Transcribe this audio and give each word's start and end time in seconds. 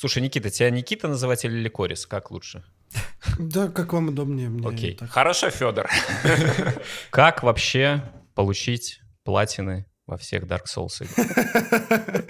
Слушай, 0.00 0.22
Никита, 0.22 0.48
тебя 0.48 0.70
Никита 0.70 1.08
называть 1.08 1.44
или 1.44 1.58
Ликорис? 1.58 2.06
Как 2.06 2.30
лучше? 2.30 2.62
Да, 3.36 3.66
как 3.66 3.92
вам 3.92 4.10
удобнее. 4.10 4.48
Мне 4.48 4.68
Окей. 4.68 4.96
Хорошо, 5.10 5.50
Федор. 5.50 5.90
Как 7.10 7.42
вообще 7.42 8.04
получить 8.36 9.00
платины 9.24 9.86
во 10.06 10.16
всех 10.16 10.44
Dark 10.44 10.66
Souls 10.72 11.02
играх? 11.02 12.24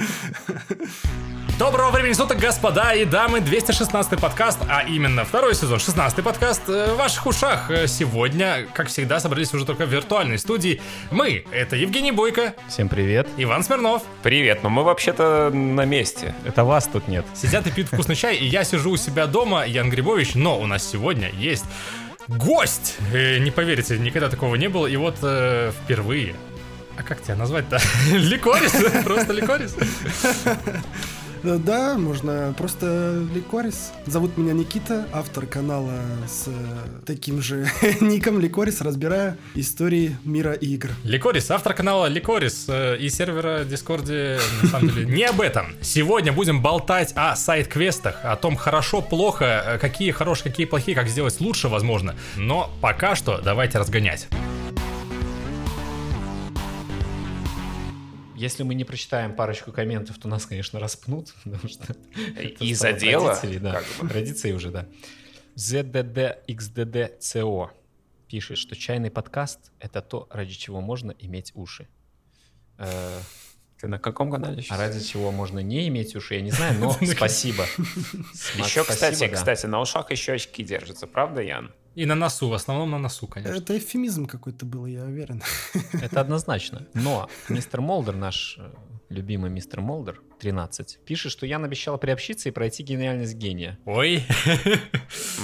Доброго 1.59 1.91
времени 1.91 2.13
суток, 2.13 2.39
господа 2.39 2.93
и 2.95 3.05
дамы, 3.05 3.41
216 3.41 4.21
подкаст, 4.21 4.61
а 4.69 4.83
именно 4.85 5.25
второй 5.25 5.57
сезон, 5.57 5.81
16 5.81 6.23
подкаст 6.23 6.63
э, 6.69 6.93
в 6.93 6.97
ваших 6.97 7.27
ушах. 7.27 7.69
Э, 7.71 7.89
Сегодня, 7.89 8.67
как 8.73 8.87
всегда, 8.87 9.19
собрались 9.19 9.53
уже 9.53 9.67
только 9.67 9.85
в 9.85 9.89
виртуальной 9.89 10.39
студии. 10.39 10.81
Мы, 11.11 11.45
это 11.51 11.75
Евгений 11.75 12.13
Бойко, 12.13 12.55
Всем 12.69 12.89
привет. 12.89 13.27
Иван 13.37 13.65
Смирнов, 13.65 14.03
Привет, 14.23 14.63
но 14.63 14.71
мы 14.71 14.85
вообще-то 14.85 15.51
на 15.53 15.85
месте. 15.85 16.33
Это 16.45 16.63
вас 16.63 16.87
тут 16.87 17.09
нет. 17.09 17.27
сидят 17.35 17.67
и 17.67 17.71
пьют 17.73 17.89
вкусный 17.89 18.15
чай, 18.15 18.37
и 18.37 18.45
я 18.47 18.63
сижу 18.63 18.91
у 18.93 18.97
себя 18.97 19.27
дома, 19.27 19.67
Ян 19.67 19.91
Грибович, 19.91 20.37
но 20.37 20.61
у 20.61 20.67
нас 20.67 20.89
сегодня 20.89 21.29
есть 21.31 21.65
гость. 22.29 22.95
Э, 23.13 23.39
Не 23.39 23.51
поверите, 23.51 23.99
никогда 23.99 24.29
такого 24.29 24.55
не 24.55 24.69
было, 24.69 24.87
и 24.87 24.97
вот 24.97 25.17
э, 25.23 25.73
впервые. 25.83 26.37
А 26.97 27.03
как 27.03 27.21
тебя 27.21 27.35
назвать-то? 27.35 27.81
Ликорис? 28.13 28.73
Просто 29.05 29.33
Ликорис? 29.33 29.75
Да, 31.43 31.57
Да, 31.59 31.99
можно 31.99 32.55
просто 32.57 33.23
Ликорис. 33.35 33.93
Зовут 34.07 34.37
меня 34.37 34.53
Никита, 34.53 35.07
автор 35.13 35.47
канала 35.47 36.01
с 36.27 36.49
э, 36.49 36.53
таким 37.07 37.41
же 37.41 37.69
ником 38.01 38.41
Ликорис, 38.41 38.81
разбирая 38.81 39.37
истории 39.55 40.17
мира 40.25 40.53
игр. 40.53 40.91
Ликорис, 41.05 41.51
автор 41.51 41.75
канала 41.75 42.07
Ликорис 42.07 42.67
э, 42.69 42.97
и 42.99 43.09
сервера 43.09 43.65
Дискорде, 43.65 44.39
на 44.63 44.69
самом 44.69 44.89
деле, 44.91 45.07
не 45.07 45.25
об 45.25 45.41
этом. 45.41 45.75
Сегодня 45.81 46.33
будем 46.33 46.61
болтать 46.61 47.13
о 47.15 47.37
сайт-квестах, 47.37 48.25
о 48.25 48.37
том, 48.37 48.57
хорошо, 48.57 49.01
плохо, 49.01 49.63
э, 49.67 49.79
какие 49.79 50.11
хорошие, 50.11 50.51
какие 50.51 50.67
плохие, 50.67 50.97
как 50.97 51.09
сделать 51.09 51.41
лучше, 51.41 51.69
возможно. 51.69 52.15
Но 52.37 52.71
пока 52.81 53.15
что 53.15 53.41
давайте 53.43 53.79
разгонять. 53.79 54.29
Если 58.39 58.63
мы 58.63 58.75
не 58.75 58.85
прочитаем 58.85 59.35
парочку 59.35 59.73
комментов, 59.73 60.17
то 60.19 60.29
нас, 60.29 60.47
конечно, 60.47 60.79
распнут, 60.79 61.35
потому 61.45 61.69
что 61.69 61.97
да. 63.59 63.73
как 63.73 63.85
бы. 64.01 64.09
Традицией 64.09 64.55
уже, 64.55 64.71
да. 64.71 64.87
ZDDXDDCO 65.57 67.71
пишет, 68.29 68.59
что 68.59 68.77
чайный 68.77 69.11
подкаст— 69.11 69.73
это 69.81 70.01
то, 70.03 70.29
ради 70.31 70.53
чего 70.53 70.81
можно 70.81 71.13
иметь 71.19 71.51
уши. 71.57 71.89
Э, 72.79 73.19
Ты 73.81 73.89
на 73.89 73.99
каком 73.99 74.31
канале 74.31 74.63
А 74.69 74.77
ради 74.77 75.01
чего 75.01 75.33
можно 75.33 75.59
не 75.59 75.89
иметь 75.89 76.15
уши, 76.15 76.37
я 76.37 76.41
не 76.41 76.53
знаю, 76.53 76.79
но 76.79 76.93
спасибо. 77.17 77.67
Смак, 78.35 78.69
Еще, 78.69 78.85
кстати, 78.85 79.17
спасибо, 79.17 79.35
кстати, 79.35 79.67
на 79.67 79.81
ушах 79.81 80.13
еще 80.13 80.35
очки 80.35 80.63
держатся, 80.63 81.09
правда, 81.09 81.41
Ян? 81.41 81.73
И 81.99 82.07
на 82.07 82.15
носу, 82.15 82.49
в 82.49 82.55
основном 82.55 82.93
на 82.93 82.99
носу, 82.99 83.27
конечно. 83.27 83.57
Это 83.57 83.77
эвфемизм 83.77 84.27
какой-то 84.27 84.65
был, 84.65 84.87
я 84.87 85.03
уверен. 85.03 85.43
Это 85.93 86.21
однозначно. 86.21 86.87
Но 86.95 87.29
мистер 87.49 87.81
Молдер, 87.81 88.15
наш 88.15 88.57
э, 88.57 88.71
любимый 89.09 89.51
мистер 89.51 89.81
Молдер, 89.81 90.23
13, 90.39 91.01
пишет, 91.05 91.33
что 91.33 91.45
Ян 91.45 91.65
обещал 91.65 91.99
приобщиться 91.99 92.49
и 92.49 92.53
пройти 92.53 92.85
гениальность 92.85 93.35
гения. 93.35 93.81
Ой, 93.85 94.23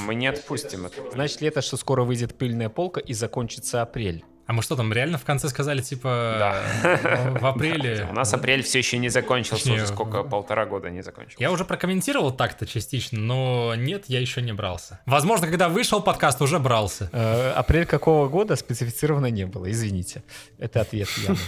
Мы 0.06 0.14
не 0.14 0.28
отпустим 0.28 0.86
это. 0.86 1.10
Значит 1.12 1.40
ли 1.40 1.48
это, 1.48 1.60
что 1.60 1.76
скоро 1.76 2.04
выйдет 2.04 2.38
пыльная 2.38 2.68
полка 2.68 3.00
и 3.00 3.14
закончится 3.14 3.82
апрель? 3.82 4.24
А 4.46 4.52
мы 4.52 4.62
что 4.62 4.76
там, 4.76 4.92
реально 4.92 5.18
в 5.18 5.24
конце 5.24 5.48
сказали, 5.48 5.80
типа, 5.80 6.36
Да. 6.38 7.38
в 7.40 7.46
апреле? 7.46 8.06
У 8.10 8.12
нас 8.12 8.32
апрель 8.34 8.62
все 8.62 8.78
еще 8.78 8.98
не 8.98 9.08
закончился, 9.08 9.72
уже 9.72 9.86
сколько, 9.86 10.22
полтора 10.22 10.66
года 10.66 10.90
не 10.90 11.02
закончился. 11.02 11.42
Я 11.42 11.50
уже 11.50 11.64
прокомментировал 11.64 12.30
так-то 12.32 12.66
частично, 12.66 13.18
но 13.18 13.74
нет, 13.76 14.04
я 14.08 14.20
еще 14.20 14.42
не 14.42 14.52
брался. 14.52 15.00
Возможно, 15.06 15.46
когда 15.46 15.68
вышел 15.68 16.02
подкаст, 16.02 16.42
уже 16.42 16.58
брался. 16.58 17.08
Э, 17.12 17.52
апрель 17.52 17.86
какого 17.86 18.28
года 18.28 18.56
специфицировано 18.56 19.26
не 19.26 19.46
было, 19.46 19.70
извините. 19.70 20.22
Это 20.58 20.80
ответ 20.82 21.08
Яна. 21.22 21.38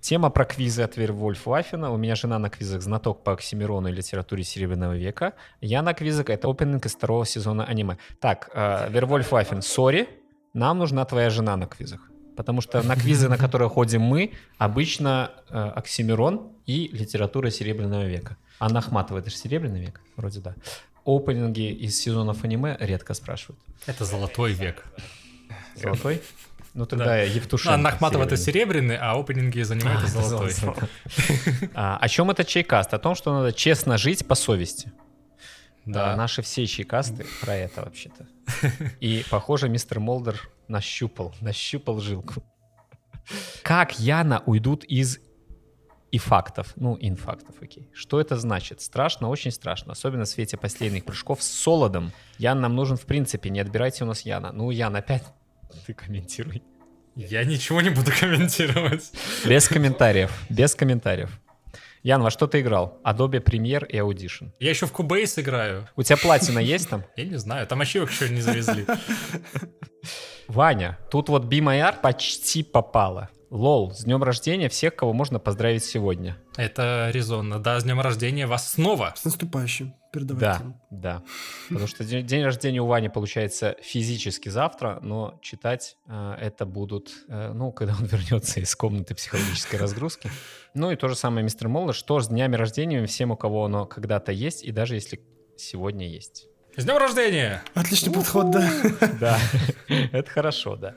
Тема 0.00 0.30
про 0.30 0.44
квизы 0.44 0.82
от 0.82 0.96
Вервольф 0.96 1.46
Ваффина. 1.46 1.92
У 1.92 1.96
меня 1.96 2.16
жена 2.16 2.38
на 2.40 2.50
квизах 2.50 2.82
знаток 2.82 3.22
по 3.22 3.32
Оксимирону 3.32 3.88
и 3.88 3.92
литературе 3.92 4.42
Серебряного 4.42 4.96
века. 4.96 5.34
Я 5.60 5.80
на 5.82 5.94
квизах— 5.94 6.26
это 6.28 6.48
опенинг 6.48 6.86
из 6.86 6.94
второго 6.96 7.24
сезона 7.24 7.64
аниме. 7.64 7.98
Так, 8.20 8.50
э, 8.52 8.88
Вервольф 8.90 9.30
Ваффин, 9.30 9.62
сори, 9.62 10.08
нам 10.54 10.78
нужна 10.78 11.04
твоя 11.04 11.30
жена 11.30 11.56
на 11.56 11.66
квизах. 11.66 12.00
Потому 12.36 12.60
что 12.60 12.82
на 12.82 12.96
квизы, 12.96 13.28
на 13.28 13.36
которые 13.38 13.68
ходим 13.68 14.02
мы, 14.02 14.32
обычно 14.58 15.30
э, 15.50 15.58
Оксимирон 15.76 16.52
и 16.66 16.88
литература 16.92 17.50
Серебряного 17.50 18.04
века. 18.04 18.36
Анна 18.58 18.78
Ахматова— 18.78 19.18
это 19.20 19.30
же 19.30 19.36
Серебряный 19.36 19.80
век? 19.80 20.00
Вроде 20.16 20.40
да. 20.40 20.54
Опенинги 21.04 21.70
из 21.72 21.98
сезонов 22.00 22.44
аниме 22.44 22.76
редко 22.80 23.14
спрашивают. 23.14 23.60
Это 23.86 24.04
золотой 24.04 24.52
век. 24.52 24.84
Золотой? 25.74 26.22
Ну 26.74 26.86
тогда 26.86 27.04
Да. 27.04 27.16
Евтушенко. 27.22 27.74
Анна 27.74 27.88
Ахматова 27.90 28.24
это 28.24 28.36
серебряный. 28.36 28.96
а 28.96 29.12
опенинги 29.18 29.60
занимает 29.62 29.98
А, 30.00 30.02
это 30.04 30.22
золотой. 30.22 30.50
золотой. 30.52 30.88
А, 31.74 31.98
о 31.98 32.08
чем 32.08 32.30
это 32.30 32.44
чайкаст? 32.44 32.94
О 32.94 32.98
том, 32.98 33.14
что 33.14 33.32
надо 33.34 33.52
честно 33.52 33.98
жить 33.98 34.26
по 34.26 34.34
совести. 34.34 34.92
Да. 35.84 36.10
Да. 36.12 36.16
наши 36.16 36.40
все 36.42 36.66
чайкасты 36.66 37.26
про 37.40 37.56
это 37.56 37.82
вообще-то. 37.82 38.26
И, 39.00 39.24
похоже, 39.28 39.68
мистер 39.68 39.98
Молдер 40.00 40.40
нащупал, 40.68 41.34
нащупал 41.40 42.00
жилку. 42.00 42.42
Как 43.62 43.98
Яна 43.98 44.42
уйдут 44.46 44.84
из 44.84 45.18
и 46.12 46.18
фактов, 46.18 46.74
ну, 46.76 46.98
инфактов, 47.00 47.54
окей. 47.62 47.88
Что 47.94 48.20
это 48.20 48.36
значит? 48.36 48.82
Страшно, 48.82 49.30
очень 49.30 49.50
страшно, 49.50 49.92
особенно 49.92 50.24
в 50.24 50.28
свете 50.28 50.58
последних 50.58 51.06
прыжков 51.06 51.42
с 51.42 51.50
Солодом. 51.50 52.12
Ян 52.36 52.60
нам 52.60 52.76
нужен 52.76 52.98
в 52.98 53.06
принципе, 53.06 53.48
не 53.48 53.60
отбирайте 53.60 54.04
у 54.04 54.06
нас 54.06 54.20
Яна. 54.22 54.52
Ну, 54.52 54.70
Ян, 54.70 54.94
опять 54.94 55.24
ты 55.86 55.94
комментируй. 55.94 56.62
Я 57.16 57.44
ничего 57.44 57.80
не 57.80 57.90
буду 57.90 58.10
комментировать. 58.18 59.10
Без 59.46 59.68
комментариев, 59.68 60.30
без 60.48 60.74
комментариев. 60.74 61.41
Ян, 62.02 62.20
во 62.22 62.30
что 62.30 62.48
ты 62.48 62.60
играл? 62.60 62.98
Adobe 63.04 63.40
Premiere 63.40 63.86
и 63.86 63.96
Audition. 63.98 64.50
Я 64.58 64.70
еще 64.70 64.86
в 64.86 64.92
Cubase 64.92 65.40
играю. 65.40 65.88
У 65.94 66.02
тебя 66.02 66.16
платина 66.16 66.58
есть 66.58 66.88
там? 66.88 67.04
Я 67.16 67.24
не 67.24 67.36
знаю, 67.36 67.66
там 67.66 67.80
ачивок 67.80 68.10
еще 68.10 68.28
не 68.28 68.40
завезли. 68.40 68.86
Ваня, 70.48 70.98
тут 71.10 71.28
вот 71.28 71.44
Be 71.44 71.60
My 71.60 71.80
Art 71.80 72.00
почти 72.00 72.64
попала. 72.64 73.30
Лол, 73.50 73.92
с 73.92 74.04
днем 74.04 74.22
рождения 74.24 74.68
всех, 74.68 74.96
кого 74.96 75.12
можно 75.12 75.38
поздравить 75.38 75.84
сегодня. 75.84 76.36
Это 76.56 77.10
резонно. 77.12 77.60
Да, 77.60 77.78
с 77.78 77.84
днем 77.84 78.00
рождения 78.00 78.46
вас 78.46 78.72
снова. 78.72 79.12
С 79.14 79.24
наступающим. 79.24 79.94
Передавайте. 80.12 80.62
Да, 80.62 80.74
да. 80.90 81.22
Потому 81.68 81.86
что 81.86 82.04
день, 82.04 82.26
день 82.26 82.44
рождения 82.44 82.80
у 82.80 82.86
Вани 82.86 83.08
получается 83.08 83.76
физически 83.82 84.50
завтра, 84.50 84.98
но 85.02 85.38
читать 85.40 85.96
э, 86.06 86.36
это 86.38 86.66
будут, 86.66 87.12
э, 87.28 87.52
ну, 87.54 87.72
когда 87.72 87.94
он 87.98 88.04
вернется 88.12 88.60
из 88.60 88.76
комнаты 88.76 89.14
психологической 89.14 89.78
разгрузки. 89.78 90.30
Ну 90.74 90.90
и 90.90 90.96
то 90.96 91.08
же 91.08 91.16
самое, 91.16 91.42
мистер 91.42 91.68
Молдер, 91.68 91.94
что 91.94 92.20
с 92.20 92.28
днями 92.28 92.56
рождения 92.56 93.04
всем, 93.06 93.30
у 93.30 93.36
кого 93.36 93.64
оно 93.64 93.86
когда-то 93.86 94.32
есть, 94.32 94.62
и 94.62 94.70
даже 94.70 94.96
если 94.96 95.20
сегодня 95.56 96.06
есть. 96.06 96.48
С 96.76 96.84
днем 96.84 96.96
рождения! 96.96 97.62
Отличный 97.74 98.12
подход, 98.12 98.50
да. 98.50 98.70
Да, 99.20 99.38
это 99.88 100.30
хорошо, 100.30 100.76
да. 100.76 100.94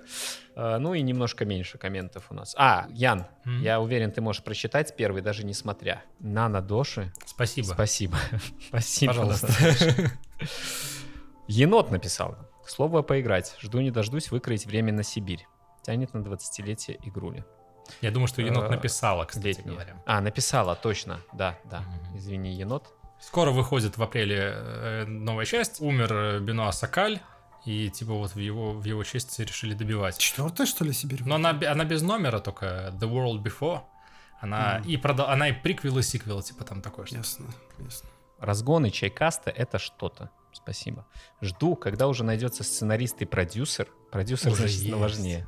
Э, 0.56 0.78
Ну 0.78 0.94
и 0.94 1.02
немножко 1.02 1.46
меньше 1.46 1.78
комментов 1.78 2.26
у 2.30 2.34
нас. 2.34 2.56
А, 2.58 2.88
Ян, 2.90 3.26
М? 3.46 3.62
я 3.62 3.80
уверен, 3.80 4.12
ты 4.12 4.22
можешь 4.22 4.44
прочитать 4.44 4.96
первый, 4.96 5.22
даже 5.22 5.46
не 5.46 5.54
смотря. 5.54 6.02
Нана 6.20 6.62
Доши. 6.62 7.12
Спасибо. 7.26 7.66
Спасибо. 7.74 8.18
Спасибо. 8.70 9.14
Пожалуйста. 9.14 9.48
Енот 11.48 11.92
написал. 11.92 12.38
К 12.64 12.70
слову 12.70 12.98
о 12.98 13.04
поиграть. 13.04 13.56
Жду 13.62 13.80
не 13.82 13.92
дождусь 13.92 14.32
выкроить 14.32 14.66
время 14.66 14.92
на 14.94 15.04
Сибирь. 15.04 15.46
Тянет 15.84 16.14
на 16.14 16.20
20-летие 16.20 16.98
игрули. 17.08 17.44
Я 18.02 18.10
думаю, 18.10 18.28
что 18.28 18.42
енот 18.42 18.64
Э, 18.66 18.70
написала, 18.70 19.26
кстати 19.26 19.46
Летнее. 19.48 19.74
говоря. 19.76 20.02
А, 20.08 20.20
написала, 20.22 20.76
точно. 20.76 21.20
Да, 21.34 21.60
да. 21.66 21.84
Извини, 22.16 22.52
енот. 22.54 22.88
Скоро 23.22 23.52
выходит 23.52 23.98
в 23.98 24.02
апреле 24.04 24.54
э, 24.56 25.06
новая 25.06 25.46
часть. 25.46 25.80
Умер 25.81 26.40
Бенуа 26.42 26.72
Сакаль. 26.72 27.19
И 27.65 27.89
типа 27.89 28.13
вот 28.13 28.35
в 28.35 28.39
его, 28.39 28.73
в 28.73 28.83
его 28.85 29.03
честь 29.03 29.39
решили 29.39 29.73
добивать. 29.73 30.17
Четвертая, 30.17 30.67
что 30.67 30.85
ли, 30.85 30.94
Сибирь? 30.94 31.23
Но 31.25 31.35
она, 31.35 31.50
она 31.50 31.83
без 31.83 32.01
номера 32.01 32.39
только 32.39 32.94
The 33.00 33.09
World 33.09 33.41
Before. 33.44 33.81
Она, 34.39 34.81
и, 34.85 34.97
прода- 34.97 35.29
она 35.29 35.50
и 35.50 35.53
приквел, 35.53 35.97
и 35.97 36.03
сиквел, 36.03 36.41
типа 36.44 36.63
там 36.63 36.81
такое 36.81 37.06
что 37.06 37.15
Ясно, 37.15 37.47
ясно. 37.79 38.09
Разгоны 38.38 38.91
чайкаста— 38.91 39.50
это 39.56 39.79
что-то. 39.79 40.29
Спасибо. 40.51 41.06
Жду, 41.41 41.75
когда 41.75 42.07
уже 42.07 42.23
найдется 42.23 42.63
сценарист 42.63 43.21
и 43.21 43.25
продюсер. 43.25 43.88
Продюсер 44.12 44.51
Уже 44.51 44.63
значительно 44.63 44.95
есть. 44.95 45.00
важнее. 45.01 45.47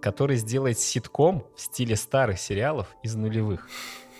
Который 0.00 0.36
сделает 0.36 0.78
ситком 0.78 1.46
в 1.56 1.60
стиле 1.60 1.96
старых 1.96 2.40
сериалов 2.40 2.86
из 3.02 3.14
нулевых. 3.14 3.68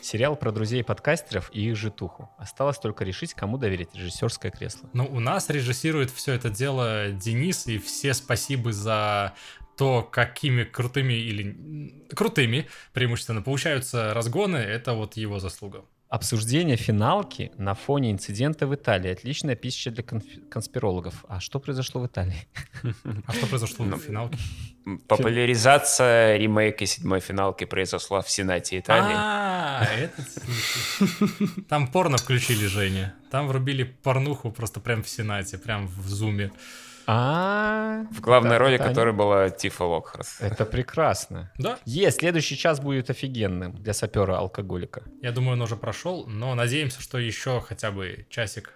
Сериал 0.03 0.37
про 0.37 0.53
друзей-подкастеров 0.53 1.51
и 1.53 1.69
их 1.69 1.77
житуху. 1.77 2.31
Осталось 2.39 2.79
только 2.79 3.05
решить, 3.05 3.35
кому 3.35 3.59
доверить 3.59 3.95
режиссерское 3.95 4.51
кресло. 4.51 4.89
Ну, 4.93 5.07
у 5.07 5.21
нас 5.21 5.49
режиссирует 5.51 6.11
все 6.11 6.33
это 6.33 6.51
дело 6.51 7.11
Денис, 7.11 7.67
и 7.67 7.79
все 7.79 8.15
спасибо 8.15 8.73
за 8.73 9.35
то, 9.77 10.03
какими 10.03 10.65
крутыми 10.65 11.15
или 11.15 12.07
крутыми 12.15 12.69
преимущественно 12.93 13.41
получаются 13.41 14.13
разгоны, 14.13 14.57
это 14.57 14.93
вот 14.93 15.17
его 15.17 15.39
заслуга. 15.39 15.85
Обсуждение 16.11 16.77
финалки 16.77 17.53
на 17.57 17.75
фоне 17.75 18.11
инцидента 18.11 18.67
в 18.67 18.75
Италии. 18.75 19.13
Отличная 19.13 19.55
пища 19.55 19.93
для 19.93 20.03
конспирологов. 20.03 21.25
А 21.29 21.39
что 21.39 21.61
произошло 21.61 22.01
в 22.01 22.07
Италии? 22.07 22.49
А 23.27 23.33
что 23.33 23.47
произошло 23.47 23.85
в 23.85 23.99
финалке? 24.01 24.37
Популяризация 25.07 26.37
ремейка 26.37 26.85
седьмой 26.85 27.21
финалки 27.21 27.65
произошла 27.65 28.23
в 28.23 28.29
Сенате 28.29 28.81
Италии. 28.81 29.15
А, 29.15 29.85
этот 29.85 30.27
случай. 30.29 31.63
Там 31.69 31.87
порно 31.87 32.17
включили, 32.17 32.67
Женя. 32.67 33.15
Там 33.31 33.47
врубили 33.47 33.85
порнуху 33.85 34.51
просто 34.51 34.81
прям 34.81 35.05
в 35.05 35.09
Сенате, 35.09 35.59
прям 35.59 35.87
в 35.87 36.09
зуме. 36.09 36.51
А, 37.13 38.05
В 38.13 38.21
главной 38.21 38.57
роли 38.57 38.77
да, 38.79 38.87
которой 38.87 39.13
была 39.13 39.51
Тифа 39.51 39.83
Локхарт. 39.85 40.29
Это 40.39 40.65
прекрасно. 40.65 41.51
Да, 41.59 41.79
Е, 41.85 42.09
следующий 42.13 42.57
час 42.57 42.79
будет 42.79 43.11
офигенным 43.11 43.73
для 43.75 43.93
сапера-алкоголика. 43.95 45.03
я 45.21 45.33
думаю, 45.33 45.55
он 45.55 45.63
уже 45.63 45.75
прошел, 45.75 46.27
но 46.29 46.55
надеемся, 46.55 47.03
что 47.03 47.19
еще 47.19 47.61
хотя 47.61 47.91
бы 47.91 48.27
часик 48.31 48.75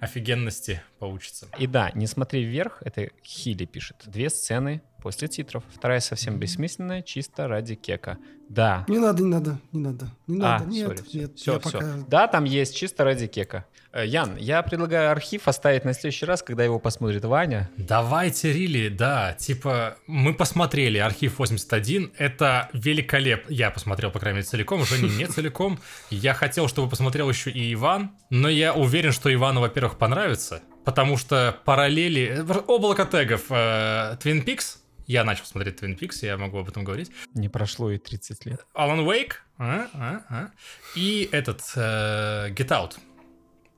офигенности 0.00 0.80
получится. 0.98 1.48
И 1.58 1.66
да, 1.66 1.90
не 1.94 2.06
смотри 2.06 2.42
вверх, 2.44 2.78
это 2.84 3.10
Хили 3.22 3.66
пишет. 3.66 3.96
Две 4.06 4.30
сцены 4.30 4.80
после 5.02 5.28
титров. 5.28 5.62
Вторая 5.74 6.00
совсем 6.00 6.38
бессмысленная, 6.38 7.02
чисто 7.02 7.48
ради 7.48 7.74
кека. 7.74 8.16
Да. 8.48 8.84
Не 8.88 8.98
надо, 8.98 9.22
не 9.22 9.28
надо, 9.28 9.58
не 9.72 9.80
надо, 9.80 10.06
не 10.26 10.38
А, 10.40 10.58
надо. 10.60 10.64
Нет, 10.70 10.86
сори, 10.86 10.96
всё, 11.06 11.18
нет, 11.18 11.36
всё, 11.36 11.52
я 11.54 11.58
всё. 11.58 11.70
пока... 11.78 11.94
Да, 12.08 12.26
там 12.28 12.44
есть 12.44 12.74
чисто 12.76 13.04
ради 13.04 13.26
кека. 13.26 13.66
Э, 13.92 14.06
Ян, 14.06 14.36
я 14.36 14.62
предлагаю 14.62 15.10
архив 15.10 15.48
оставить 15.48 15.84
на 15.84 15.94
следующий 15.94 16.26
раз, 16.26 16.42
когда 16.42 16.64
его 16.64 16.78
посмотрит 16.78 17.24
Ваня. 17.24 17.70
Давайте, 17.76 18.52
Рили, 18.52 18.88
да, 18.88 19.34
типа, 19.34 19.96
мы 20.06 20.34
посмотрели 20.34 20.98
архив 20.98 21.38
81, 21.38 22.12
это 22.18 22.68
великолепно. 22.72 23.50
Я 23.52 23.70
посмотрел, 23.70 24.10
по 24.10 24.18
крайней 24.18 24.38
мере, 24.38 24.46
целиком, 24.46 24.82
уже 24.82 24.98
не, 24.98 25.08
не 25.08 25.26
целиком. 25.28 25.78
Я 26.10 26.34
хотел, 26.34 26.68
чтобы 26.68 26.88
посмотрел 26.90 27.28
еще 27.30 27.50
и 27.50 27.72
Иван, 27.72 28.10
но 28.30 28.48
я 28.48 28.74
уверен, 28.74 29.12
что 29.12 29.32
Ивану, 29.32 29.60
во-первых, 29.60 29.96
понравится, 29.96 30.62
потому 30.84 31.16
что 31.16 31.56
параллели... 31.64 32.44
Облако 32.66 33.06
тегов 33.06 33.46
э, 33.50 34.16
Twin 34.22 34.44
Peaks, 34.44 34.78
я 35.06 35.24
начал 35.24 35.46
смотреть 35.46 35.82
Twin 35.82 35.98
Peaks, 35.98 36.18
я 36.20 36.36
могу 36.36 36.58
об 36.58 36.68
этом 36.68 36.84
говорить. 36.84 37.10
Не 37.32 37.48
прошло 37.48 37.90
и 37.90 37.96
30 37.96 38.44
лет. 38.44 38.66
Alan 38.74 39.06
Wake, 39.06 39.32
а, 39.56 39.88
а, 39.94 40.20
а. 40.28 40.50
и 40.94 41.28
этот 41.32 41.62
э, 41.76 42.50
Get 42.50 42.68
Out, 42.68 42.98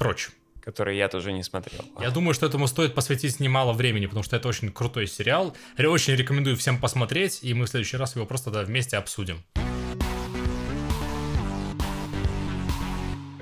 прочь. 0.00 0.30
Который 0.64 0.96
я 0.96 1.08
тоже 1.08 1.32
не 1.32 1.42
смотрел. 1.42 1.84
Я 2.00 2.10
думаю, 2.10 2.34
что 2.34 2.46
этому 2.46 2.66
стоит 2.66 2.94
посвятить 2.94 3.38
немало 3.38 3.72
времени, 3.72 4.06
потому 4.06 4.24
что 4.24 4.36
это 4.36 4.48
очень 4.48 4.72
крутой 4.72 5.06
сериал. 5.06 5.54
Я 5.78 5.90
очень 5.90 6.14
рекомендую 6.14 6.56
всем 6.56 6.78
посмотреть, 6.78 7.40
и 7.42 7.54
мы 7.54 7.66
в 7.66 7.68
следующий 7.68 7.98
раз 7.98 8.16
его 8.16 8.26
просто 8.26 8.50
да, 8.50 8.62
вместе 8.62 8.96
обсудим. 8.96 9.42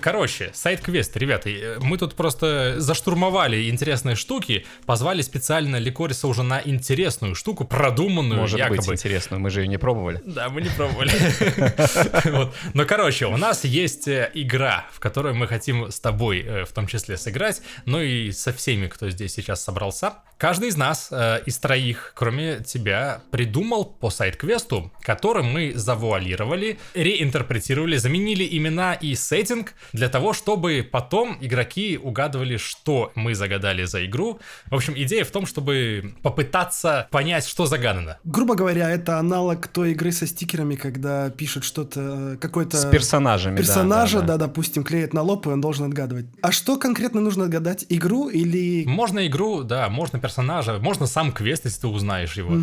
Короче, 0.00 0.50
сайт-квест, 0.54 1.16
ребята, 1.16 1.50
э, 1.50 1.78
мы 1.80 1.98
тут 1.98 2.14
просто 2.14 2.80
заштурмовали 2.80 3.68
интересные 3.68 4.16
штуки, 4.16 4.64
позвали 4.86 5.22
специально 5.22 5.76
Ликориса 5.76 6.28
уже 6.28 6.42
на 6.42 6.60
интересную 6.64 7.34
штуку, 7.34 7.64
продуманную 7.64 8.40
Может 8.40 8.58
якобы. 8.58 8.76
быть 8.76 8.88
интересно, 8.88 9.38
мы 9.38 9.50
же 9.50 9.62
ее 9.62 9.68
не 9.68 9.78
пробовали. 9.78 10.20
Да, 10.24 10.48
мы 10.48 10.62
не 10.62 10.70
пробовали. 10.70 11.10
Но, 12.74 12.84
короче, 12.84 13.26
у 13.26 13.36
нас 13.36 13.64
есть 13.64 14.08
э, 14.08 14.30
игра, 14.34 14.86
в 14.92 15.00
которой 15.00 15.34
мы 15.34 15.46
хотим 15.46 15.90
с 15.90 16.00
тобой 16.00 16.40
э, 16.40 16.64
в 16.64 16.72
том 16.72 16.86
числе 16.86 17.16
сыграть, 17.16 17.62
ну 17.84 18.00
и 18.00 18.32
со 18.32 18.52
всеми, 18.52 18.86
кто 18.86 19.10
здесь 19.10 19.34
сейчас 19.34 19.62
собрался. 19.62 20.14
Каждый 20.38 20.68
из 20.68 20.76
нас, 20.76 21.08
э, 21.10 21.40
из 21.46 21.58
троих, 21.58 22.12
кроме 22.14 22.60
тебя, 22.60 23.22
придумал 23.32 23.84
по 23.84 24.08
сайт-квесту, 24.08 24.92
который 25.02 25.42
мы 25.42 25.72
завуалировали, 25.74 26.78
реинтерпретировали, 26.94 27.96
заменили 27.96 28.46
имена 28.56 28.94
и 28.94 29.16
сеттинг 29.16 29.74
для 29.92 30.08
того, 30.08 30.32
чтобы 30.32 30.88
потом 30.88 31.38
игроки 31.40 31.98
угадывали, 32.00 32.56
что 32.56 33.10
мы 33.16 33.34
загадали 33.34 33.82
за 33.82 34.06
игру. 34.06 34.38
В 34.66 34.76
общем, 34.76 34.94
идея 34.96 35.24
в 35.24 35.32
том, 35.32 35.44
чтобы 35.44 36.14
попытаться 36.22 37.08
понять, 37.10 37.44
что 37.44 37.66
загадано. 37.66 38.18
Грубо 38.22 38.54
говоря, 38.54 38.88
это 38.90 39.18
аналог 39.18 39.66
той 39.66 39.90
игры 39.90 40.12
со 40.12 40.24
стикерами, 40.24 40.76
когда 40.76 41.30
пишут 41.30 41.64
что-то, 41.64 42.34
э, 42.34 42.36
какой-то... 42.36 42.76
С 42.76 42.88
персонажами, 42.88 43.56
да, 43.56 43.62
персонажа, 43.62 44.20
да, 44.20 44.26
да, 44.26 44.36
да. 44.36 44.46
допустим, 44.46 44.84
клеит 44.84 45.12
на 45.12 45.22
лоб, 45.22 45.48
и 45.48 45.50
он 45.50 45.60
должен 45.60 45.86
отгадывать. 45.86 46.26
А 46.42 46.52
что 46.52 46.76
конкретно 46.76 47.20
нужно 47.20 47.46
отгадать? 47.46 47.84
Игру 47.88 48.28
или... 48.28 48.84
Можно 48.86 49.26
игру, 49.26 49.64
да, 49.64 49.88
можно 49.88 50.20
персонажа, 50.20 50.27
можно 50.80 51.06
сам 51.06 51.32
квест, 51.32 51.64
если 51.64 51.80
ты 51.80 51.86
узнаешь 51.88 52.34
его. 52.34 52.54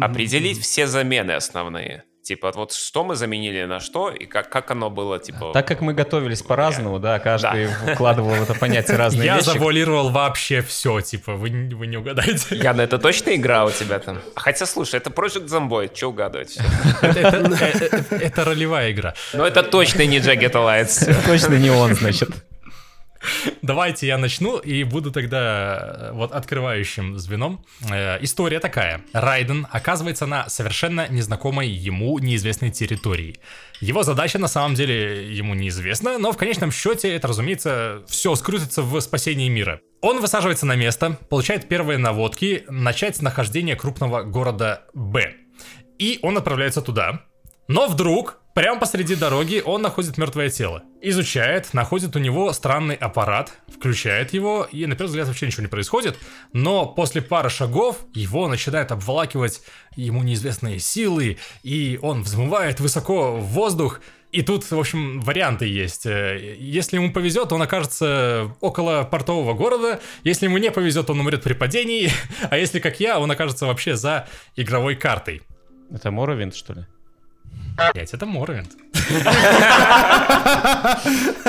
Определить 0.00 0.60
все 0.60 0.86
замены 0.86 1.32
основные. 1.32 2.04
Типа, 2.22 2.52
вот 2.54 2.72
что 2.72 3.04
мы 3.04 3.16
заменили 3.16 3.64
на 3.64 3.80
что, 3.80 4.08
и 4.08 4.24
как, 4.24 4.48
как 4.48 4.70
оно 4.70 4.88
было, 4.88 5.18
типа... 5.18 5.50
Так 5.52 5.68
как 5.68 5.82
мы 5.82 5.92
готовились 5.92 6.40
по-разному, 6.40 6.98
да, 6.98 7.18
каждый 7.18 7.66
вкладывал 7.66 8.30
в 8.30 8.42
это 8.42 8.54
понятие 8.54 8.96
разные 8.96 9.26
Я 9.26 9.36
вещи. 9.36 9.44
завуалировал 9.44 10.08
вообще 10.08 10.62
все, 10.62 11.02
типа, 11.02 11.34
вы, 11.34 11.50
не- 11.50 11.74
вы 11.74 11.86
не 11.86 11.98
угадаете. 11.98 12.56
Яна, 12.56 12.80
это 12.80 12.98
точно 12.98 13.34
игра 13.34 13.66
у 13.66 13.70
тебя 13.70 13.98
там? 13.98 14.20
Хотя, 14.36 14.64
слушай, 14.64 14.94
это 14.96 15.10
Project 15.10 15.48
Zomboid, 15.48 15.94
что 15.94 16.08
угадывать? 16.08 16.56
Это, 17.02 17.18
это- 17.20 17.64
это- 17.88 18.16
это 18.16 18.44
ролевая 18.46 18.90
игра. 18.92 19.12
Но 19.34 19.46
это 19.46 19.62
точно 19.62 20.06
не 20.06 20.18
Jagged 20.18 20.52
Alliance. 20.52 21.14
Точно 21.26 21.56
не 21.58 21.68
он, 21.68 21.92
значит. 21.94 22.30
Давайте 23.62 24.06
я 24.06 24.18
начну 24.18 24.58
и 24.58 24.84
буду 24.84 25.10
тогда 25.10 25.78
э, 25.78 26.12
вот 26.12 26.32
открывающим 26.32 27.18
звеном. 27.18 27.64
Э, 27.90 28.18
история 28.22 28.60
такая. 28.60 29.02
Райден 29.12 29.66
оказывается 29.70 30.26
на 30.26 30.48
совершенно 30.48 31.08
незнакомой 31.08 31.68
ему 31.68 32.18
неизвестной 32.18 32.70
территории. 32.70 33.36
Его 33.80 34.02
задача 34.02 34.38
на 34.38 34.48
самом 34.48 34.74
деле 34.74 35.34
ему 35.34 35.54
неизвестна, 35.54 36.18
но 36.18 36.32
в 36.32 36.36
конечном 36.36 36.70
счете 36.72 37.14
это, 37.14 37.28
разумеется, 37.28 38.02
все 38.06 38.34
скрутится 38.34 38.82
в 38.82 39.00
спасении 39.00 39.48
мира. 39.48 39.80
Он 40.00 40.20
высаживается 40.20 40.66
на 40.66 40.76
место, 40.76 41.18
получает 41.30 41.68
первые 41.68 41.98
наводки, 41.98 42.64
начать 42.68 43.22
нахождение 43.22 43.76
крупного 43.76 44.22
города 44.22 44.84
Б. 44.92 45.34
И 45.98 46.18
он 46.22 46.36
отправляется 46.36 46.82
туда. 46.82 47.22
Но 47.68 47.86
вдруг, 47.86 48.40
прямо 48.54 48.80
посреди 48.80 49.16
дороги, 49.16 49.62
он 49.64 49.82
находит 49.82 50.16
мертвое 50.16 50.48
тело. 50.48 50.84
Изучает, 51.02 51.74
находит 51.74 52.16
у 52.16 52.18
него 52.18 52.52
странный 52.52 52.94
аппарат, 52.94 53.52
включает 53.68 54.32
его, 54.32 54.66
и 54.70 54.86
на 54.86 54.94
первый 54.94 55.08
взгляд 55.08 55.28
вообще 55.28 55.46
ничего 55.46 55.64
не 55.64 55.68
происходит. 55.68 56.16
Но 56.52 56.86
после 56.86 57.20
пары 57.20 57.50
шагов 57.50 57.98
его 58.14 58.48
начинают 58.48 58.92
обволакивать 58.92 59.62
ему 59.96 60.22
неизвестные 60.22 60.78
силы, 60.78 61.38
и 61.62 61.98
он 62.00 62.22
взмывает 62.22 62.80
высоко 62.80 63.36
в 63.36 63.44
воздух. 63.44 64.00
И 64.32 64.42
тут, 64.42 64.68
в 64.68 64.78
общем, 64.78 65.20
варианты 65.20 65.66
есть. 65.66 66.06
Э, 66.06 66.56
Если 66.58 66.96
ему 66.96 67.12
повезет, 67.12 67.52
он 67.52 67.62
окажется 67.62 68.52
около 68.60 69.04
портового 69.04 69.54
города. 69.54 70.00
Если 70.24 70.46
ему 70.46 70.58
не 70.58 70.72
повезет, 70.72 71.08
он 71.10 71.20
умрет 71.20 71.42
при 71.42 71.52
падении. 71.52 72.10
А 72.50 72.56
если, 72.56 72.80
как 72.80 72.98
я, 72.98 73.20
он 73.20 73.30
окажется 73.30 73.66
вообще 73.66 73.94
за 73.94 74.26
игровой 74.56 74.96
картой. 74.96 75.42
Это 75.92 76.10
Моровинт, 76.10 76.56
что 76.56 76.72
ли? 76.72 76.86
Блять, 77.92 78.14
это 78.14 78.24
Морвинд. 78.26 78.70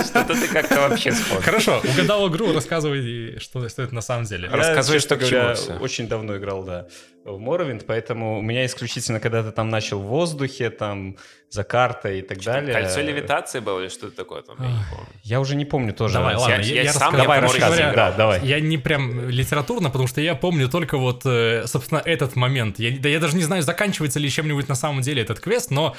Что-то 0.06 0.34
ты 0.34 0.48
как-то 0.48 0.90
вообще 0.90 1.12
споришь. 1.12 1.44
Хорошо, 1.44 1.82
угадал 1.84 2.28
игру, 2.30 2.52
рассказывай, 2.54 3.38
что, 3.40 3.70
что 3.70 3.84
это 3.84 3.94
на 3.94 4.02
самом 4.02 4.26
деле. 4.26 4.50
Рассказывай, 4.50 5.00
что 5.00 5.18
к 5.18 5.26
чему 5.26 5.42
говоря, 5.42 5.80
очень 5.80 6.08
давно 6.08 6.38
играл, 6.38 6.64
да, 6.64 6.88
в 7.24 7.40
Моровинт, 7.40 7.86
поэтому 7.86 8.40
у 8.40 8.42
меня 8.42 8.66
исключительно, 8.66 9.20
когда 9.20 9.44
ты 9.44 9.52
там 9.52 9.70
начал 9.70 10.00
в 10.00 10.06
воздухе, 10.06 10.70
там, 10.72 11.18
за 11.50 11.64
картой 11.64 12.20
и 12.20 12.22
так 12.22 12.40
далее. 12.42 12.74
Кольцо 12.74 13.02
левитации 13.02 13.60
было 13.60 13.80
или 13.82 13.90
что-то 13.90 14.16
такое 14.16 14.42
там, 14.42 14.58
я 14.60 14.68
не 14.68 14.84
помню. 14.90 15.08
Я 15.24 15.40
уже 15.40 15.56
не 15.56 15.66
помню 15.66 15.94
тоже. 15.94 16.16
Давай, 16.16 16.36
ладно, 16.36 16.54
я- 16.62 16.76
я, 16.76 16.82
я 16.84 16.94
сам 16.94 17.16
Давай, 17.16 17.40
рассказывай, 17.40 17.78
говоря, 17.78 17.94
да, 17.94 18.12
давай. 18.12 18.46
Я 18.46 18.60
не 18.60 18.78
прям 18.78 19.30
литературно, 19.30 19.90
потому 19.90 20.08
что 20.08 20.22
я 20.22 20.36
помню 20.36 20.68
только 20.70 20.98
вот, 20.98 21.22
э, 21.26 21.66
собственно, 21.68 22.00
этот 22.00 22.36
момент. 22.36 22.80
Я, 22.80 22.98
да 23.00 23.10
я 23.10 23.20
даже 23.20 23.36
не 23.38 23.44
знаю, 23.44 23.62
заканчивается 23.64 24.20
ли 24.20 24.30
чем-нибудь 24.30 24.68
на 24.68 24.76
самом 24.76 25.02
деле 25.02 25.22
этот 25.22 25.40
квест, 25.40 25.72
но 25.72 25.96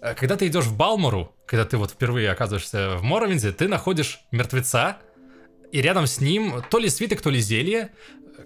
э, 0.00 0.14
когда 0.14 0.36
ты 0.36 0.46
идешь 0.46 0.64
в 0.64 0.76
Балмору, 0.76 1.34
когда 1.46 1.64
ты 1.64 1.76
вот 1.76 1.90
впервые 1.90 2.30
оказываешься 2.30 2.96
в 2.96 3.02
Моровинде, 3.02 3.52
ты 3.52 3.68
находишь 3.68 4.20
мертвеца, 4.30 4.98
и 5.72 5.80
рядом 5.80 6.06
с 6.06 6.20
ним 6.20 6.62
то 6.68 6.78
ли 6.78 6.88
свиток, 6.88 7.20
то 7.20 7.30
ли 7.30 7.40
зелье, 7.40 7.90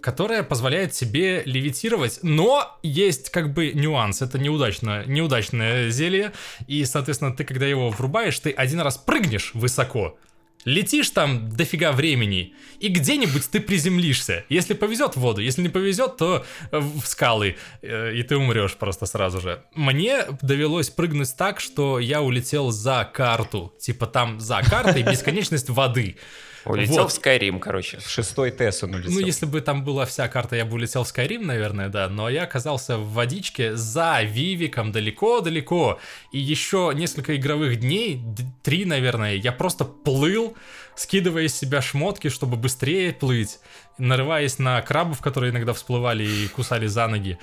которое 0.04 0.42
позволяет 0.42 0.92
тебе 0.92 1.42
левитировать, 1.46 2.18
но 2.20 2.78
есть 2.82 3.30
как 3.30 3.54
бы 3.54 3.72
нюанс, 3.72 4.20
это 4.20 4.38
неудачно, 4.38 5.02
неудачное 5.06 5.88
зелье, 5.88 6.32
и, 6.66 6.84
соответственно, 6.84 7.34
ты 7.34 7.42
когда 7.44 7.64
его 7.64 7.88
врубаешь, 7.88 8.38
ты 8.38 8.50
один 8.50 8.80
раз 8.80 8.98
прыгнешь 8.98 9.52
высоко, 9.54 10.18
летишь 10.66 11.08
там 11.08 11.48
дофига 11.48 11.92
времени, 11.92 12.52
и 12.80 12.88
где-нибудь 12.88 13.48
ты 13.50 13.60
приземлишься. 13.60 14.44
Если 14.50 14.74
повезет 14.74 15.16
в 15.16 15.20
воду, 15.20 15.40
если 15.40 15.62
не 15.62 15.70
повезет, 15.70 16.18
то 16.18 16.44
э, 16.70 16.78
в 16.78 17.06
скалы, 17.06 17.56
э, 17.80 18.14
и 18.14 18.22
ты 18.22 18.36
умрешь 18.36 18.74
просто 18.74 19.06
сразу 19.06 19.40
же. 19.40 19.62
Мне 19.72 20.26
довелось 20.42 20.90
прыгнуть 20.90 21.34
так, 21.34 21.60
что 21.60 21.98
я 21.98 22.20
улетел 22.20 22.70
за 22.72 23.10
карту, 23.10 23.72
типа 23.80 24.06
там 24.06 24.38
за 24.38 24.60
картой 24.60 25.02
бесконечность 25.02 25.70
воды. 25.70 26.16
Улетел 26.64 27.02
Вот. 27.02 27.12
в 27.12 27.14
Скайрим, 27.14 27.60
короче. 27.60 27.98
В 27.98 28.08
шестой 28.08 28.50
Тесс 28.50 28.82
он 28.82 28.94
улетел. 28.94 29.12
Ну, 29.12 29.20
если 29.20 29.46
бы 29.46 29.60
там 29.60 29.84
была 29.84 30.06
вся 30.06 30.28
карта, 30.28 30.56
я 30.56 30.64
бы 30.64 30.74
улетел 30.74 31.04
в 31.04 31.12
Skyrim, 31.12 31.44
наверное, 31.44 31.88
да, 31.88 32.08
но 32.08 32.28
я 32.28 32.44
оказался 32.44 32.96
в 32.96 33.12
водичке 33.12 33.76
за 33.76 34.22
Вивиком 34.22 34.90
далеко-далеко, 34.92 36.00
и 36.32 36.38
еще 36.38 36.92
несколько 36.94 37.36
игровых 37.36 37.80
дней, 37.80 38.22
три, 38.62 38.84
наверное, 38.84 39.34
я 39.34 39.52
просто 39.52 39.84
плыл, 39.84 40.56
скидывая 40.96 41.44
из 41.44 41.54
себя 41.54 41.82
шмотки, 41.82 42.28
чтобы 42.28 42.56
быстрее 42.56 43.12
плыть, 43.12 43.58
нарываясь 43.98 44.58
на 44.58 44.80
крабов, 44.82 45.20
которые 45.20 45.50
иногда 45.50 45.72
всплывали 45.72 46.24
и 46.24 46.48
кусали 46.48 46.86
за 46.86 47.06
ноги. 47.08 47.38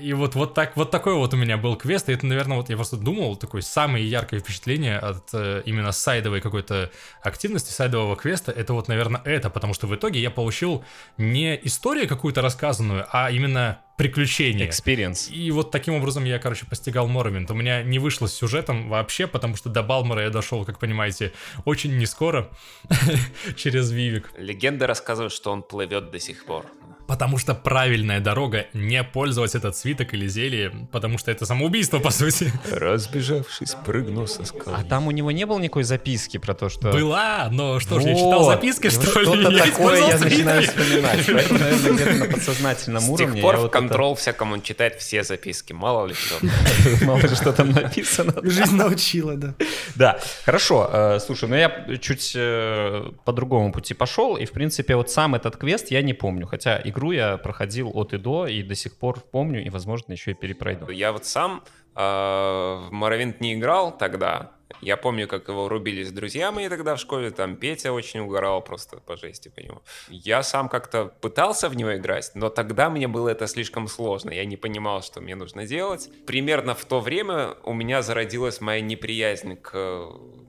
И 0.00 0.12
вот, 0.12 0.34
вот, 0.34 0.54
так, 0.54 0.76
вот 0.76 0.90
такой 0.90 1.14
вот 1.14 1.32
у 1.34 1.36
меня 1.36 1.56
был 1.56 1.76
квест, 1.76 2.08
и 2.08 2.12
это, 2.12 2.26
наверное, 2.26 2.56
вот 2.56 2.70
я 2.70 2.76
просто 2.76 2.96
думал, 2.96 3.36
такое 3.36 3.62
самое 3.62 4.08
яркое 4.08 4.40
впечатление 4.40 4.98
от 4.98 5.28
э, 5.32 5.62
именно 5.64 5.92
сайдовой 5.92 6.40
какой-то 6.40 6.90
активности, 7.22 7.70
сайдового 7.70 8.16
квеста, 8.16 8.50
это 8.50 8.72
вот, 8.72 8.88
наверное, 8.88 9.20
это, 9.24 9.50
потому 9.50 9.74
что 9.74 9.86
в 9.86 9.94
итоге 9.94 10.20
я 10.20 10.30
получил 10.30 10.84
не 11.18 11.58
историю 11.62 12.08
какую-то 12.08 12.42
рассказанную, 12.42 13.06
а 13.12 13.30
именно 13.30 13.80
приключение. 13.96 14.68
Experience. 14.68 15.32
И 15.32 15.50
вот 15.50 15.70
таким 15.70 15.94
образом 15.94 16.24
я, 16.24 16.38
короче, 16.38 16.66
постигал 16.66 17.06
Моровинт. 17.06 17.50
У 17.50 17.54
меня 17.54 17.82
не 17.82 17.98
вышло 17.98 18.26
с 18.26 18.34
сюжетом 18.34 18.88
вообще, 18.88 19.26
потому 19.26 19.56
что 19.56 19.70
до 19.70 19.82
Балмора 19.82 20.22
я 20.22 20.30
дошел, 20.30 20.64
как 20.64 20.78
понимаете, 20.78 21.32
очень 21.64 21.96
не 21.96 22.06
скоро 22.06 22.50
через 23.56 23.90
Вивик. 23.92 24.32
Легенда 24.36 24.86
рассказывает, 24.86 25.32
что 25.32 25.52
он 25.52 25.62
плывет 25.62 26.10
до 26.10 26.18
сих 26.18 26.44
пор. 26.44 26.66
Потому 27.06 27.36
что 27.38 27.54
правильная 27.54 28.20
дорога 28.20 28.66
не 28.72 29.02
пользовать 29.04 29.54
этот 29.54 29.76
свиток 29.76 30.14
или 30.14 30.26
зелье, 30.26 30.72
потому 30.90 31.18
что 31.18 31.30
это 31.30 31.44
самоубийство, 31.46 31.98
по 31.98 32.10
сути. 32.10 32.50
Разбежавшись, 32.70 33.76
прыгнул 33.84 34.26
со 34.26 34.44
скалы. 34.44 34.76
А 34.80 34.84
там 34.84 35.06
у 35.06 35.10
него 35.10 35.30
не 35.30 35.44
было 35.44 35.58
никакой 35.58 35.82
записки 35.84 36.38
про 36.38 36.54
то, 36.54 36.68
что... 36.68 36.90
Была, 36.92 37.48
но 37.50 37.78
что 37.80 38.00
же, 38.00 38.08
я 38.08 38.14
читал 38.14 38.40
Вот. 38.44 38.50
записки, 38.54 38.86
И 38.86 38.90
что 38.90 39.00
вот 39.00 39.16
ли? 39.16 39.24
Что-то 39.24 39.50
Я 39.50 39.64
такое 39.64 39.98
я 40.08 40.18
начинаю 40.18 40.62
вспоминать. 40.62 41.26
Поэтому, 41.26 41.58
наверное, 41.58 41.92
где-то 41.92 42.14
на 42.14 42.24
подсознательном 42.26 43.02
С 43.02 43.08
уровне 43.08 43.32
тех 43.34 43.42
пор 43.42 43.56
в 43.56 43.60
вот 43.60 43.66
это- 43.70 43.78
контрол 43.78 44.14
всякому 44.14 44.54
он 44.54 44.62
читает 44.62 44.94
все 44.94 45.22
записки, 45.24 45.72
мало 45.72 46.06
ли 46.06 46.14
что. 46.14 46.36
Мало 47.04 47.18
ли, 47.18 47.28
что 47.34 47.52
там 47.52 47.70
написано. 47.72 48.34
Жизнь 48.42 48.76
научила, 48.76 49.34
да. 49.34 49.54
Да, 49.94 50.20
хорошо. 50.44 50.88
э, 50.92 51.18
Слушай, 51.20 51.48
ну 51.48 51.56
я 51.56 51.98
чуть 52.00 52.32
э, 52.34 53.10
по 53.24 53.32
другому 53.32 53.72
пути 53.72 53.94
пошел, 53.94 54.36
и, 54.36 54.44
в 54.46 54.52
принципе, 54.52 54.96
вот 54.96 55.10
сам 55.10 55.34
этот 55.34 55.56
квест 55.56 55.90
я 55.90 56.00
не 56.02 56.14
помню. 56.14 56.46
Хотя 56.46 56.80
игру 56.94 57.12
я 57.12 57.36
проходил 57.36 57.90
от 57.92 58.14
и 58.14 58.18
до, 58.18 58.46
и 58.46 58.62
до 58.62 58.74
сих 58.74 58.96
пор 58.96 59.20
помню, 59.20 59.64
и, 59.64 59.70
возможно, 59.70 60.12
еще 60.12 60.30
и 60.30 60.34
перепройду. 60.34 60.90
Я 60.90 61.12
вот 61.12 61.26
сам 61.26 61.62
э, 61.94 62.00
в 62.00 62.88
Моровинт 62.90 63.40
не 63.40 63.54
играл 63.54 63.96
тогда. 63.96 64.52
Я 64.80 64.96
помню, 64.96 65.28
как 65.28 65.48
его 65.48 65.68
рубили 65.68 66.02
с 66.02 66.12
друзьями 66.12 66.68
тогда 66.68 66.96
в 66.96 67.00
школе, 67.00 67.30
там 67.30 67.56
Петя 67.56 67.92
очень 67.92 68.20
угорал 68.20 68.62
просто 68.62 68.98
по 68.98 69.16
жести 69.16 69.48
по 69.48 69.60
нему. 69.60 69.82
Я 70.08 70.42
сам 70.42 70.68
как-то 70.68 71.06
пытался 71.20 71.68
в 71.68 71.76
него 71.76 71.96
играть, 71.96 72.32
но 72.34 72.48
тогда 72.48 72.90
мне 72.90 73.08
было 73.08 73.28
это 73.28 73.46
слишком 73.46 73.88
сложно, 73.88 74.30
я 74.30 74.44
не 74.44 74.56
понимал, 74.56 75.02
что 75.02 75.20
мне 75.20 75.36
нужно 75.36 75.66
делать. 75.66 76.10
Примерно 76.26 76.74
в 76.74 76.84
то 76.84 77.00
время 77.00 77.54
у 77.64 77.72
меня 77.72 78.02
зародилась 78.02 78.60
моя 78.60 78.80
неприязнь 78.80 79.56
к, 79.56 79.70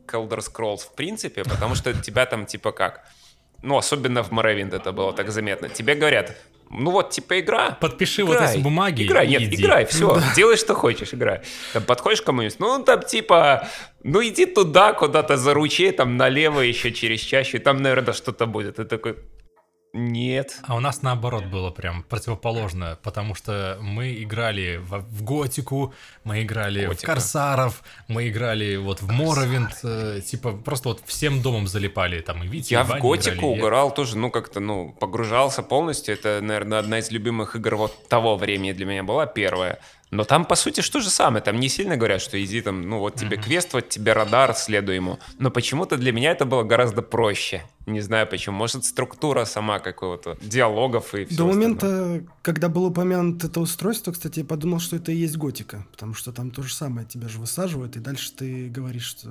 к 0.05 0.13
Elder 0.13 0.39
Scrolls 0.39 0.79
в 0.79 0.95
принципе, 0.95 1.43
потому 1.43 1.75
что 1.75 1.93
тебя 1.93 2.25
там 2.25 2.45
типа 2.45 2.71
как... 2.71 3.07
Ну, 3.65 3.77
особенно 3.77 4.23
в 4.23 4.31
Morrowind 4.31 4.75
это 4.75 4.91
было 4.91 5.11
так 5.11 5.31
заметно. 5.31 5.69
Тебе 5.69 5.95
говорят, 5.95 6.37
ну 6.69 6.91
вот, 6.91 7.09
типа 7.09 7.39
игра, 7.39 7.77
Подпиши 7.81 8.23
вот 8.23 8.35
Играй. 8.35 8.53
эти 8.53 8.61
бумаги 8.61 9.03
Играй, 9.03 9.27
нет, 9.27 9.41
иди. 9.41 9.61
играй, 9.61 9.85
все, 9.85 10.21
делай, 10.35 10.57
что 10.57 10.73
хочешь, 10.73 11.13
играй. 11.13 11.41
Там 11.73 11.83
подходишь 11.83 12.21
к 12.21 12.25
кому-нибудь, 12.25 12.59
ну, 12.59 12.83
там 12.83 13.01
типа, 13.01 13.67
ну, 14.03 14.21
иди 14.23 14.45
туда, 14.45 14.93
куда-то 14.93 15.37
за 15.37 15.53
ручей, 15.53 15.91
там 15.91 16.17
налево 16.17 16.61
еще 16.61 16.91
через 16.91 17.21
чащу, 17.21 17.57
и 17.57 17.59
там, 17.59 17.81
наверное, 17.81 18.13
что-то 18.13 18.45
будет. 18.45 18.75
Ты 18.75 18.85
такой, 18.85 19.15
нет. 19.95 20.59
А 20.63 20.75
у 20.75 20.79
нас 20.79 21.01
наоборот 21.01 21.45
было 21.45 21.71
прям 21.71 22.03
противоположно, 22.03 22.99
потому 23.01 23.33
что 23.33 23.77
мы 23.81 24.21
играли 24.21 24.77
в, 24.77 24.99
в 24.99 25.23
Готику, 25.23 25.93
мы 26.23 26.43
играли 26.43 26.85
Готика. 26.85 27.03
в 27.03 27.05
Корсаров, 27.05 27.83
мы 28.07 28.27
играли 28.27 28.75
вот 28.75 29.01
в 29.01 29.09
Моровинт, 29.09 29.79
э, 29.83 30.21
типа 30.23 30.51
просто 30.51 30.89
вот 30.89 31.01
всем 31.05 31.41
домом 31.41 31.67
залипали, 31.67 32.19
там 32.19 32.43
и 32.43 32.47
Витя, 32.47 32.73
Я 32.73 32.81
и 32.81 32.83
в 32.83 32.99
Готику 32.99 33.37
играли, 33.37 33.59
угорал 33.59 33.93
тоже, 33.93 34.17
ну, 34.17 34.29
как-то, 34.29 34.59
ну, 34.59 34.95
погружался 34.99 35.63
полностью. 35.63 36.13
Это, 36.13 36.39
наверное, 36.41 36.79
одна 36.79 36.99
из 36.99 37.09
любимых 37.11 37.55
игр 37.55 37.75
вот 37.75 38.07
того 38.09 38.35
времени 38.35 38.73
для 38.73 38.85
меня 38.85 39.03
была, 39.03 39.25
первая. 39.25 39.79
Но 40.15 40.23
там, 40.23 40.45
по 40.45 40.55
сути, 40.55 40.81
что 40.81 40.99
же 40.99 41.09
самое. 41.09 41.43
Там 41.43 41.59
не 41.59 41.69
сильно 41.69 41.97
говорят, 41.97 42.21
что 42.21 42.43
иди 42.43 42.61
там, 42.61 42.81
ну, 42.89 42.99
вот 42.99 43.15
тебе 43.15 43.37
квест, 43.37 43.73
вот 43.73 43.89
тебе 43.89 44.13
радар, 44.13 44.53
следуй 44.55 44.95
ему. 44.95 45.19
Но 45.39 45.51
почему-то 45.51 45.97
для 45.97 46.11
меня 46.11 46.31
это 46.31 46.45
было 46.45 46.63
гораздо 46.63 47.01
проще. 47.01 47.63
Не 47.85 48.01
знаю 48.01 48.27
почему. 48.27 48.55
Может, 48.57 48.85
структура 48.85 49.45
сама 49.45 49.79
какого-то, 49.79 50.37
диалогов 50.41 51.13
и 51.13 51.25
все 51.25 51.35
До 51.35 51.45
момента, 51.45 52.23
когда 52.41 52.69
был 52.69 52.85
упомянут 52.85 53.43
это 53.43 53.59
устройство, 53.59 54.11
кстати, 54.11 54.39
я 54.39 54.45
подумал, 54.45 54.79
что 54.79 54.95
это 54.95 55.11
и 55.11 55.15
есть 55.15 55.37
готика, 55.37 55.85
потому 55.91 56.13
что 56.13 56.31
там 56.31 56.51
то 56.51 56.63
же 56.63 56.73
самое, 56.73 57.05
тебя 57.05 57.27
же 57.27 57.39
высаживают, 57.39 57.95
и 57.95 57.99
дальше 57.99 58.31
ты 58.31 58.69
говоришь, 58.69 59.05
что... 59.05 59.29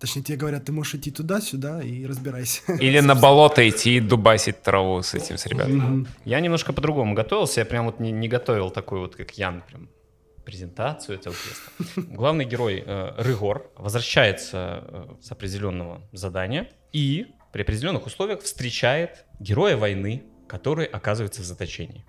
Точнее, 0.00 0.22
тебе 0.22 0.36
говорят, 0.36 0.64
ты 0.64 0.72
можешь 0.72 0.96
идти 0.96 1.12
туда-сюда 1.12 1.80
и 1.80 2.04
разбирайся. 2.06 2.72
Или 2.80 2.98
на 2.98 3.14
болото 3.14 3.68
идти 3.68 3.98
и 3.98 4.00
дубасить 4.00 4.60
траву 4.60 5.00
с 5.00 5.14
этим, 5.14 5.38
с 5.38 5.46
ребятами. 5.46 6.06
Я 6.24 6.40
немножко 6.40 6.72
по-другому 6.72 7.14
готовился, 7.14 7.60
я 7.60 7.66
прям 7.66 7.86
вот 7.86 8.00
не, 8.00 8.10
не 8.10 8.26
готовил 8.26 8.70
такой 8.70 8.98
вот, 8.98 9.14
как 9.14 9.38
Ян, 9.38 9.62
прям 9.68 9.88
презентацию 10.44 11.18
этого 11.18 11.34
квеста. 11.34 12.02
Главный 12.14 12.44
герой 12.44 12.82
э, 12.84 13.14
Рыгор 13.18 13.70
возвращается 13.76 14.84
э, 14.86 15.14
с 15.22 15.32
определенного 15.32 16.02
задания 16.12 16.70
и 16.92 17.26
при 17.52 17.62
определенных 17.62 18.06
условиях 18.06 18.42
встречает 18.42 19.24
героя 19.38 19.76
войны, 19.76 20.24
который 20.48 20.86
оказывается 20.86 21.42
в 21.42 21.44
заточении 21.44 22.04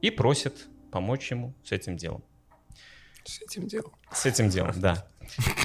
и 0.00 0.10
просит 0.10 0.66
помочь 0.92 1.30
ему 1.30 1.54
с 1.64 1.72
этим 1.72 1.96
делом. 1.96 2.22
С 3.24 3.40
этим 3.40 3.66
делом. 3.66 3.92
С 4.12 4.26
этим 4.26 4.50
делом, 4.50 4.78
да. 4.80 5.06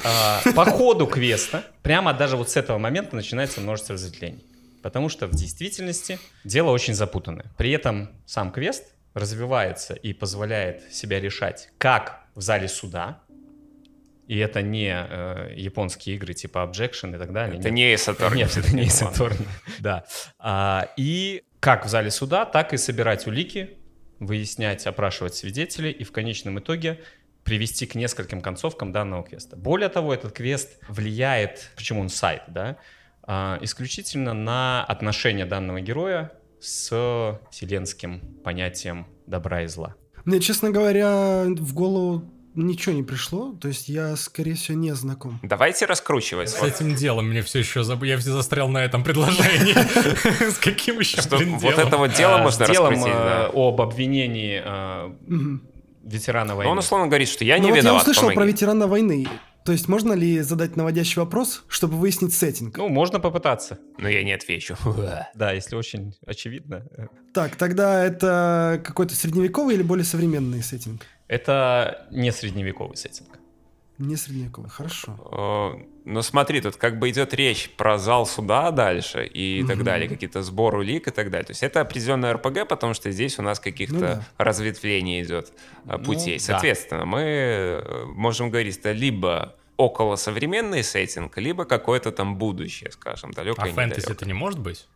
А, 0.05 0.41
По 0.55 0.65
ходу 0.65 1.05
квеста, 1.07 1.65
прямо 1.83 2.13
даже 2.13 2.37
вот 2.37 2.49
с 2.49 2.55
этого 2.55 2.77
момента 2.77 3.15
начинается 3.15 3.59
множество 3.59 3.95
разветвлений. 3.95 4.45
Потому 4.81 5.09
что 5.09 5.27
в 5.27 5.31
действительности 5.31 6.19
дело 6.45 6.71
очень 6.71 6.93
запутанное. 6.93 7.51
При 7.57 7.71
этом 7.71 8.11
сам 8.25 8.51
квест 8.51 8.93
развивается 9.13 9.93
и 9.93 10.13
позволяет 10.13 10.93
себя 10.93 11.19
решать 11.19 11.69
как 11.77 12.25
в 12.35 12.41
зале 12.41 12.67
суда, 12.67 13.21
и 14.27 14.37
это 14.37 14.61
не 14.61 14.93
э, 14.93 15.53
японские 15.55 16.15
игры 16.15 16.35
типа 16.35 16.59
Objection 16.59 17.15
и 17.15 17.17
так 17.17 17.33
далее. 17.33 17.59
Это 17.59 17.71
Нет. 17.71 17.75
не 17.75 17.95
Эсатор. 17.95 18.35
Нет, 18.35 18.55
это 18.55 18.75
не 18.75 18.87
Сатурн. 18.87 19.37
Да. 19.79 20.05
А, 20.37 20.89
и 20.97 21.43
как 21.59 21.85
в 21.85 21.89
зале 21.89 22.11
суда, 22.11 22.45
так 22.45 22.73
и 22.73 22.77
собирать 22.77 23.25
улики, 23.25 23.77
выяснять, 24.19 24.85
опрашивать 24.85 25.33
свидетелей 25.33 25.91
и 25.91 26.03
в 26.03 26.11
конечном 26.11 26.59
итоге 26.59 26.99
привести 27.43 27.87
к 27.87 27.95
нескольким 27.95 28.41
концовкам 28.41 28.91
данного 28.91 29.23
квеста. 29.23 29.55
Более 29.55 29.89
того, 29.89 30.13
этот 30.13 30.33
квест 30.33 30.77
влияет, 30.87 31.71
почему 31.75 32.01
он 32.01 32.09
сайт, 32.09 32.43
да, 32.47 32.77
а, 33.23 33.57
исключительно 33.61 34.35
на 34.35 34.85
отношения 34.85 35.45
данного 35.45 35.81
героя 35.81 36.31
с 36.59 37.39
вселенским 37.51 38.21
понятием 38.43 39.07
добра 39.27 39.63
и 39.63 39.67
зла. 39.67 39.95
Мне, 40.25 40.39
честно 40.39 40.69
говоря, 40.71 41.45
в 41.47 41.73
голову 41.73 42.23
ничего 42.55 42.93
не 42.93 43.03
пришло, 43.03 43.53
то 43.53 43.67
есть 43.69 43.87
я, 43.89 44.15
скорее 44.17 44.55
всего, 44.55 44.77
не 44.77 44.93
знаком. 44.93 45.39
Давайте 45.43 45.85
раскручивать. 45.85 46.49
С 46.49 46.59
Вот, 46.59 46.67
этим 46.69 46.93
делом 46.95 47.29
мне 47.29 47.41
все 47.41 47.59
еще 47.59 47.83
забыл. 47.83 48.05
Я 48.05 48.17
все 48.17 48.31
застрял 48.31 48.67
на 48.69 48.83
этом 48.83 49.03
предложении. 49.03 49.73
С 50.51 50.57
каким 50.57 50.99
еще, 50.99 51.21
что 51.21 51.37
блин, 51.37 51.53
вот 51.57 51.61
делом? 51.61 51.87
это 51.87 51.97
вот 51.97 52.13
дело 52.13 52.35
А, 52.39 52.43
можно 52.43 52.65
раскрутить. 52.67 53.05
э, 53.05 53.09
да. 53.11 53.49
об 53.53 53.79
обвинении 53.81 54.61
э, 54.63 55.11
ветерана 56.03 56.49
Но 56.51 56.55
войны. 56.57 56.71
он 56.71 56.77
условно 56.79 57.07
говорит, 57.07 57.29
что 57.29 57.45
я 57.45 57.57
не 57.59 57.63
Ну 57.63 57.69
вот 57.69 57.75
я 57.75 57.81
виноват, 57.81 58.01
услышал 58.01 58.31
про 58.31 58.45
ветерана 58.45 58.87
войны. 58.87 59.27
То 59.65 59.71
есть 59.73 59.87
можно 59.87 60.13
ли 60.13 60.39
задать 60.41 60.75
наводящий 60.75 61.19
вопрос, 61.19 61.63
чтобы 61.67 61.97
выяснить 61.97 62.33
сеттинг? 62.33 62.77
Ну, 62.77 62.87
можно 62.89 63.19
попытаться. 63.19 63.77
Но 63.97 64.07
я 64.09 64.23
не 64.23 64.31
отвечу. 64.33 64.75
Да, 65.35 65.51
если 65.51 65.75
очень 65.75 66.15
очевидно. 66.25 66.85
э, 66.97 67.07
Так, 67.33 67.55
тогда 67.55 68.03
это 68.03 68.81
какой-то 68.83 69.15
средневековый 69.15 69.75
или 69.75 69.83
более 69.83 70.05
современный 70.05 70.63
сеттинг? 70.63 71.05
Это 71.27 72.07
не 72.11 72.31
средневековый 72.31 72.97
сеттинг. 72.97 73.37
Не 73.99 74.15
средневековый, 74.15 74.69
хорошо. 74.69 75.75
Э, 75.77 75.85
Ну 76.05 76.21
смотри, 76.23 76.61
тут 76.61 76.75
как 76.77 76.97
бы 76.97 77.09
идет 77.11 77.33
речь 77.35 77.69
про 77.77 77.97
зал 77.99 78.25
суда 78.25 78.71
дальше 78.71 79.25
и 79.27 79.63
так 79.67 79.75
Мгм. 79.75 79.85
далее, 79.85 80.09
какие-то 80.09 80.41
сбор 80.41 80.75
улик 80.75 81.07
и 81.07 81.11
так 81.11 81.29
далее. 81.29 81.45
То 81.45 81.51
есть 81.51 81.61
это 81.61 81.81
определенная 81.81 82.33
РПГ, 82.33 82.67
потому 82.67 82.93
что 82.95 83.11
здесь 83.11 83.37
у 83.37 83.41
нас 83.43 83.59
каких-то 83.59 83.93
Ну 83.95 83.99
да. 84.01 84.23
разветвлений 84.37 85.21
идет 85.21 85.51
э, 85.85 85.97
Ну, 85.97 85.99
путей. 86.03 86.37
да. 86.39 86.43
Соответственно, 86.43 87.05
мы 87.05 87.19
э, 87.21 88.05
можем 88.05 88.49
говорить, 88.49 88.77
это 88.79 88.91
либо 88.93 89.55
около 89.77 90.15
современный 90.15 90.83
сеттинг, 90.83 91.37
либо 91.37 91.65
какое-то 91.65 92.11
там 92.11 92.37
будущее, 92.37 92.91
скажем, 92.91 93.29
А 93.31 93.33
далекое. 93.35 93.71
фэнтези 93.73 94.11
это 94.11 94.25
не 94.25 94.33
может 94.33 94.59
быть? 94.59 94.87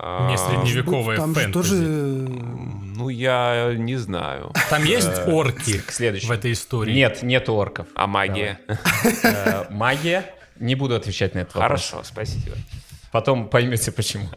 А, 0.00 0.30
Не 0.30 0.38
средневековое 0.38 1.16
Там 1.16 1.34
же 1.34 1.40
фэнтези. 1.40 1.52
тоже... 1.52 1.74
Ну, 1.74 3.08
я 3.08 3.74
не 3.76 3.96
знаю. 3.96 4.52
Там 4.70 4.84
есть 4.84 5.10
орки 5.26 5.78
К 5.78 5.90
следующему. 5.90 6.28
в 6.28 6.32
этой 6.36 6.52
истории? 6.52 6.92
Нет, 6.94 7.22
нет 7.22 7.48
орков. 7.48 7.88
А 7.94 8.06
магия? 8.06 8.60
Э, 9.24 9.64
Магия. 9.70 10.24
Не 10.60 10.74
буду 10.76 10.94
отвечать 10.94 11.34
на 11.34 11.40
этот 11.40 11.54
вопрос. 11.56 11.90
Хорошо, 11.90 12.04
спасибо. 12.04 12.56
Потом 13.10 13.48
поймете 13.48 13.90
почему. 13.90 14.28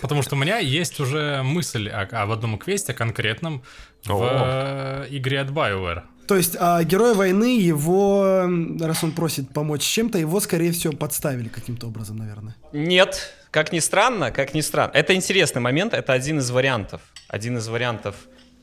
Потому 0.00 0.22
что 0.22 0.34
у 0.34 0.38
меня 0.38 0.58
есть 0.58 0.98
уже 1.00 1.42
мысль 1.44 1.88
о, 1.88 2.02
об 2.22 2.30
одном 2.32 2.58
квесте 2.58 2.92
конкретном 2.92 3.62
в 4.04 4.12
О. 4.22 5.04
э, 5.04 5.06
игре 5.10 5.40
от 5.40 5.50
BioWare. 5.50 6.02
То 6.26 6.36
есть 6.36 6.56
а, 6.58 6.82
герой 6.84 7.14
войны, 7.14 7.58
его, 7.58 8.48
раз 8.80 9.02
он 9.02 9.10
просит 9.12 9.52
помочь 9.52 9.82
чем-то, 9.82 10.16
его, 10.16 10.38
скорее 10.38 10.70
всего, 10.70 10.92
подставили 10.92 11.48
каким-то 11.48 11.88
образом, 11.88 12.18
наверное. 12.18 12.54
Нет, 12.72 13.34
как 13.50 13.72
ни 13.72 13.80
странно, 13.80 14.30
как 14.30 14.54
ни 14.54 14.60
странно. 14.60 14.92
Это 14.94 15.14
интересный 15.14 15.60
момент, 15.60 15.94
это 15.94 16.12
один 16.12 16.38
из 16.38 16.50
вариантов. 16.50 17.00
Один 17.28 17.58
из 17.58 17.68
вариантов 17.68 18.14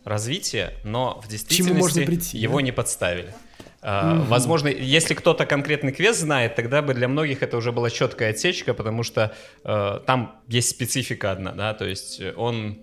развития, 0.04 0.74
но 0.84 1.22
в 1.24 1.28
действительности 1.28 1.80
можно 1.80 2.06
прийти, 2.06 2.38
его 2.38 2.58
да? 2.58 2.62
не 2.62 2.72
подставили. 2.72 3.34
А, 3.82 4.16
Возможно, 4.24 4.70
если 4.70 5.14
кто-то 5.14 5.46
конкретный 5.46 5.92
квест 5.92 6.20
знает, 6.20 6.56
тогда 6.56 6.82
бы 6.82 6.94
для 6.94 7.08
многих 7.08 7.44
это 7.44 7.58
уже 7.58 7.72
была 7.72 7.90
четкая 7.90 8.32
отсечка, 8.32 8.74
потому 8.74 9.04
что 9.04 9.34
э, 9.64 10.00
там 10.06 10.42
есть 10.48 10.70
специфика 10.70 11.32
одна, 11.32 11.52
да, 11.52 11.74
то 11.74 11.86
есть 11.86 12.22
он 12.36 12.80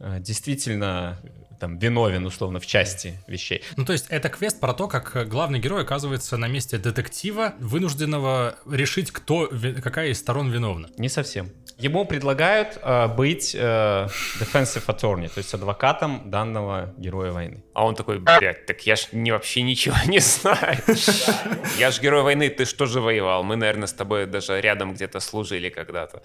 э, 0.00 0.18
действительно 0.20 1.18
там 1.64 1.78
виновен 1.78 2.26
условно 2.26 2.60
в 2.60 2.66
части 2.66 3.14
вещей. 3.26 3.62
Ну, 3.76 3.86
то 3.86 3.94
есть 3.94 4.06
это 4.10 4.28
квест 4.28 4.60
про 4.60 4.74
то, 4.74 4.86
как 4.86 5.16
э, 5.16 5.24
главный 5.24 5.58
герой 5.58 5.80
оказывается 5.82 6.36
на 6.36 6.46
месте 6.46 6.76
детектива, 6.76 7.54
вынужденного 7.58 8.56
решить, 8.70 9.10
кто, 9.10 9.48
какая 9.82 10.08
из 10.08 10.18
сторон 10.18 10.50
виновна. 10.50 10.88
Не 10.98 11.08
совсем. 11.08 11.50
Ему 11.78 12.04
предлагают 12.04 12.78
э, 12.82 13.08
быть 13.08 13.54
э, 13.54 14.08
defensive 14.40 14.84
attorney, 14.86 15.28
то 15.28 15.38
есть 15.38 15.54
адвокатом 15.54 16.30
данного 16.30 16.92
героя 16.98 17.32
войны. 17.32 17.64
А 17.74 17.86
он 17.86 17.94
такой, 17.94 18.18
блядь, 18.18 18.66
так 18.66 18.82
я 18.86 18.94
ж 18.94 19.08
не, 19.12 19.32
вообще 19.32 19.62
ничего 19.62 19.96
не 20.06 20.20
знаю. 20.20 20.78
Я 21.78 21.90
ж 21.90 22.00
герой 22.00 22.22
войны, 22.22 22.48
ты 22.50 22.64
что 22.66 22.86
же 22.86 23.00
воевал? 23.00 23.42
Мы, 23.42 23.56
наверное, 23.56 23.86
с 23.88 23.92
тобой 23.92 24.26
даже 24.26 24.60
рядом 24.60 24.94
где-то 24.94 25.18
служили 25.20 25.68
когда-то. 25.70 26.22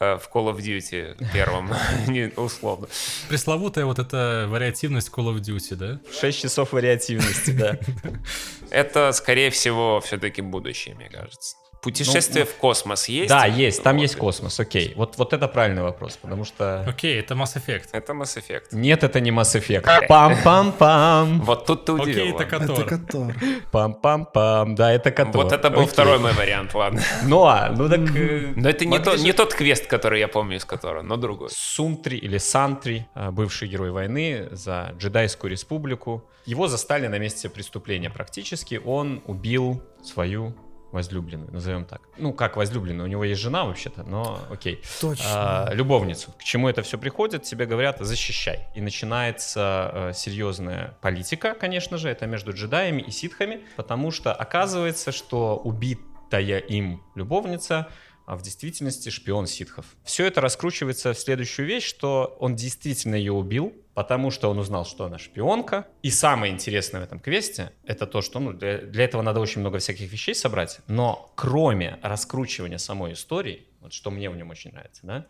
э, 0.00 0.18
В 0.18 0.28
Call 0.32 0.54
of 0.54 0.58
Duty 0.58 1.16
первом, 1.32 1.72
условно. 2.36 2.86
Пресловутая 3.28 3.86
вот 3.86 3.98
эта 3.98 4.46
вариативность 4.82 5.10
Call 5.10 5.34
of 5.34 5.40
Duty, 5.40 5.76
да? 5.76 6.00
6 6.12 6.40
часов 6.40 6.72
вариативности, 6.72 7.50
да. 7.50 7.78
Это, 8.70 9.12
скорее 9.12 9.50
всего, 9.50 10.00
все-таки 10.00 10.42
будущее, 10.42 10.94
мне 10.94 11.08
кажется. 11.08 11.56
Путешествие 11.82 12.44
в 12.44 12.54
космос 12.54 13.08
есть? 13.08 13.28
Да, 13.28 13.44
есть, 13.44 13.82
там 13.82 13.96
Вот. 13.96 14.02
есть 14.02 14.14
космос, 14.14 14.60
окей. 14.60 14.92
Вот, 14.94 15.18
вот 15.18 15.32
это 15.32 15.48
правильный 15.48 15.82
вопрос, 15.82 16.16
потому 16.16 16.44
что... 16.44 16.84
Окей, 16.86 17.18
это 17.18 17.34
Mass 17.34 17.56
Effect. 17.56 17.88
Это 17.90 18.12
Mass 18.12 18.38
Effect. 18.38 18.66
Нет, 18.70 19.02
это 19.02 19.18
не 19.18 19.32
Mass 19.32 19.56
Effect. 19.60 20.06
Пам-пам-пам. 20.08 21.40
Вот 21.40 21.66
тут 21.66 21.84
ты 21.84 21.92
удивил. 21.92 22.36
Окей, 22.36 22.46
это 22.46 22.58
ладно. 22.58 22.72
Это 22.72 22.84
Котор. 22.84 23.32
Котор. 23.34 23.34
Пам-пам-пам. 23.72 24.74
Да, 24.76 24.92
это 24.92 25.10
Котор. 25.10 25.42
Вот 25.42 25.52
это 25.52 25.70
был 25.70 25.86
второй 25.86 26.18
мой 26.18 26.32
вариант, 26.32 26.72
ладно. 26.74 27.02
Ну 27.24 27.44
а, 27.46 27.70
ну 27.76 27.88
так... 27.88 28.00
э, 28.16 28.52
Но 28.54 28.68
это 28.68 28.84
не, 28.84 28.98
то- 29.00 29.16
не 29.16 29.32
тот 29.32 29.52
квест, 29.52 29.86
который 29.88 30.20
я 30.20 30.28
помню 30.28 30.58
из 30.58 30.64
которого, 30.64 31.02
но 31.02 31.16
другой. 31.16 31.48
Сунтри 31.50 32.16
или 32.16 32.38
Сантри, 32.38 33.08
а, 33.14 33.32
бывший 33.32 33.66
герой 33.66 33.90
войны 33.90 34.48
за 34.52 34.94
джедайскую 34.98 35.50
республику. 35.50 36.28
Его 36.46 36.68
застали 36.68 37.08
на 37.08 37.18
месте 37.18 37.48
преступления 37.48 38.10
практически. 38.10 38.80
Он 38.84 39.20
убил 39.26 39.82
свою 40.04 40.54
возлюбленную, 40.92 41.50
назовем 41.52 41.84
так. 41.84 42.02
Ну, 42.18 42.32
как 42.32 42.56
возлюбленную, 42.56 43.06
у 43.06 43.10
него 43.10 43.24
есть 43.24 43.40
жена 43.40 43.64
вообще-то, 43.64 44.04
но 44.04 44.38
окей. 44.50 44.82
Точно. 45.00 45.24
А, 45.26 45.70
любовницу. 45.72 46.32
К 46.38 46.44
чему 46.44 46.68
это 46.68 46.82
все 46.82 46.98
приходит? 46.98 47.42
Тебе 47.42 47.66
говорят, 47.66 47.98
защищай. 48.00 48.68
И 48.74 48.80
начинается 48.80 49.90
э, 49.92 50.12
серьезная 50.14 50.96
политика, 51.00 51.54
конечно 51.54 51.96
же, 51.96 52.08
это 52.08 52.26
между 52.26 52.52
джедаями 52.52 53.02
и 53.02 53.10
ситхами, 53.10 53.62
потому 53.76 54.10
что 54.10 54.32
оказывается, 54.32 55.12
что 55.12 55.56
убитая 55.56 56.58
им 56.58 57.02
любовница 57.14 57.88
а 58.32 58.36
в 58.36 58.40
действительности 58.40 59.10
шпион 59.10 59.46
ситхов. 59.46 59.84
Все 60.04 60.24
это 60.24 60.40
раскручивается 60.40 61.12
в 61.12 61.18
следующую 61.18 61.68
вещь, 61.68 61.84
что 61.84 62.34
он 62.40 62.56
действительно 62.56 63.14
ее 63.14 63.32
убил, 63.32 63.74
потому 63.92 64.30
что 64.30 64.48
он 64.48 64.58
узнал, 64.58 64.86
что 64.86 65.04
она 65.04 65.18
шпионка. 65.18 65.86
И 66.00 66.10
самое 66.10 66.50
интересное 66.50 67.02
в 67.02 67.04
этом 67.04 67.20
квесте, 67.20 67.72
это 67.84 68.06
то, 68.06 68.22
что 68.22 68.40
ну, 68.40 68.54
для, 68.54 68.78
для 68.78 69.04
этого 69.04 69.20
надо 69.20 69.38
очень 69.38 69.60
много 69.60 69.80
всяких 69.80 70.10
вещей 70.10 70.34
собрать, 70.34 70.78
но 70.86 71.30
кроме 71.34 71.98
раскручивания 72.00 72.78
самой 72.78 73.12
истории, 73.12 73.66
вот 73.82 73.92
что 73.92 74.10
мне 74.10 74.30
в 74.30 74.36
нем 74.36 74.48
очень 74.48 74.72
нравится, 74.72 75.02
да, 75.02 75.26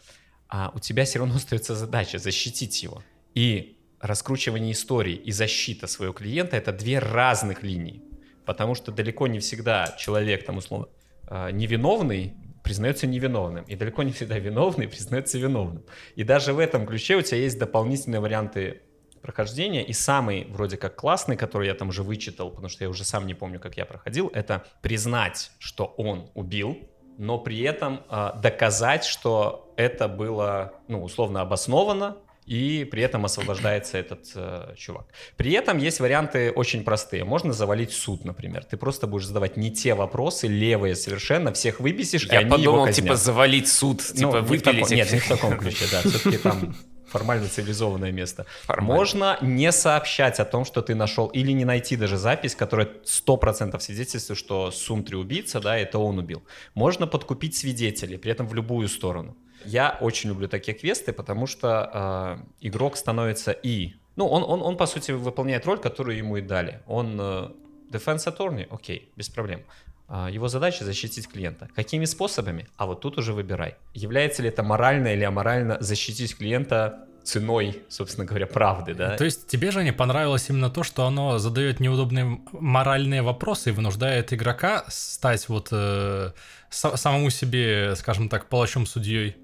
а 0.48 0.70
у 0.72 0.78
тебя 0.78 1.04
все 1.04 1.18
равно 1.18 1.34
остается 1.38 1.74
задача 1.74 2.18
защитить 2.18 2.84
его. 2.84 3.02
И 3.34 3.78
раскручивание 3.98 4.70
истории 4.70 5.14
и 5.16 5.32
защита 5.32 5.88
своего 5.88 6.14
клиента— 6.14 6.56
это 6.58 6.70
две 6.70 7.00
разных 7.00 7.64
линии. 7.64 8.00
Потому 8.44 8.76
что 8.76 8.92
далеко 8.92 9.26
не 9.26 9.40
всегда 9.40 9.96
человек, 9.98 10.44
там, 10.44 10.58
условно, 10.58 10.86
э, 11.28 11.50
невиновный 11.50 12.34
признается 12.62 13.06
невиновным. 13.06 13.64
И 13.64 13.76
далеко 13.76 14.02
не 14.02 14.12
всегда 14.12 14.38
виновный 14.38 14.88
признается 14.88 15.38
виновным. 15.38 15.84
И 16.14 16.24
даже 16.24 16.52
в 16.52 16.58
этом 16.58 16.86
ключе 16.86 17.16
у 17.16 17.22
тебя 17.22 17.38
есть 17.38 17.58
дополнительные 17.58 18.20
варианты 18.20 18.82
прохождения. 19.22 19.84
И 19.84 19.92
самый 19.92 20.46
вроде 20.46 20.76
как 20.76 20.96
классный, 20.96 21.36
который 21.36 21.68
я 21.68 21.74
там 21.74 21.88
уже 21.88 22.02
вычитал, 22.02 22.50
потому 22.50 22.68
что 22.68 22.84
я 22.84 22.90
уже 22.90 23.04
сам 23.04 23.26
не 23.26 23.34
помню, 23.34 23.60
как 23.60 23.76
я 23.76 23.86
проходил, 23.86 24.30
это 24.34 24.64
признать, 24.82 25.52
что 25.58 25.86
он 25.96 26.30
убил, 26.34 26.76
но 27.18 27.38
при 27.38 27.60
этом 27.60 28.02
э, 28.10 28.30
доказать, 28.42 29.04
что 29.04 29.72
это 29.76 30.08
было, 30.08 30.74
ну, 30.88 31.02
условно 31.02 31.40
обосновано, 31.40 32.16
и 32.52 32.84
при 32.84 33.02
этом 33.02 33.24
освобождается 33.24 33.96
этот 33.96 34.26
э, 34.34 34.74
чувак. 34.76 35.06
При 35.38 35.52
этом 35.52 35.78
есть 35.78 36.00
варианты 36.00 36.50
очень 36.50 36.84
простые. 36.84 37.24
Можно 37.24 37.54
завалить 37.54 37.92
суд, 37.92 38.26
например. 38.26 38.62
Ты 38.64 38.76
просто 38.76 39.06
будешь 39.06 39.26
задавать 39.26 39.56
не 39.56 39.70
те 39.70 39.94
вопросы, 39.94 40.48
левые 40.48 40.94
совершенно, 40.94 41.54
всех 41.54 41.80
выбесишь, 41.80 42.26
и 42.26 42.32
Я 42.32 42.40
они 42.40 42.48
его 42.48 42.56
подумал, 42.56 42.86
казнят. 42.86 43.04
типа, 43.04 43.16
завалить 43.16 43.68
суд, 43.68 44.02
Ну, 44.10 44.14
типа, 44.14 44.36
не 44.36 44.42
выпилить 44.42 44.90
их 44.90 44.96
Нет, 44.96 45.12
не 45.12 45.18
в 45.20 45.28
таком 45.28 45.56
ключе, 45.56 45.86
да. 45.90 46.02
Все-таки 46.02 46.36
там 46.36 46.74
формально 47.06 47.48
цивилизованное 47.48 48.12
место. 48.12 48.44
Формально. 48.64 48.94
Можно 48.94 49.38
не 49.40 49.72
сообщать 49.72 50.38
о 50.38 50.44
том, 50.44 50.66
что 50.66 50.82
ты 50.82 50.94
нашел, 50.94 51.28
или 51.28 51.52
не 51.52 51.64
найти 51.64 51.96
даже 51.96 52.18
запись, 52.18 52.54
которая 52.54 52.88
100% 53.04 53.80
свидетельствует, 53.80 54.38
что 54.38 54.70
Сунтри 54.70 55.16
убийца, 55.16 55.58
да, 55.60 55.78
это 55.78 55.98
он 55.98 56.18
убил. 56.18 56.42
Можно 56.74 57.06
подкупить 57.06 57.56
свидетелей, 57.56 58.18
при 58.18 58.30
этом 58.32 58.46
в 58.46 58.54
любую 58.54 58.88
сторону. 58.88 59.36
Я 59.64 59.96
очень 60.00 60.30
люблю 60.30 60.48
такие 60.48 60.76
квесты, 60.76 61.12
потому 61.12 61.46
что 61.46 62.38
э, 62.60 62.68
игрок 62.68 62.96
становится 62.96 63.52
и... 63.52 63.94
Ну, 64.16 64.26
он, 64.26 64.42
он, 64.42 64.62
он, 64.62 64.76
по 64.76 64.86
сути, 64.86 65.12
выполняет 65.12 65.66
роль, 65.66 65.78
которую 65.78 66.16
ему 66.18 66.36
и 66.36 66.42
дали. 66.42 66.80
Он 66.86 67.18
э, 67.20 67.48
defense 67.90 68.26
attorney, 68.26 68.66
окей, 68.70 69.10
без 69.16 69.28
проблем. 69.28 69.62
А, 70.08 70.28
Его 70.28 70.48
задача 70.48 70.84
защитить 70.84 71.28
клиента. 71.28 71.68
Какими 71.74 72.04
способами? 72.04 72.66
А 72.76 72.84
вот 72.86 73.00
тут 73.00 73.18
уже 73.18 73.32
выбирай. 73.32 73.76
Является 73.94 74.42
ли 74.42 74.48
это 74.48 74.62
морально 74.62 75.14
или 75.14 75.24
аморально 75.24 75.78
защитить 75.80 76.36
клиента 76.36 77.06
ценой, 77.24 77.82
собственно 77.88 78.26
говоря, 78.26 78.46
правды, 78.46 78.94
да? 78.94 79.16
То 79.16 79.24
есть 79.24 79.46
тебе 79.46 79.70
же 79.70 79.84
не 79.84 79.92
понравилось 79.92 80.50
именно 80.50 80.70
то, 80.70 80.82
что 80.82 81.06
оно 81.06 81.38
задает 81.38 81.80
неудобные 81.80 82.40
моральные 82.52 83.22
вопросы 83.22 83.70
и 83.70 83.72
вынуждает 83.72 84.32
игрока 84.32 84.84
стать 84.88 85.48
вот 85.48 85.68
э, 85.70 86.32
са- 86.70 86.96
самому 86.96 87.30
себе, 87.30 87.94
скажем 87.96 88.28
так, 88.28 88.48
палачом 88.48 88.86
судьей. 88.86 89.36
А, 89.36 89.41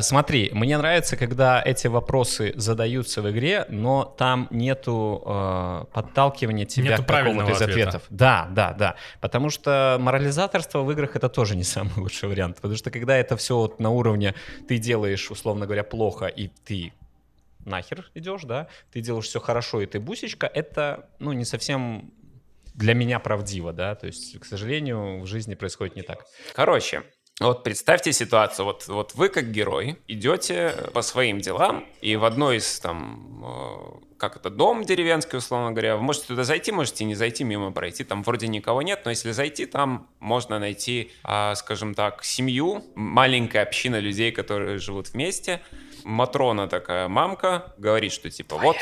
Смотри, 0.00 0.50
мне 0.52 0.76
нравится, 0.76 1.16
когда 1.16 1.62
эти 1.64 1.86
вопросы 1.86 2.52
задаются 2.56 3.22
в 3.22 3.30
игре, 3.30 3.64
но 3.68 4.04
там 4.04 4.48
нету 4.50 5.22
э, 5.24 5.84
подталкивания 5.92 6.66
тебя 6.66 6.90
Нету 6.90 7.04
к 7.04 7.06
какому-то 7.06 7.22
правильного 7.22 7.50
из 7.50 7.62
ответа. 7.62 7.88
ответов. 7.88 8.02
Да, 8.10 8.48
да, 8.50 8.72
да. 8.72 8.96
Потому 9.20 9.50
что 9.50 9.96
морализаторство 10.00 10.82
в 10.82 10.90
играх 10.92 11.16
это 11.16 11.28
тоже 11.28 11.56
не 11.56 11.64
самый 11.64 11.94
лучший 11.96 12.28
вариант. 12.28 12.56
Потому 12.56 12.76
что 12.76 12.90
когда 12.90 13.16
это 13.16 13.36
все 13.36 13.56
вот 13.56 13.80
на 13.80 13.90
уровне 13.90 14.34
ты 14.68 14.78
делаешь, 14.78 15.30
условно 15.30 15.66
говоря, 15.66 15.84
плохо, 15.84 16.26
и 16.26 16.48
ты 16.64 16.92
нахер 17.64 18.10
идешь, 18.14 18.42
да, 18.42 18.68
ты 18.92 19.00
делаешь 19.00 19.26
все 19.26 19.40
хорошо, 19.40 19.80
и 19.80 19.86
ты 19.86 20.00
бусечка, 20.00 20.46
это, 20.46 21.08
ну, 21.18 21.32
не 21.32 21.44
совсем 21.44 22.12
для 22.74 22.94
меня 22.94 23.18
правдиво, 23.18 23.72
да, 23.72 23.94
то 23.94 24.06
есть, 24.06 24.38
к 24.38 24.44
сожалению, 24.44 25.20
в 25.20 25.26
жизни 25.26 25.54
происходит 25.54 25.96
не 25.96 26.02
так. 26.02 26.26
Короче, 26.54 27.02
вот 27.38 27.64
представьте 27.64 28.12
ситуацию, 28.12 28.64
вот, 28.64 28.86
вот 28.88 29.14
вы 29.14 29.28
как 29.28 29.50
герой 29.50 29.98
идете 30.08 30.74
по 30.94 31.02
своим 31.02 31.38
делам, 31.38 31.84
и 32.00 32.16
в 32.16 32.24
одной 32.24 32.56
из 32.56 32.80
там, 32.80 33.44
э, 33.44 34.16
как 34.16 34.36
это, 34.36 34.48
дом 34.48 34.84
деревенский, 34.84 35.36
условно 35.36 35.72
говоря, 35.72 35.96
вы 35.96 36.02
можете 36.02 36.28
туда 36.28 36.44
зайти, 36.44 36.72
можете 36.72 37.04
не 37.04 37.14
зайти, 37.14 37.44
мимо 37.44 37.72
пройти, 37.72 38.04
там 38.04 38.22
вроде 38.22 38.48
никого 38.48 38.80
нет, 38.80 39.02
но 39.04 39.10
если 39.10 39.32
зайти, 39.32 39.66
там 39.66 40.08
можно 40.18 40.58
найти, 40.58 41.12
а, 41.22 41.54
скажем 41.56 41.94
так, 41.94 42.24
семью, 42.24 42.82
маленькая 42.94 43.62
община 43.64 44.00
людей, 44.00 44.32
которые 44.32 44.78
живут 44.78 45.12
вместе, 45.12 45.60
Матрона 46.04 46.68
такая 46.68 47.08
мамка, 47.08 47.74
говорит, 47.76 48.12
что 48.12 48.30
типа 48.30 48.56
вот... 48.56 48.76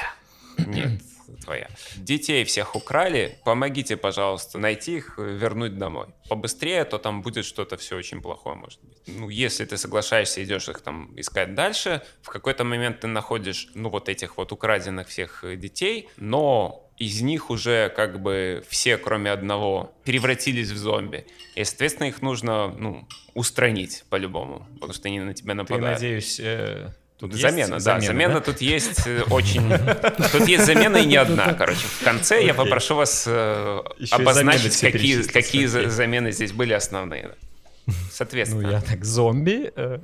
Нет, 0.58 1.00
твоя. 1.36 1.68
Детей 1.96 2.44
всех 2.44 2.76
украли, 2.76 3.38
помогите, 3.44 3.96
пожалуйста, 3.96 4.58
найти 4.58 4.96
их, 4.96 5.18
э, 5.18 5.22
вернуть 5.22 5.78
домой. 5.78 6.06
Побыстрее, 6.28 6.84
то 6.84 6.98
там 6.98 7.22
будет 7.22 7.44
что-то 7.44 7.76
все 7.76 7.96
очень 7.96 8.20
плохое, 8.20 8.56
может 8.56 8.80
быть. 8.82 8.98
Ну, 9.06 9.28
если 9.28 9.64
ты 9.64 9.76
соглашаешься, 9.76 10.42
идешь 10.42 10.68
их 10.68 10.80
там 10.80 11.12
искать 11.16 11.54
дальше, 11.54 12.02
в 12.22 12.28
какой-то 12.28 12.64
момент 12.64 13.00
ты 13.00 13.06
находишь, 13.06 13.68
ну, 13.74 13.88
вот 13.88 14.08
этих 14.08 14.36
вот 14.36 14.52
украденных 14.52 15.08
всех 15.08 15.44
э, 15.44 15.56
детей, 15.56 16.08
но 16.16 16.84
из 16.98 17.22
них 17.22 17.50
уже 17.50 17.92
как 17.96 18.20
бы 18.20 18.62
все, 18.68 18.96
кроме 18.98 19.30
одного, 19.32 19.92
превратились 20.04 20.70
в 20.70 20.76
зомби. 20.76 21.26
И, 21.56 21.64
соответственно, 21.64 22.08
их 22.08 22.22
нужно 22.22 22.68
ну, 22.68 23.08
устранить 23.34 24.04
по-любому, 24.10 24.66
потому 24.74 24.92
что 24.92 25.08
они 25.08 25.20
на 25.20 25.34
тебя 25.34 25.52
Ты, 25.52 25.56
нападают. 25.56 26.00
надеюсь, 26.00 26.38
э, 26.40 26.94
тут 27.18 27.30
есть 27.30 27.42
замена, 27.42 27.78
да, 27.78 28.00
замена 28.00 28.34
да? 28.34 28.40
тут 28.40 28.60
есть 28.60 29.06
э, 29.06 29.22
очень... 29.30 29.70
Тут 30.32 30.48
есть 30.48 30.66
замена 30.66 30.98
и 30.98 31.06
не 31.06 31.16
одна, 31.16 31.54
короче. 31.54 31.86
В 31.86 32.04
конце 32.04 32.44
я 32.44 32.54
попрошу 32.54 32.96
вас 32.96 33.24
э, 33.26 33.82
Еще 33.98 34.14
обозначить, 34.14 34.78
какие, 34.80 35.20
окей. 35.22 35.66
замены 35.66 36.32
здесь 36.32 36.52
были 36.52 36.72
основные. 36.72 37.36
Ну, 37.86 37.92
Соответственно, 38.10 38.70
я 38.70 38.80
так, 38.80 39.04
зомби. 39.04 39.72
э, 39.76 39.98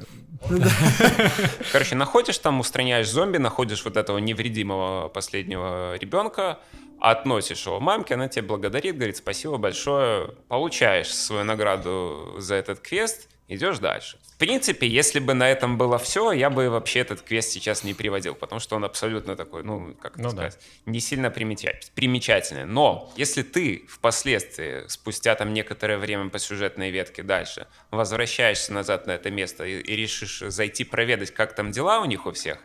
короче, 1.72 1.94
находишь 1.94 2.38
там, 2.38 2.60
устраняешь 2.60 3.08
зомби, 3.08 3.38
находишь 3.38 3.84
вот 3.84 3.96
этого 3.96 4.18
невредимого 4.18 5.08
последнего 5.08 5.96
ребенка, 5.96 6.58
относишь 7.00 7.64
его 7.64 7.80
мамке, 7.80 8.14
она 8.14 8.28
тебе 8.28 8.42
благодарит, 8.42 8.96
говорит 8.96 9.16
спасибо 9.16 9.56
большое, 9.56 10.28
получаешь 10.48 11.12
свою 11.12 11.44
награду 11.44 12.34
за 12.38 12.56
этот 12.56 12.80
квест, 12.80 13.29
идешь 13.50 13.78
дальше. 13.78 14.18
В 14.34 14.38
принципе, 14.38 14.86
если 14.86 15.18
бы 15.20 15.34
на 15.34 15.50
этом 15.50 15.76
было 15.76 15.98
все, 15.98 16.32
я 16.32 16.48
бы 16.50 16.70
вообще 16.70 17.00
этот 17.00 17.20
квест 17.22 17.50
сейчас 17.50 17.84
не 17.84 17.92
приводил, 17.94 18.34
потому 18.34 18.60
что 18.60 18.76
он 18.76 18.84
абсолютно 18.84 19.36
такой, 19.36 19.62
ну, 19.64 19.94
как 20.00 20.16
Ну 20.16 20.24
да. 20.24 20.30
сказать, 20.50 20.58
не 20.86 21.00
сильно 21.00 21.26
примеча- 21.26 21.74
примечательный. 21.94 22.64
Но 22.64 23.12
если 23.16 23.42
ты 23.42 23.84
впоследствии, 23.88 24.84
спустя 24.88 25.34
там 25.34 25.52
некоторое 25.52 25.98
время 25.98 26.30
по 26.30 26.38
сюжетной 26.38 26.90
ветке 26.90 27.22
дальше, 27.22 27.66
возвращаешься 27.90 28.72
назад 28.72 29.06
на 29.06 29.12
это 29.12 29.30
место 29.30 29.64
и, 29.64 29.80
и 29.80 29.96
решишь 29.96 30.40
зайти 30.46 30.84
проведать, 30.84 31.30
как 31.32 31.54
там 31.54 31.70
дела 31.70 32.00
у 32.00 32.04
них 32.06 32.26
у 32.26 32.32
всех, 32.32 32.58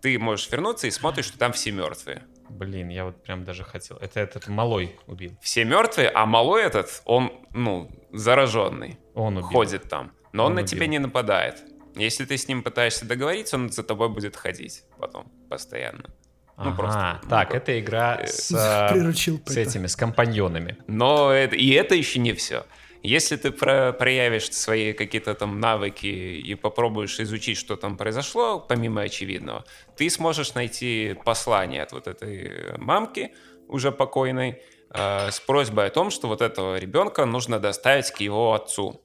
ты 0.00 0.18
можешь 0.18 0.48
вернуться 0.50 0.86
и 0.86 0.90
смотришь, 0.90 1.26
что 1.26 1.38
там 1.38 1.52
все 1.52 1.72
мертвые. 1.72 2.22
Блин, 2.48 2.88
я 2.88 3.04
вот 3.04 3.22
прям 3.22 3.44
даже 3.44 3.62
хотел. 3.64 3.98
Это 3.98 4.20
этот 4.20 4.46
малой 4.48 4.96
убил. 5.06 5.36
Все 5.42 5.64
мертвые, 5.64 6.08
а 6.08 6.24
малой 6.24 6.62
этот, 6.62 7.02
он, 7.04 7.30
ну, 7.52 7.90
зараженный, 8.12 8.98
Он 9.14 9.36
убил. 9.36 9.48
ходит 9.48 9.88
там. 9.88 10.12
Но 10.32 10.44
он, 10.44 10.50
Он 10.50 10.54
на 10.56 10.60
убил. 10.62 10.68
тебя 10.70 10.86
не 10.86 10.98
нападает. 10.98 11.62
Если 11.96 12.24
ты 12.24 12.36
с 12.36 12.46
ним 12.48 12.62
пытаешься 12.62 13.04
договориться, 13.06 13.56
он 13.56 13.70
за 13.70 13.82
тобой 13.82 14.08
будет 14.08 14.36
ходить 14.36 14.84
потом, 14.98 15.30
постоянно. 15.48 16.10
Ну, 16.56 16.70
Ага, 16.70 16.76
просто. 16.76 17.20
Так, 17.28 17.50
ну, 17.50 17.56
это 17.56 17.80
игра 17.80 18.20
с, 18.26 18.52
а, 18.54 18.92
Приручил 18.92 19.40
с 19.46 19.56
этими, 19.56 19.86
с 19.86 19.94
компаньонами. 19.96 20.76
Но 20.88 21.30
это, 21.32 21.54
и 21.56 21.70
это 21.70 21.94
еще 21.94 22.18
не 22.18 22.32
все. 22.32 22.66
Если 23.04 23.36
ты 23.36 23.52
про- 23.52 23.92
проявишь 23.92 24.50
свои 24.52 24.92
какие-то 24.92 25.34
там 25.34 25.60
навыки 25.60 26.06
и 26.06 26.54
попробуешь 26.56 27.20
изучить, 27.20 27.56
что 27.56 27.76
там 27.76 27.96
произошло, 27.96 28.58
помимо 28.58 29.02
очевидного, 29.02 29.64
ты 29.96 30.10
сможешь 30.10 30.54
найти 30.54 31.16
послание 31.24 31.84
от 31.84 31.92
вот 31.92 32.08
этой 32.08 32.76
мамки, 32.78 33.34
уже 33.68 33.92
покойной, 33.92 34.60
э, 34.90 35.30
с 35.30 35.38
просьбой 35.38 35.86
о 35.86 35.90
том, 35.90 36.10
что 36.10 36.26
вот 36.26 36.42
этого 36.42 36.76
ребенка 36.76 37.24
нужно 37.24 37.60
доставить 37.60 38.10
к 38.10 38.18
его 38.20 38.52
отцу. 38.54 39.00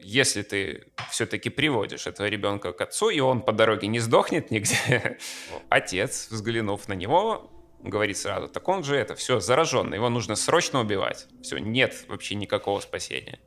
Если 0.00 0.42
ты 0.42 0.92
все-таки 1.10 1.50
приводишь 1.50 2.06
этого 2.06 2.26
ребенка 2.26 2.72
к 2.72 2.80
отцу, 2.80 3.10
и 3.10 3.18
он 3.20 3.42
по 3.42 3.52
дороге 3.52 3.88
не 3.88 3.98
сдохнет 3.98 4.50
нигде, 4.50 5.18
отец, 5.68 6.28
взглянув 6.30 6.86
на 6.88 6.92
него, 6.92 7.50
говорит 7.80 8.16
сразу, 8.16 8.48
так 8.48 8.68
он 8.68 8.84
же 8.84 8.96
это, 8.96 9.14
все, 9.14 9.40
зараженный, 9.40 9.96
его 9.96 10.08
нужно 10.08 10.36
срочно 10.36 10.80
убивать. 10.80 11.26
Все, 11.42 11.58
нет 11.58 12.04
вообще 12.08 12.34
никакого 12.36 12.80
спасения. 12.80 13.40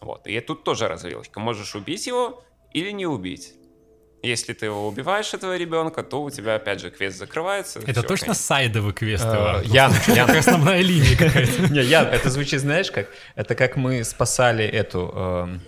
Вот, 0.00 0.26
и 0.26 0.38
тут 0.40 0.64
тоже 0.64 0.88
развилочка. 0.88 1.40
Можешь 1.40 1.74
убить 1.74 2.06
его 2.06 2.44
или 2.72 2.90
не 2.90 3.06
убить. 3.06 3.54
Если 4.26 4.52
ты 4.52 4.66
его 4.66 4.88
убиваешь, 4.88 5.32
этого 5.34 5.56
ребенка, 5.56 6.02
то 6.02 6.22
у 6.22 6.30
тебя 6.30 6.56
опять 6.56 6.80
же 6.80 6.90
квест 6.90 7.18
закрывается. 7.18 7.78
Это 7.80 8.00
всё, 8.00 8.02
точно 8.02 8.26
конец. 8.26 8.40
сайдовый 8.40 8.92
квест, 8.92 9.24
Э? 9.24 9.62
Ян, 9.64 9.92
Ян. 10.08 10.26
Как 10.26 10.38
основная 10.38 10.80
линия 10.80 11.16
какая-то. 11.16 11.72
Не, 11.72 11.82
я, 11.82 12.02
это 12.02 12.30
звучит, 12.30 12.60
знаешь, 12.60 12.90
как? 12.90 13.08
Это 13.36 13.54
как 13.54 13.76
мы 13.76 14.02
спасали 14.04 14.64
эту... 14.64 15.12
эм, 15.14 15.60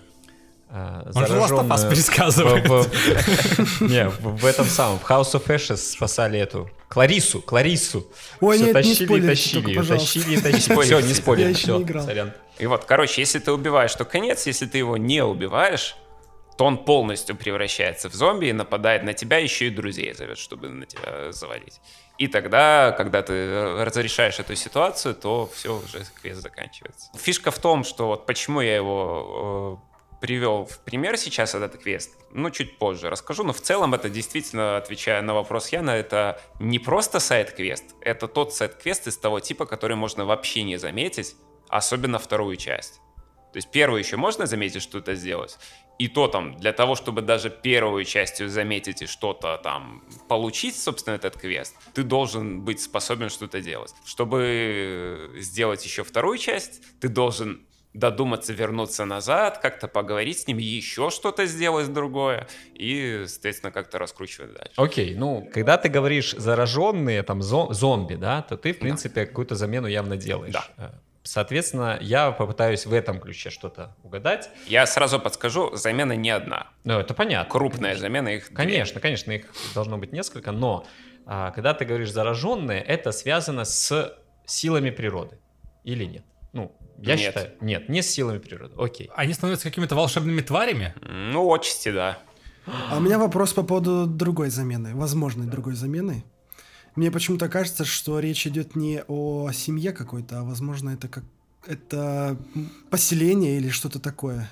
э, 0.71 1.03
Он 1.15 1.27
же 1.27 1.35
Last 1.35 1.49
в- 1.51 1.53
Не, 3.81 4.09
в 4.09 4.45
этом 4.45 4.67
самом, 4.67 4.99
в 4.99 5.09
House 5.09 5.35
of 5.35 5.47
Ashes 5.47 5.77
спасали 5.77 6.39
эту... 6.41 6.69
Кларису, 6.89 7.41
Кларису. 7.43 8.11
Ой, 8.41 8.59
нет, 8.59 8.69
не 8.69 8.73
тащили 8.73 9.03
и 9.03 9.07
спойлерите 9.07 9.29
тащили 9.29 9.75
только, 9.75 9.89
тащили 9.89 10.37
и 10.37 10.41
тащили. 10.41 10.61
Все, 10.83 11.01
не 11.01 11.09
Я 11.09 11.15
спойлер, 11.15 11.49
еще 11.49 11.59
все, 11.59 11.79
не 11.79 12.03
сорян. 12.03 12.33
И 12.59 12.67
вот, 12.67 12.87
короче, 12.87 13.21
если 13.21 13.39
ты 13.39 13.53
убиваешь, 13.53 13.95
то 13.95 14.05
конец. 14.05 14.47
Если 14.47 14.67
ты 14.67 14.79
его 14.79 14.97
не 14.97 15.23
убиваешь, 15.23 15.95
то 16.59 16.65
он 16.65 16.85
полностью 16.85 17.37
превращается 17.37 18.11
в 18.11 18.15
зомби 18.15 18.47
и 18.47 18.53
нападает 18.53 19.05
на 19.05 19.15
тебя, 19.15 19.39
еще 19.39 19.69
и 19.69 19.71
друзей 19.71 20.13
зовет, 20.13 20.39
чтобы 20.39 20.69
на 20.69 20.87
тебя 20.87 21.31
завалить. 21.31 21.81
И 22.19 22.27
тогда, 22.27 22.93
когда 22.97 23.23
ты 23.23 23.33
э, 23.33 23.85
разрешаешь 23.85 24.41
эту 24.41 24.57
ситуацию, 24.57 25.15
то 25.15 25.49
все, 25.55 25.79
уже 25.79 26.05
квест 26.21 26.43
заканчивается. 26.43 27.13
Фишка 27.17 27.53
в 27.53 27.61
том, 27.61 27.85
что 27.85 28.09
вот 28.09 28.27
почему 28.27 28.61
я 28.61 28.75
его 28.75 29.81
э, 29.81 30.21
привел 30.21 30.65
в 30.65 30.81
пример 30.81 31.17
сейчас, 31.17 31.55
этот 31.55 31.81
квест, 31.81 32.17
ну, 32.33 32.51
чуть 32.51 32.77
позже 32.77 33.09
расскажу, 33.09 33.45
но 33.45 33.53
в 33.53 33.61
целом 33.61 33.95
это 33.95 34.09
действительно, 34.09 34.79
отвечая 34.79 35.23
на 35.23 35.35
вопрос 35.35 35.69
Яна, 35.69 35.93
это 35.93 36.41
не 36.59 36.81
просто 36.81 37.21
сайт-квест, 37.21 37.85
это 38.01 38.27
тот 38.27 38.53
сайт-квест 38.53 39.07
из 39.07 39.17
того 39.17 39.39
типа, 39.39 39.65
который 39.65 39.95
можно 39.95 40.25
вообще 40.25 40.65
не 40.65 40.77
заметить, 40.77 41.37
особенно 41.69 42.19
вторую 42.19 42.57
часть. 42.57 43.01
То 43.53 43.57
есть 43.57 43.71
первую 43.71 44.01
еще 44.01 44.17
можно 44.17 44.47
заметить, 44.47 44.83
что-то 44.83 45.15
сделать. 45.15 45.59
И 45.99 46.07
то 46.07 46.29
там, 46.29 46.57
для 46.57 46.73
того, 46.73 46.95
чтобы 46.95 47.23
даже 47.23 47.51
первую 47.51 48.05
частью 48.05 48.49
заметить 48.49 49.03
и 49.03 49.07
что-то 49.07 49.59
там 49.59 50.05
получить, 50.29 50.77
собственно, 50.77 51.15
этот 51.17 51.37
квест, 51.37 51.75
ты 51.93 52.05
должен 52.05 52.61
быть 52.61 52.81
способен 52.81 53.31
что-то 53.31 53.61
делать. 53.61 53.93
Чтобы 54.05 55.33
сделать 55.39 55.85
еще 55.85 56.05
вторую 56.05 56.39
часть, 56.39 56.81
ты 57.01 57.09
должен 57.09 57.67
додуматься 57.95 58.53
вернуться 58.53 59.05
назад, 59.07 59.59
как-то 59.59 59.89
поговорить 59.89 60.39
с 60.39 60.47
ним, 60.47 60.59
еще 60.59 61.11
что-то 61.11 61.47
сделать 61.47 61.93
другое, 61.93 62.47
и, 62.75 63.25
соответственно, 63.27 63.73
как-то 63.73 63.99
раскручивать 63.99 64.53
дальше. 64.53 64.75
Окей, 64.77 65.15
ну, 65.17 65.49
когда 65.53 65.79
ты 65.79 65.89
говоришь 65.89 66.33
зараженные, 66.33 67.23
там, 67.23 67.41
зо- 67.43 67.73
зомби, 67.73 68.15
да, 68.15 68.43
то 68.43 68.57
ты, 68.57 68.73
в 68.73 68.79
принципе, 68.79 69.27
какую-то 69.27 69.57
замену 69.57 69.89
явно 69.89 70.17
делаешь. 70.17 70.55
Да. 70.77 71.01
Соответственно, 71.23 71.99
я 72.01 72.31
попытаюсь 72.31 72.87
в 72.87 72.93
этом 72.93 73.21
ключе 73.21 73.51
что-то 73.51 73.95
угадать. 74.03 74.51
Я 74.67 74.87
сразу 74.87 75.21
подскажу, 75.21 75.77
замена 75.77 76.13
не 76.13 76.31
одна. 76.31 76.69
Ну, 76.85 76.99
это 76.99 77.13
понятно. 77.13 77.51
Крупная 77.51 77.97
замена, 77.97 78.29
их 78.29 78.47
две. 78.47 78.57
Конечно, 78.57 79.01
конечно, 79.01 79.33
их 79.33 79.47
должно 79.75 79.99
быть 79.99 80.13
несколько, 80.13 80.53
но 80.53 80.87
а, 81.27 81.51
когда 81.51 81.75
ты 81.75 81.85
говоришь 81.85 82.11
зараженные, 82.11 82.81
это 82.81 83.13
связано 83.13 83.65
с 83.65 84.15
силами 84.47 84.91
природы 84.91 85.39
или 85.85 86.05
нет? 86.05 86.25
Ну, 86.55 86.75
я 86.99 87.15
Нет. 87.15 87.21
считаю, 87.21 87.51
нет, 87.61 87.89
не 87.89 88.03
с 88.03 88.11
силами 88.11 88.39
природы. 88.39 88.75
Окей. 88.79 89.11
Они 89.15 89.35
становятся 89.35 89.69
какими-то 89.69 89.95
волшебными 89.95 90.41
тварями? 90.41 90.95
Ну, 91.03 91.53
отчасти, 91.53 91.93
да. 91.93 92.19
А 92.91 92.97
у 92.97 93.01
меня 93.01 93.19
вопрос 93.19 93.53
по 93.53 93.63
поводу 93.63 94.07
другой 94.07 94.51
замены, 94.51 94.95
возможной 94.95 95.47
другой 95.47 95.75
замены. 95.75 96.25
Мне 96.99 97.13
почему-то 97.13 97.49
кажется, 97.49 97.85
что 97.85 98.19
речь 98.19 98.45
идет 98.49 98.75
не 98.75 99.05
о 99.07 99.53
семье 99.53 99.93
какой-то, 99.93 100.41
а 100.41 100.43
возможно 100.43 100.91
это 100.91 101.07
как 101.07 101.23
это 101.65 102.37
поселение 102.91 103.57
или 103.57 103.69
что-то 103.69 104.01
такое, 104.01 104.51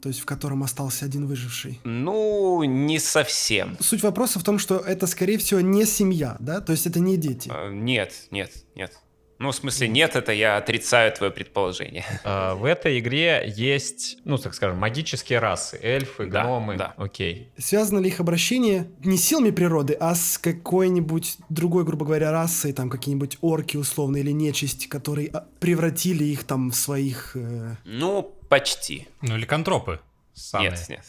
то 0.00 0.08
есть 0.08 0.20
в 0.20 0.24
котором 0.24 0.62
остался 0.62 1.04
один 1.04 1.26
выживший. 1.26 1.80
Ну, 1.84 2.64
не 2.64 2.98
совсем. 2.98 3.76
Суть 3.80 4.02
вопроса 4.02 4.38
в 4.38 4.44
том, 4.44 4.58
что 4.58 4.78
это, 4.78 5.06
скорее 5.06 5.36
всего, 5.36 5.60
не 5.60 5.84
семья, 5.84 6.38
да, 6.40 6.62
то 6.62 6.72
есть 6.72 6.86
это 6.86 7.00
не 7.00 7.18
дети. 7.18 7.52
Э, 7.54 7.70
Нет, 7.70 8.28
нет, 8.30 8.50
нет. 8.74 8.98
Ну, 9.40 9.50
в 9.50 9.54
смысле, 9.54 9.88
нет, 9.88 10.14
это 10.16 10.32
я 10.32 10.56
отрицаю 10.56 11.12
твое 11.12 11.32
предположение. 11.32 12.04
А, 12.22 12.54
в 12.54 12.64
этой 12.64 12.98
игре 13.00 13.44
есть, 13.54 14.18
ну, 14.24 14.38
так 14.38 14.54
скажем, 14.54 14.78
магические 14.78 15.40
расы, 15.40 15.78
эльфы, 15.82 16.26
Да, 16.26 16.44
гномы. 16.44 16.76
да. 16.76 16.94
Окей. 16.96 17.50
Связано 17.58 17.98
ли 17.98 18.08
их 18.08 18.20
обращение 18.20 18.88
не 19.00 19.16
с 19.18 19.24
силами 19.24 19.50
природы, 19.50 19.94
а 19.98 20.14
с 20.14 20.38
какой-нибудь 20.38 21.38
другой, 21.48 21.84
грубо 21.84 22.06
говоря, 22.06 22.30
расой, 22.30 22.72
там 22.72 22.88
какие-нибудь 22.88 23.38
орки 23.40 23.76
условно 23.76 24.18
или 24.18 24.30
нечисть, 24.30 24.88
которые 24.88 25.28
а, 25.28 25.46
превратили 25.58 26.24
их 26.24 26.44
там 26.44 26.70
в 26.70 26.76
своих... 26.76 27.32
э, 27.34 27.74
Ну, 27.84 28.22
почти. 28.48 29.08
Ну, 29.20 29.36
или 29.36 29.44
контропы. 29.46 29.98
Ссаные. 30.32 30.70
Нет, 30.70 30.86
нет. 30.88 31.04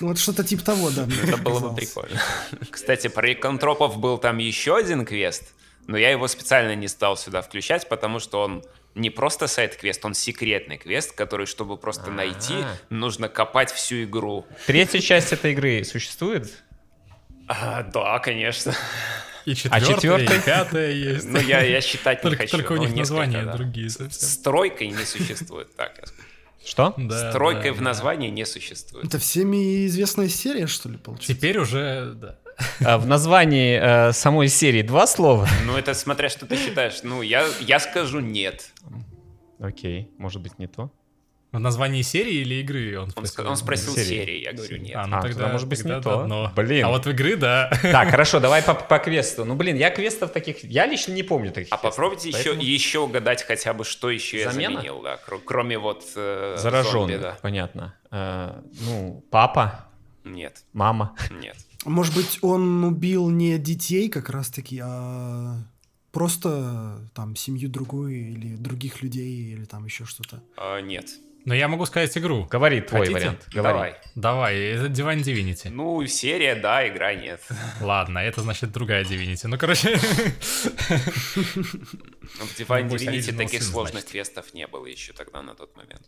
ну 0.00 0.08
вот 0.08 0.18
что-то 0.18 0.44
типа 0.44 0.62
того, 0.64 0.90
да. 0.90 1.06
Это 1.22 1.36
было 1.36 1.60
бы 1.68 1.74
прикольно. 1.74 2.20
Кстати, 2.70 3.08
про 3.08 3.32
иконтропов 3.32 3.98
был 3.98 4.18
там 4.18 4.38
еще 4.38 4.76
один 4.76 5.04
квест, 5.04 5.52
но 5.88 5.96
я 5.98 6.10
его 6.10 6.28
специально 6.28 6.76
не 6.76 6.86
стал 6.86 7.16
сюда 7.16 7.42
включать, 7.42 7.88
потому 7.88 8.20
что 8.20 8.40
он 8.42 8.62
не 8.94 9.10
просто 9.10 9.46
сайт-квест, 9.48 10.04
он 10.04 10.14
секретный 10.14 10.76
квест, 10.78 11.12
который, 11.12 11.46
чтобы 11.46 11.76
просто 11.76 12.10
найти, 12.12 12.54
А. 12.54 12.76
нужно 12.90 13.28
копать 13.28 13.72
всю 13.72 14.04
игру. 14.04 14.46
Третья 14.66 15.00
часть 15.00 15.32
этой 15.32 15.52
игры 15.52 15.82
существует? 15.84 16.48
А, 17.48 17.82
да, 17.82 18.18
конечно. 18.20 18.74
И 19.44 19.54
четвертая, 19.54 19.94
четвертая? 19.94 20.38
и 20.38 20.42
пятая 20.42 20.90
есть. 20.92 21.24
Но 21.26 21.38
я, 21.38 21.62
я 21.62 21.80
считать 21.80 22.18
не 22.22 22.30
Только, 22.30 22.42
хочу. 22.44 22.56
только 22.58 22.72
у 22.72 22.76
Ну, 22.76 22.82
них 22.84 22.94
названия 22.94 23.42
да. 23.44 23.52
другие 23.56 23.88
совсем. 23.88 24.42
тройкой 24.42 24.88
не 24.88 25.04
существует, 25.04 25.74
так 25.74 25.96
я 25.98 26.06
скажу. 26.06 26.22
Что? 26.66 26.92
Да, 26.98 27.30
С 27.30 27.32
тройкой 27.32 27.70
да, 27.70 27.72
в 27.72 27.78
да. 27.78 27.84
названии 27.84 28.28
не 28.28 28.44
существует. 28.44 29.06
Это 29.06 29.18
всеми 29.18 29.86
известная 29.86 30.28
серия, 30.28 30.66
что 30.66 30.90
ли, 30.90 30.98
получается? 30.98 31.34
Теперь 31.34 31.58
уже, 31.58 32.12
да. 32.16 32.36
А 32.84 32.98
в 32.98 33.06
названии 33.06 33.78
э, 33.80 34.12
самой 34.12 34.48
серии 34.48 34.82
два 34.82 35.06
слова? 35.06 35.48
Ну, 35.64 35.76
это 35.76 35.94
смотря 35.94 36.28
что 36.28 36.46
ты 36.46 36.56
считаешь. 36.56 37.00
Ну, 37.02 37.22
я, 37.22 37.46
я 37.60 37.78
скажу 37.78 38.20
нет. 38.20 38.70
Окей, 39.60 40.10
может 40.18 40.42
быть 40.42 40.58
не 40.58 40.66
то. 40.66 40.90
В 41.50 41.58
названии 41.58 42.02
серии 42.02 42.34
или 42.42 42.56
игры? 42.56 42.98
Он 42.98 43.04
Он, 43.04 43.10
спросил, 43.10 43.44
ска- 43.44 43.48
он 43.48 43.56
спросил 43.56 43.94
Серии. 43.94 44.04
серии, 44.06 44.42
я 44.44 44.52
говорю 44.52 44.76
нет. 44.76 44.96
А, 44.96 45.06
ну 45.06 45.16
А, 45.16 45.22
тогда, 45.22 45.34
тогда, 45.38 45.52
может 45.52 45.66
быть, 45.66 45.78
тогда 45.78 45.96
не 45.96 46.02
то. 46.02 46.20
одно. 46.20 46.52
Блин. 46.54 46.84
А 46.84 46.88
вот 46.90 47.06
в 47.06 47.10
игры, 47.10 47.36
да. 47.36 47.70
Так, 47.80 48.10
хорошо, 48.10 48.38
давай 48.40 48.62
по, 48.62 48.74
по 48.74 48.98
квесту. 48.98 49.46
Ну, 49.46 49.54
блин, 49.54 49.74
я 49.76 49.88
квестов 49.90 50.30
таких... 50.30 50.62
Я 50.62 50.84
лично 50.86 51.12
не 51.12 51.22
помню 51.22 51.50
таких 51.50 51.72
А 51.72 51.76
квестов, 51.78 51.90
попробуйте 51.96 52.32
поэтому- 52.32 52.60
еще, 52.60 52.70
еще 52.74 52.98
угадать 52.98 53.44
хотя 53.44 53.72
бы, 53.72 53.84
что 53.84 54.10
еще 54.10 54.40
я 54.40 54.50
Замена? 54.50 54.74
заменил, 54.74 55.00
да, 55.00 55.14
кро- 55.26 55.40
кроме 55.42 55.78
вот 55.78 56.04
э, 56.16 56.56
Зараженный, 56.58 56.92
зомби, 57.14 57.16
да. 57.16 57.38
понятно. 57.40 57.94
Э, 58.10 58.60
ну, 58.82 59.24
папа, 59.30 59.86
Нет, 60.24 60.58
мама. 60.74 61.16
нет. 61.30 61.56
Может 61.84 62.14
быть, 62.14 62.38
он 62.42 62.84
убил 62.84 63.30
не 63.30 63.58
детей 63.58 64.08
как 64.08 64.30
раз-таки, 64.30 64.80
а 64.82 65.56
просто 66.12 66.98
там 67.14 67.36
семью 67.36 67.68
другую 67.68 68.30
или 68.32 68.56
других 68.56 69.02
людей 69.02 69.52
или 69.52 69.64
там 69.64 69.84
еще 69.84 70.04
что-то. 70.04 70.42
А, 70.56 70.80
нет. 70.80 71.06
Но 71.44 71.54
я 71.54 71.68
могу 71.68 71.86
сказать 71.86 72.18
игру. 72.18 72.46
Говори 72.50 72.80
твой 72.82 73.02
Хотите? 73.06 73.18
вариант. 73.18 73.48
Говори. 73.54 73.72
Давай. 73.72 73.94
Давай, 74.16 74.56
это 74.58 74.86
Divine 74.86 75.22
Divinity. 75.22 75.70
Ну, 75.70 76.04
серия, 76.06 76.56
да, 76.56 76.86
игра 76.86 77.14
нет. 77.14 77.40
Ладно, 77.80 78.18
это 78.18 78.42
значит 78.42 78.70
другая 78.72 79.04
Divinity. 79.04 79.46
Ну, 79.46 79.56
короче, 79.56 79.98
Ну, 81.54 82.44
В 82.44 82.58
Divine 82.58 82.84
Ну, 82.84 82.96
Divinity 82.96 83.36
таких 83.36 83.62
сложных 83.62 84.04
квестов 84.04 84.52
не 84.52 84.66
было 84.66 84.84
еще 84.86 85.12
тогда 85.12 85.42
на 85.42 85.54
тот 85.54 85.76
момент. 85.76 86.02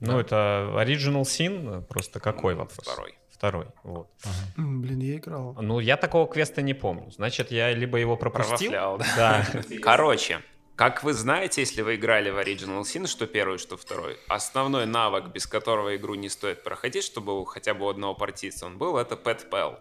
Ну, 0.00 0.18
это 0.18 0.68
Original 0.74 1.22
Sin, 1.22 1.82
просто 1.82 2.18
какой 2.18 2.54
вопрос? 2.54 2.78
Второй. 2.84 3.14
Второй, 3.42 3.66
вот. 3.82 4.08
М, 4.56 4.82
Блин, 4.82 5.00
я 5.00 5.16
играл. 5.16 5.56
Ну, 5.60 5.80
я 5.80 5.96
такого 5.96 6.28
квеста 6.28 6.62
не 6.62 6.74
помню. 6.74 7.10
Значит, 7.10 7.50
я 7.50 7.72
либо 7.72 7.98
его 7.98 8.16
пропустил... 8.16 8.70
Провафлял, 8.70 8.98
да. 8.98 9.44
Да. 9.52 9.62
Короче, 9.82 10.42
как 10.76 11.02
вы 11.02 11.12
знаете, 11.12 11.62
если 11.62 11.82
вы 11.82 11.96
играли 11.96 12.30
в 12.30 12.38
Original 12.38 12.82
Sin, 12.82 13.08
что 13.08 13.26
первый, 13.26 13.58
что 13.58 13.76
второй, 13.76 14.16
основной 14.28 14.86
навык, 14.86 15.32
без 15.34 15.48
которого 15.48 15.96
игру 15.96 16.14
не 16.14 16.28
стоит 16.28 16.62
проходить, 16.62 17.02
чтобы 17.02 17.40
у 17.40 17.44
хотя 17.44 17.74
бы 17.74 17.86
у 17.86 17.88
одного 17.88 18.14
партийца 18.14 18.66
он 18.66 18.78
был, 18.78 18.96
это 18.96 19.16
Pet 19.16 19.50
Pal. 19.50 19.76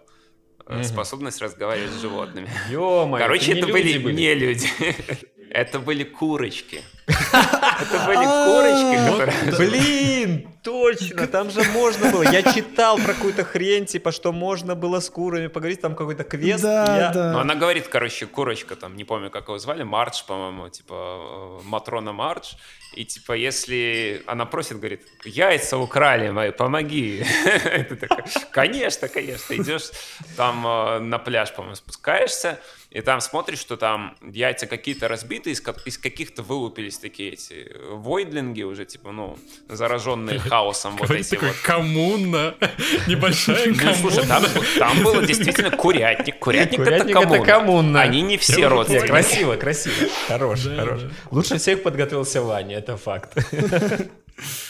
Э. 0.66 0.84
Способность 0.84 1.40
разговаривать 1.40 1.92
с 1.92 2.02
животными. 2.02 2.50
Ё-моё, 2.72 3.24
Короче, 3.24 3.60
это 3.60 3.68
были 3.68 4.00
были. 4.00 4.16
не 4.16 4.34
люди. 4.34 4.68
Это 5.52 5.80
были 5.80 6.06
курочки. 6.06 6.82
Это 7.12 8.06
были 8.06 8.26
курочки, 8.46 9.12
которые... 9.12 9.58
Блин, 9.58 10.48
точно, 10.64 11.28
там 11.28 11.50
же 11.50 11.64
можно 11.72 12.12
было. 12.12 12.24
Я 12.24 12.44
читал 12.44 12.98
про 12.98 13.14
какую-то 13.14 13.44
хрень, 13.44 13.86
типа, 13.86 14.12
что 14.12 14.32
можно 14.32 14.76
было 14.76 15.00
с 15.00 15.10
курами 15.10 15.48
поговорить, 15.48 15.82
там 15.82 15.96
какой-то 15.96 16.24
квест. 16.24 16.64
Да, 16.64 17.12
да. 17.14 17.34
Ну, 17.34 17.40
она 17.40 17.56
говорит, 17.56 17.88
короче, 17.88 18.26
курочка, 18.26 18.76
там, 18.76 18.96
не 18.96 19.04
помню, 19.04 19.30
как 19.30 19.48
его 19.48 19.58
звали, 19.58 19.84
Мардж, 19.84 20.24
по-моему, 20.28 20.70
типа, 20.70 20.94
э, 20.94 21.60
Матрона 21.64 22.14
Мардж. 22.14 22.54
И, 22.94 23.06
типа, 23.06 23.34
если 23.34 24.22
она 24.28 24.46
просит, 24.46 24.78
говорит, 24.78 25.08
яйца 25.24 25.78
украли 25.78 26.30
мои, 26.30 26.52
помоги. 26.52 27.26
Ты 27.44 27.96
такой, 27.96 28.26
конечно, 28.52 29.08
конечно. 29.08 29.54
Идешь 29.54 29.92
там 30.36 30.68
э, 30.68 31.00
на 31.00 31.18
пляж, 31.18 31.54
по-моему, 31.54 31.76
спускаешься, 31.76 32.60
и 32.90 33.00
там 33.00 33.22
смотришь, 33.22 33.60
что 33.60 33.78
там 33.78 34.18
яйца 34.22 34.68
какие-то 34.68 35.08
разбиты, 35.08 35.52
из 35.52 35.98
каких-то 35.98 36.44
вылупились 36.44 36.98
такие 37.02 37.34
эти 37.34 37.68
э, 37.70 37.94
войдлинги 37.96 38.64
уже, 38.64 38.86
типа, 38.86 39.12
ну, 39.12 39.38
зараженные 39.68 40.40
хаосом 40.50 40.96
вот 40.98 41.12
эти 41.12 41.36
вот. 41.36 41.56
коммуна. 41.64 42.56
Небольшая 43.08 43.68
Ну, 43.68 43.94
слушай, 43.96 44.26
там, 44.28 44.44
коммуна. 44.44 44.66
там 44.80 45.04
было 45.04 45.26
действительно 45.26 45.72
курятник. 45.72 46.40
Курятник, 46.40 46.84
Курятник 46.84 47.16
это 47.18 47.36
это 47.36 47.44
коммуна. 47.46 48.02
Они 48.02 48.22
не 48.22 48.38
все 48.38 48.68
родственники. 48.68 49.08
красиво, 49.08 49.56
красиво. 49.56 49.96
Хорош, 50.28 50.62
Да, 50.62 50.76
хорош. 50.78 51.02
да. 51.02 51.10
Лучше 51.32 51.58
всех 51.58 51.84
подготовился 51.84 52.42
Ваня, 52.42 52.78
это 52.78 52.98
факт. 52.98 53.38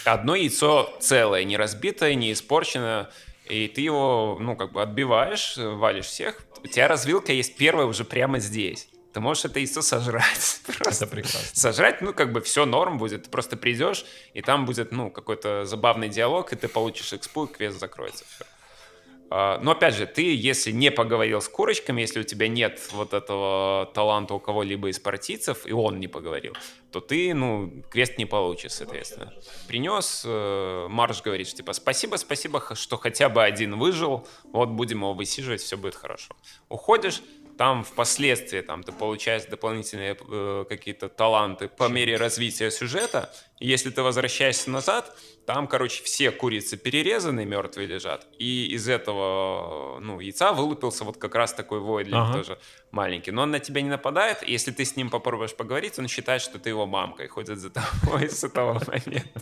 Одно 0.04 0.36
яйцо 0.36 0.89
целое, 1.00 1.44
не 1.44 1.56
разбитое, 1.58 2.15
не 2.15 2.34
испорченное, 2.34 3.10
и 3.48 3.67
ты 3.67 3.82
его, 3.82 4.38
ну, 4.39 4.56
как 4.56 4.74
бы 4.74 4.82
отбиваешь, 4.82 5.54
валишь 5.58 6.06
всех. 6.06 6.41
У 6.63 6.67
тебя 6.67 6.88
развилка 6.88 7.32
есть 7.32 7.56
первая 7.58 7.86
уже 7.88 8.04
прямо 8.04 8.39
здесь. 8.39 8.88
Ты 9.13 9.19
можешь 9.19 9.45
это 9.45 9.60
яйцо 9.60 9.82
сожрать. 9.82 10.62
Просто. 10.65 11.06
Это 11.06 11.12
прекрасно. 11.12 11.50
Сожрать, 11.54 12.02
ну, 12.02 12.13
как 12.13 12.32
бы 12.32 12.41
все 12.41 12.65
норм 12.65 12.97
будет. 12.97 13.24
Ты 13.24 13.30
просто 13.30 13.58
придешь, 13.58 14.06
и 14.34 14.41
там 14.41 14.65
будет, 14.65 14.91
ну, 14.91 15.12
какой-то 15.12 15.65
забавный 15.65 16.10
диалог, 16.10 16.54
и 16.54 16.56
ты 16.56 16.67
получишь 16.67 17.13
экспу, 17.13 17.45
и 17.45 17.54
квест 17.54 17.80
закроется. 17.80 18.26
Все. 18.26 18.45
Но 19.32 19.71
опять 19.71 19.95
же, 19.95 20.06
ты, 20.08 20.36
если 20.36 20.71
не 20.71 20.91
поговорил 20.91 21.39
с 21.39 21.47
курочками, 21.47 22.02
если 22.02 22.19
у 22.19 22.24
тебя 22.24 22.50
нет 22.50 22.82
вот 22.91 23.13
этого 23.13 23.89
таланта 23.93 24.34
у 24.34 24.41
кого-либо 24.41 24.89
из 24.89 25.00
партийцев, 25.00 25.65
и 25.65 25.71
он 25.71 26.02
не 26.02 26.10
поговорил, 26.10 26.54
то 26.91 27.00
ты, 27.00 27.34
ну, 27.34 27.71
квест 27.89 28.17
не 28.17 28.26
получишь, 28.26 28.74
соответственно. 28.74 29.34
Принес, 29.69 30.24
э, 30.26 30.88
Марш 30.89 31.21
говорит, 31.21 31.47
что, 31.47 31.56
типа, 31.56 31.71
спасибо, 31.71 32.17
спасибо, 32.17 32.62
что 32.76 32.97
хотя 32.97 33.30
бы 33.30 33.41
один 33.41 33.80
выжил, 33.80 34.28
вот 34.52 34.67
будем 34.67 34.97
его 34.97 35.13
высиживать, 35.13 35.62
все 35.62 35.78
будет 35.78 35.95
хорошо. 35.95 36.36
Уходишь, 36.67 37.21
там 37.58 37.84
впоследствии 37.84 38.62
там, 38.62 38.84
ты 38.84 38.92
получаешь 38.92 39.46
дополнительные 39.46 40.18
э, 40.20 40.66
какие-то 40.68 41.10
таланты 41.10 41.68
по 41.68 41.88
мере 41.90 42.18
развития 42.18 42.72
сюжета. 42.72 43.34
Если 43.60 43.90
ты 43.90 44.02
возвращаешься 44.02 44.70
назад, 44.70 45.16
там, 45.46 45.68
короче, 45.68 46.04
все 46.04 46.32
курицы 46.32 46.78
перерезаны, 46.78 47.46
мертвые 47.46 47.88
лежат. 47.88 48.28
И 48.38 48.68
из 48.68 48.88
этого 48.88 50.00
ну, 50.00 50.20
яйца 50.20 50.54
вылупился 50.54 51.04
вот 51.04 51.18
как 51.18 51.36
раз 51.36 51.54
такой 51.54 51.80
войдлинг 51.80 52.22
Ага. 52.30 52.38
тоже 52.38 52.60
маленький. 52.92 53.32
Но 53.32 53.42
он 53.44 53.52
на 53.52 53.60
тебя 53.60 53.82
не 53.82 53.90
нападает. 53.90 54.44
Если 54.48 54.72
ты 54.72 54.86
с 54.86 54.96
ним 54.96 55.10
попробуешь 55.10 55.56
поговорить, 55.56 55.98
он 56.00 56.08
считает, 56.08 56.42
что 56.42 56.60
ты 56.60 56.70
его 56.70 56.86
мамка 56.86 57.24
и 57.24 57.28
ходит 57.28 57.60
за 57.60 57.70
тобой 57.72 58.30
с 58.30 58.44
этого 58.44 58.74
момента. 58.74 59.42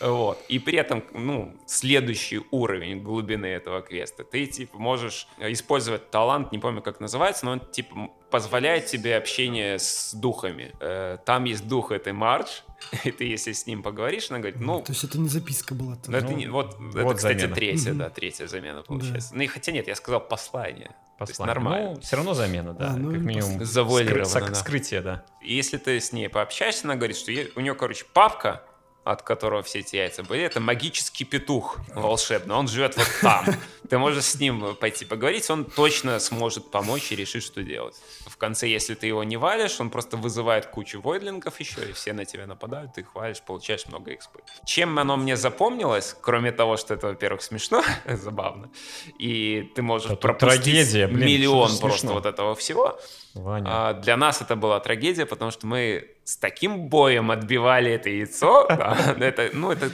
Вот. 0.00 0.42
И 0.48 0.58
при 0.58 0.78
этом, 0.78 1.04
ну, 1.12 1.54
следующий 1.66 2.40
уровень 2.50 3.02
глубины 3.02 3.46
этого 3.46 3.82
квеста, 3.82 4.24
ты, 4.24 4.46
типа, 4.46 4.78
можешь 4.78 5.26
использовать 5.38 6.10
талант, 6.10 6.52
не 6.52 6.58
помню, 6.58 6.80
как 6.82 7.00
называется, 7.00 7.44
но 7.44 7.52
он, 7.52 7.60
типа, 7.60 8.10
позволяет 8.30 8.86
тебе 8.86 9.16
общение 9.16 9.78
с 9.78 10.14
духами. 10.14 10.72
Э, 10.80 11.18
Там 11.26 11.44
есть 11.44 11.68
дух 11.68 11.90
этой 11.92 12.12
Мардж, 12.12 12.48
и 13.04 13.10
ты, 13.10 13.24
если 13.24 13.52
с 13.52 13.66
ним 13.66 13.82
поговоришь, 13.82 14.30
она 14.30 14.38
говорит, 14.40 14.60
ну, 14.60 14.80
То 14.82 14.92
есть 14.92 15.04
это 15.04 15.18
не 15.18 15.28
записка 15.28 15.74
была. 15.74 15.96
ну, 16.06 16.16
это 16.16 16.26
Ну, 16.26 16.36
не- 16.36 16.46
вот, 16.48 16.74
это, 16.94 17.02
вот 17.04 17.16
кстати, 17.16 17.38
замена. 17.40 17.54
третья, 17.54 17.92
да, 17.94 18.10
третья 18.10 18.46
замена 18.46 18.82
получается. 18.82 19.34
Ну, 19.34 19.42
и 19.42 19.46
хотя 19.46 19.72
нет, 19.72 19.86
я 19.88 19.94
сказал 19.94 20.20
послание. 20.20 20.88
То 21.18 21.24
есть 21.24 21.32
Послание. 21.38 21.54
нормально. 21.54 21.90
Ну, 21.96 22.00
все 22.00 22.16
равно 22.16 22.32
замена, 22.34 22.72
да. 22.72 22.88
А, 22.92 22.96
ну, 22.96 23.12
как 23.12 23.20
минимум. 23.20 23.58
пос- 23.58 23.64
Завуалировано, 23.64 24.24
скры- 24.24 24.48
да. 24.48 24.54
Скрытие, 24.54 25.00
да. 25.02 25.24
И 25.42 25.54
если 25.54 25.76
ты 25.76 26.00
с 26.00 26.12
ней 26.12 26.30
пообщаешься, 26.30 26.86
она 26.86 26.96
говорит, 26.96 27.16
что 27.18 27.30
у 27.56 27.60
нее, 27.60 27.74
короче, 27.74 28.06
папка, 28.14 28.64
от 29.10 29.22
которого 29.22 29.62
все 29.62 29.80
эти 29.80 29.96
яйца 29.96 30.22
были, 30.22 30.42
это 30.44 30.60
магический 30.60 31.24
петух 31.24 31.78
волшебный. 31.94 32.54
Он 32.54 32.68
живет 32.68 32.96
вот 32.96 33.08
там. 33.20 33.44
Ты 33.88 33.98
можешь 33.98 34.24
с 34.24 34.38
ним 34.38 34.76
пойти 34.76 35.04
поговорить, 35.04 35.50
он 35.50 35.64
точно 35.64 36.20
сможет 36.20 36.70
помочь 36.70 37.10
и 37.10 37.16
решить, 37.16 37.42
что 37.42 37.62
делать. 37.62 37.96
В 38.26 38.36
конце, 38.36 38.68
если 38.68 38.94
ты 38.94 39.08
его 39.08 39.24
не 39.24 39.36
валишь, 39.36 39.80
он 39.80 39.90
просто 39.90 40.16
вызывает 40.16 40.66
кучу 40.66 41.00
войдлингов 41.00 41.58
еще, 41.58 41.90
и 41.90 41.92
все 41.92 42.12
на 42.12 42.24
тебя 42.24 42.46
нападают, 42.46 42.94
ты 42.94 43.00
их 43.00 43.14
валишь, 43.14 43.42
получаешь 43.42 43.86
много 43.86 44.14
экспы. 44.14 44.40
Чем 44.64 44.96
оно 44.98 45.16
мне 45.16 45.36
запомнилось, 45.36 46.16
кроме 46.20 46.52
того, 46.52 46.76
что 46.76 46.94
это, 46.94 47.08
во-первых, 47.08 47.42
смешно, 47.42 47.82
забавно, 48.06 48.70
и 49.18 49.72
ты 49.74 49.82
можешь 49.82 50.08
тут 50.08 50.20
пропустить 50.20 50.62
трагедия, 50.62 51.06
блин, 51.08 51.26
миллион 51.26 51.76
просто 51.78 52.12
вот 52.12 52.26
этого 52.26 52.54
всего, 52.54 53.00
Ваня. 53.34 53.66
а, 53.68 53.94
для 53.94 54.16
нас 54.16 54.42
это 54.42 54.56
была 54.56 54.80
трагедия, 54.80 55.26
потому 55.26 55.50
что 55.50 55.66
мы 55.66 56.16
с 56.24 56.36
таким 56.36 56.88
боем 56.88 57.30
отбивали 57.30 57.92
это 57.92 58.08
яйцо. 58.08 58.66
это, 58.68 59.50
ну, 59.52 59.70
это, 59.70 59.90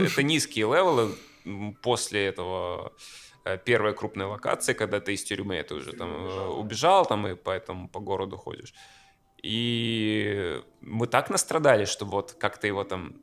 это 0.00 0.22
низкие 0.22 0.66
левелы 0.66 1.14
после 1.82 2.26
этого 2.26 2.92
э, 3.44 3.58
первой 3.58 3.94
крупной 3.94 4.26
локации, 4.26 4.72
когда 4.72 5.00
ты 5.00 5.14
из 5.14 5.24
тюрьмы 5.24 5.62
ты 5.62 5.74
уже 5.74 5.92
там 5.92 6.26
э, 6.26 6.46
убежал, 6.48 7.06
там 7.06 7.26
и 7.26 7.34
поэтому 7.34 7.88
по 7.88 8.00
городу 8.00 8.36
ходишь. 8.36 8.74
И 9.42 10.60
мы 10.80 11.06
так 11.06 11.30
настрадали, 11.30 11.84
что 11.84 12.04
вот 12.04 12.32
как-то 12.32 12.66
его 12.66 12.84
там 12.84 13.20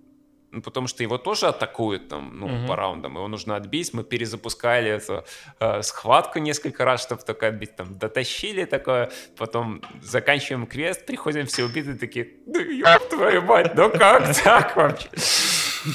ну, 0.55 0.61
потому 0.61 0.87
что 0.87 1.03
его 1.03 1.17
тоже 1.17 1.47
атакуют 1.47 2.07
там, 2.07 2.39
ну, 2.39 2.47
Мгм. 2.47 2.67
по 2.67 2.75
раундам, 2.75 3.15
его 3.15 3.27
нужно 3.27 3.55
отбить. 3.57 3.93
Мы 3.93 4.03
перезапускали 4.03 4.89
эту 4.89 5.23
э, 5.59 5.81
схватку 5.81 6.39
несколько 6.39 6.85
раз, 6.85 7.03
чтобы 7.03 7.21
только 7.23 7.47
отбить. 7.47 7.75
Там 7.75 7.97
дотащили 7.97 8.65
такое, 8.65 9.11
потом 9.37 9.81
заканчиваем 10.01 10.65
квест, 10.65 11.05
приходим 11.05 11.45
все 11.45 11.63
убитые 11.65 11.97
такие, 11.97 12.27
да 12.45 12.59
ёб 12.61 13.09
твою 13.09 13.41
мать, 13.41 13.75
ну 13.75 13.89
как 13.89 14.33
так 14.43 14.75
вообще? 14.77 15.09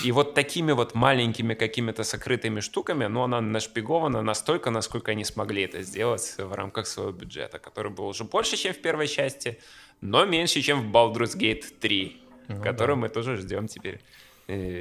И 0.05 0.13
вот 0.13 0.35
такими 0.35 0.73
вот 0.73 0.95
маленькими 0.95 1.55
какими-то 1.55 2.05
сокрытыми 2.05 2.61
штуками, 2.61 3.07
ну, 3.07 3.23
она 3.23 3.41
нашпигована 3.41 4.23
настолько, 4.23 4.71
насколько 4.71 5.11
они 5.13 5.25
смогли 5.25 5.63
это 5.65 5.83
сделать 5.83 6.35
в 6.39 6.53
рамках 6.55 6.87
своего 6.87 7.13
бюджета, 7.13 7.59
который 7.59 7.91
был 7.91 8.07
уже 8.07 8.25
больше, 8.25 8.57
чем 8.57 8.73
в 8.73 8.79
первой 8.79 9.09
части, 9.09 9.59
но 10.01 10.25
меньше, 10.27 10.61
чем 10.63 10.81
в 10.83 10.95
Baldur's 10.95 11.37
Gate 11.37 11.65
3, 11.81 12.23
Ну 12.49 12.63
который 12.63 12.95
мы 12.97 13.09
тоже 13.09 13.37
ждем 13.37 13.67
теперь 13.69 14.01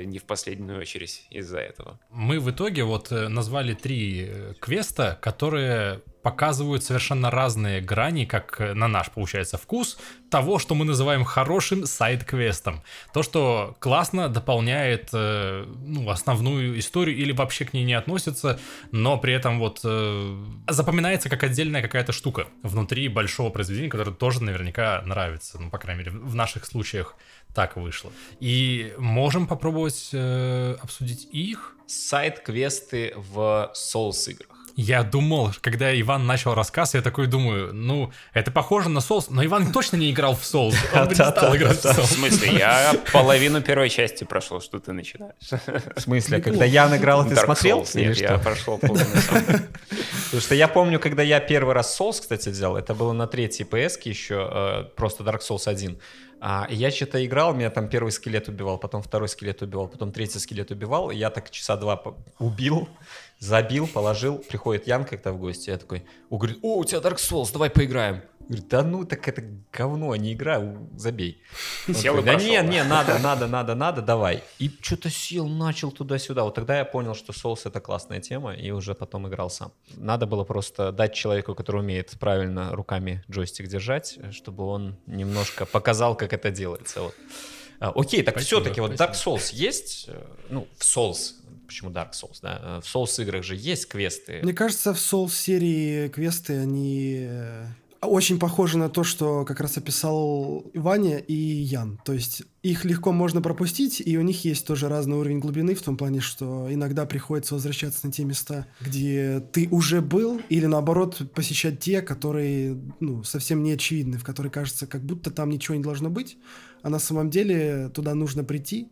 не 0.06 0.20
в 0.20 0.24
последнюю 0.24 0.80
очередь 0.80 1.26
из-за 1.30 1.60
этого. 1.60 2.00
Мы 2.10 2.40
в 2.40 2.50
итоге 2.52 2.84
вот 2.84 3.12
э, 3.12 3.28
назвали 3.28 3.74
три 3.74 4.26
э, 4.28 4.54
квеста, 4.60 5.18
которые 5.22 6.02
показывают 6.22 6.84
совершенно 6.84 7.32
разные 7.32 7.82
грани, 7.82 8.26
как 8.26 8.60
э, 8.60 8.74
на 8.74 8.88
наш, 8.88 9.10
получается, 9.10 9.58
вкус, 9.58 9.98
того, 10.30 10.60
что 10.60 10.76
мы 10.76 10.86
называем 10.86 11.24
хорошим 11.24 11.86
сайд-квестом. 11.86 12.84
То, 13.14 13.24
что 13.24 13.76
классно 13.80 14.30
дополняет 14.30 15.10
э, 15.14 15.66
ну, 15.66 16.10
основную 16.10 16.78
историю 16.80 17.18
или 17.18 17.32
вообще 17.32 17.66
к 17.66 17.74
ней 17.74 17.84
не 17.84 17.94
относится, 17.94 18.60
но 18.92 19.18
при 19.18 19.34
этом 19.34 19.60
вот 19.60 19.82
э, 19.84 20.46
запоминается 20.68 21.30
как 21.30 21.44
отдельная 21.44 21.82
какая-то 21.82 22.12
штука 22.12 22.48
внутри 22.64 23.08
большого 23.08 23.50
произведения, 23.50 23.90
которое 23.90 24.12
тоже 24.12 24.44
наверняка 24.44 25.02
нравится. 25.06 25.60
Ну, 25.60 25.70
по 25.70 25.78
крайней 25.78 26.04
мере, 26.04 26.12
в 26.12 26.36
наших 26.36 26.66
случаях 26.66 27.16
так 27.54 27.78
вышло. 27.78 28.12
И 28.40 28.94
можем 28.98 29.48
попробовать 29.48 30.10
э, 30.14 30.76
обсудить 30.82 31.28
их. 31.32 31.76
Сайт-квесты 31.88 33.14
в 33.16 33.72
Souls 33.74 34.30
играх. 34.30 34.59
Я 34.82 35.04
думал, 35.04 35.52
когда 35.60 35.94
Иван 36.00 36.26
начал 36.26 36.54
рассказ, 36.54 36.94
я 36.94 37.02
такой 37.02 37.28
думаю, 37.28 37.74
ну, 37.74 38.14
это 38.34 38.50
похоже 38.50 38.88
на 38.88 39.00
Souls, 39.00 39.26
но 39.30 39.44
Иван 39.44 39.74
точно 39.74 39.98
не 39.98 40.10
играл 40.10 40.38
в 40.38 40.44
Souls. 40.44 40.74
Он 40.94 41.10
не 41.10 41.16
стал 41.16 41.54
играть 41.58 41.80
в 41.80 41.84
В 41.84 42.00
Souls. 42.00 42.14
смысле, 42.14 42.58
я 42.58 42.96
половину 43.12 43.62
первой 43.62 43.90
части 43.90 44.24
прошел, 44.24 44.62
что 44.62 44.80
ты 44.80 44.94
начинаешь? 44.94 45.34
В 45.98 46.00
смысле, 46.00 46.38
а 46.38 46.42
когда 46.42 46.64
я 46.64 46.96
играл, 46.96 47.28
ты 47.28 47.36
смотрел? 47.36 47.86
Нет, 47.94 48.16
что? 48.16 48.24
я 48.24 48.38
прошел 48.38 48.78
половину. 48.78 49.10
Потому 49.28 50.42
что 50.42 50.56
я 50.56 50.70
помню, 50.70 50.98
когда 50.98 51.24
я 51.24 51.42
первый 51.42 51.74
раз 51.74 52.00
Souls, 52.00 52.22
кстати, 52.22 52.48
взял, 52.48 52.78
это 52.78 52.96
было 52.96 53.12
на 53.12 53.28
третьей 53.28 53.66
PS 53.66 54.00
еще, 54.06 54.50
э, 54.50 54.84
просто 54.96 55.26
Dark 55.26 55.42
Souls 55.42 55.68
1. 55.68 56.00
А, 56.42 56.68
и 56.70 56.76
я 56.76 56.90
что-то 56.90 57.24
играл, 57.26 57.54
меня 57.54 57.70
там 57.70 57.90
первый 57.90 58.12
скелет 58.12 58.48
убивал, 58.48 58.78
потом 58.78 59.02
второй 59.02 59.28
скелет 59.28 59.62
убивал, 59.62 59.90
потом 59.90 60.14
третий 60.14 60.40
скелет 60.40 60.72
убивал, 60.72 61.12
и 61.12 61.18
я 61.18 61.30
так 61.32 61.52
часа 61.52 61.76
два 61.76 62.02
убил, 62.40 62.88
забил, 63.40 63.88
положил, 63.88 64.38
приходит 64.38 64.88
Ян 64.88 65.06
как-то 65.06 65.32
в 65.32 65.40
гости, 65.40 65.70
я 65.70 65.78
такой, 65.78 66.06
он 66.30 66.38
говорит, 66.38 66.60
о, 66.62 66.78
у 66.78 66.86
тебя 66.86 67.00
Dark 67.00 67.18
Souls, 67.18 67.52
давай 67.52 67.70
поиграем. 67.70 68.22
Говорит, 68.50 68.68
да 68.68 68.84
ну, 68.84 69.06
так 69.06 69.28
это 69.28 69.44
говно, 69.72 70.16
не 70.16 70.34
игра, 70.34 70.76
забей. 70.98 71.40
Он 71.88 71.94
Сел 71.94 72.16
такой, 72.16 72.26
да 72.26 72.32
прошел, 72.32 72.50
не, 72.50 72.58
да?» 72.58 72.64
не, 72.64 72.84
надо, 72.84 73.20
надо, 73.24 73.48
надо, 73.48 73.76
надо, 73.76 74.02
давай. 74.02 74.44
И 74.58 74.72
что-то 74.82 75.12
сел, 75.12 75.48
начал 75.48 75.92
туда-сюда. 75.92 76.44
Вот 76.44 76.56
тогда 76.56 76.80
я 76.80 76.86
понял, 76.86 77.14
что 77.14 77.32
Souls 77.32 77.62
это 77.66 77.80
классная 77.80 78.22
тема, 78.22 78.56
и 78.56 78.72
уже 78.72 78.96
потом 78.96 79.28
играл 79.28 79.52
сам. 79.52 79.72
Надо 79.96 80.26
было 80.26 80.46
просто 80.46 80.92
дать 80.92 81.14
человеку, 81.14 81.54
который 81.54 81.82
умеет 81.82 82.18
правильно 82.20 82.76
руками 82.76 83.24
джойстик 83.30 83.68
держать, 83.68 84.18
чтобы 84.32 84.66
он 84.66 84.98
немножко 85.06 85.68
показал, 85.68 86.16
как 86.16 86.34
это 86.34 86.50
делается. 86.50 87.02
Вот. 87.02 87.16
А, 87.80 87.92
Окей, 87.96 88.24
так 88.24 88.40
все-таки 88.40 88.82
вот. 88.82 88.94
Dark 88.94 89.14
Souls 89.14 89.54
есть, 89.54 90.06
э, 90.08 90.22
ну, 90.50 90.68
в 90.76 90.82
Souls, 90.82 91.36
почему 91.70 91.92
Dark 91.92 92.12
Souls, 92.12 92.40
да, 92.42 92.60
Э, 92.70 92.82
в 92.82 92.96
Souls 92.96 93.22
играх 93.22 93.44
же 93.44 93.56
есть 93.56 93.88
квесты. 93.88 94.40
Мне 94.44 94.54
кажется, 94.54 94.94
в 94.94 94.98
Souls 94.98 95.32
серии 95.32 96.08
квесты, 96.10 96.58
они 96.58 97.20
э, 97.22 97.66
очень 98.02 98.40
похожи 98.40 98.78
на 98.78 98.90
то, 98.90 99.04
что 99.04 99.46
как 99.46 99.60
раз 99.60 99.78
описал 99.78 100.64
Ваня 100.74 101.18
и 101.18 101.34
Ян. 101.34 102.00
То 102.06 102.14
есть 102.14 102.44
их 102.62 102.86
легко 102.86 103.12
можно 103.12 103.42
пропустить, 103.42 104.02
и 104.06 104.18
у 104.18 104.22
них 104.22 104.46
есть 104.46 104.66
тоже 104.66 104.90
разный 104.90 105.18
уровень 105.18 105.40
глубины, 105.40 105.76
в 105.76 105.82
том 105.82 105.98
плане, 105.98 106.20
что 106.20 106.72
иногда 106.72 107.06
приходится 107.06 107.56
возвращаться 107.56 108.06
на 108.06 108.12
те 108.12 108.24
места, 108.24 108.68
где 108.82 109.42
ты 109.52 109.68
уже 109.72 110.02
был, 110.02 110.42
или 110.50 110.66
наоборот 110.66 111.22
посещать 111.34 111.80
те, 111.80 112.02
которые 112.02 112.78
ну, 113.00 113.24
совсем 113.24 113.64
не 113.64 113.74
очевидны, 113.74 114.18
в 114.18 114.24
которые 114.24 114.52
кажется, 114.52 114.88
как 114.88 115.04
будто 115.04 115.32
там 115.32 115.50
ничего 115.50 115.76
не 115.76 115.84
должно 115.84 116.10
быть, 116.10 116.38
а 116.82 116.90
на 116.90 117.00
самом 117.00 117.30
деле 117.30 117.90
туда 117.90 118.14
нужно 118.14 118.44
прийти, 118.44 118.90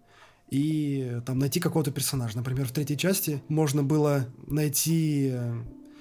и 0.49 1.19
там 1.25 1.39
найти 1.39 1.59
какого-то 1.59 1.91
персонажа. 1.91 2.37
Например, 2.37 2.65
в 2.67 2.71
третьей 2.71 2.97
части 2.97 3.41
можно 3.47 3.83
было 3.83 4.27
найти... 4.47 5.29
э, 5.33 5.55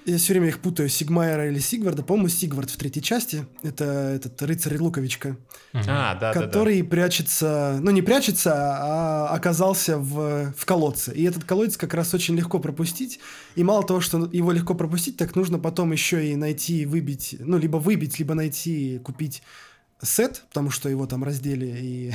Я 0.05 0.17
все 0.17 0.33
время 0.33 0.47
их 0.47 0.59
путаю, 0.59 0.87
Сигмайера 0.87 1.49
или 1.49 1.59
Сигварда. 1.59 2.01
По-моему, 2.01 2.29
Сигвард 2.29 2.69
в 2.69 2.77
третьей 2.77 3.03
части. 3.03 3.45
Это 3.61 3.83
этот 3.83 4.41
рыцарь 4.41 4.77
Луковичка. 4.77 5.35
А, 5.73 5.83
да, 5.83 6.13
да, 6.15 6.33
да. 6.33 6.41
который 6.41 6.81
прячется... 6.83 7.77
Ну, 7.81 7.91
не 7.91 8.01
прячется, 8.01 8.53
а 8.55 9.27
оказался 9.35 9.97
в, 9.97 10.53
в 10.55 10.65
колодце. 10.65 11.11
И 11.13 11.23
этот 11.23 11.43
колодец 11.43 11.75
как 11.75 11.93
раз 11.93 12.13
очень 12.13 12.37
легко 12.37 12.59
пропустить. 12.59 13.19
И 13.55 13.63
мало 13.63 13.83
того, 13.85 13.99
что 13.99 14.29
его 14.31 14.53
легко 14.53 14.75
пропустить, 14.75 15.17
так 15.17 15.35
нужно 15.35 15.59
потом 15.59 15.91
еще 15.91 16.25
и 16.25 16.37
найти, 16.37 16.85
выбить... 16.85 17.35
Ну, 17.39 17.57
либо 17.57 17.77
выбить, 17.77 18.17
либо 18.17 18.33
найти, 18.33 18.99
купить 19.03 19.43
сет, 20.01 20.43
потому 20.49 20.69
что 20.69 20.89
его 20.89 21.07
там 21.07 21.23
раздели, 21.23 21.65
и 21.65 22.13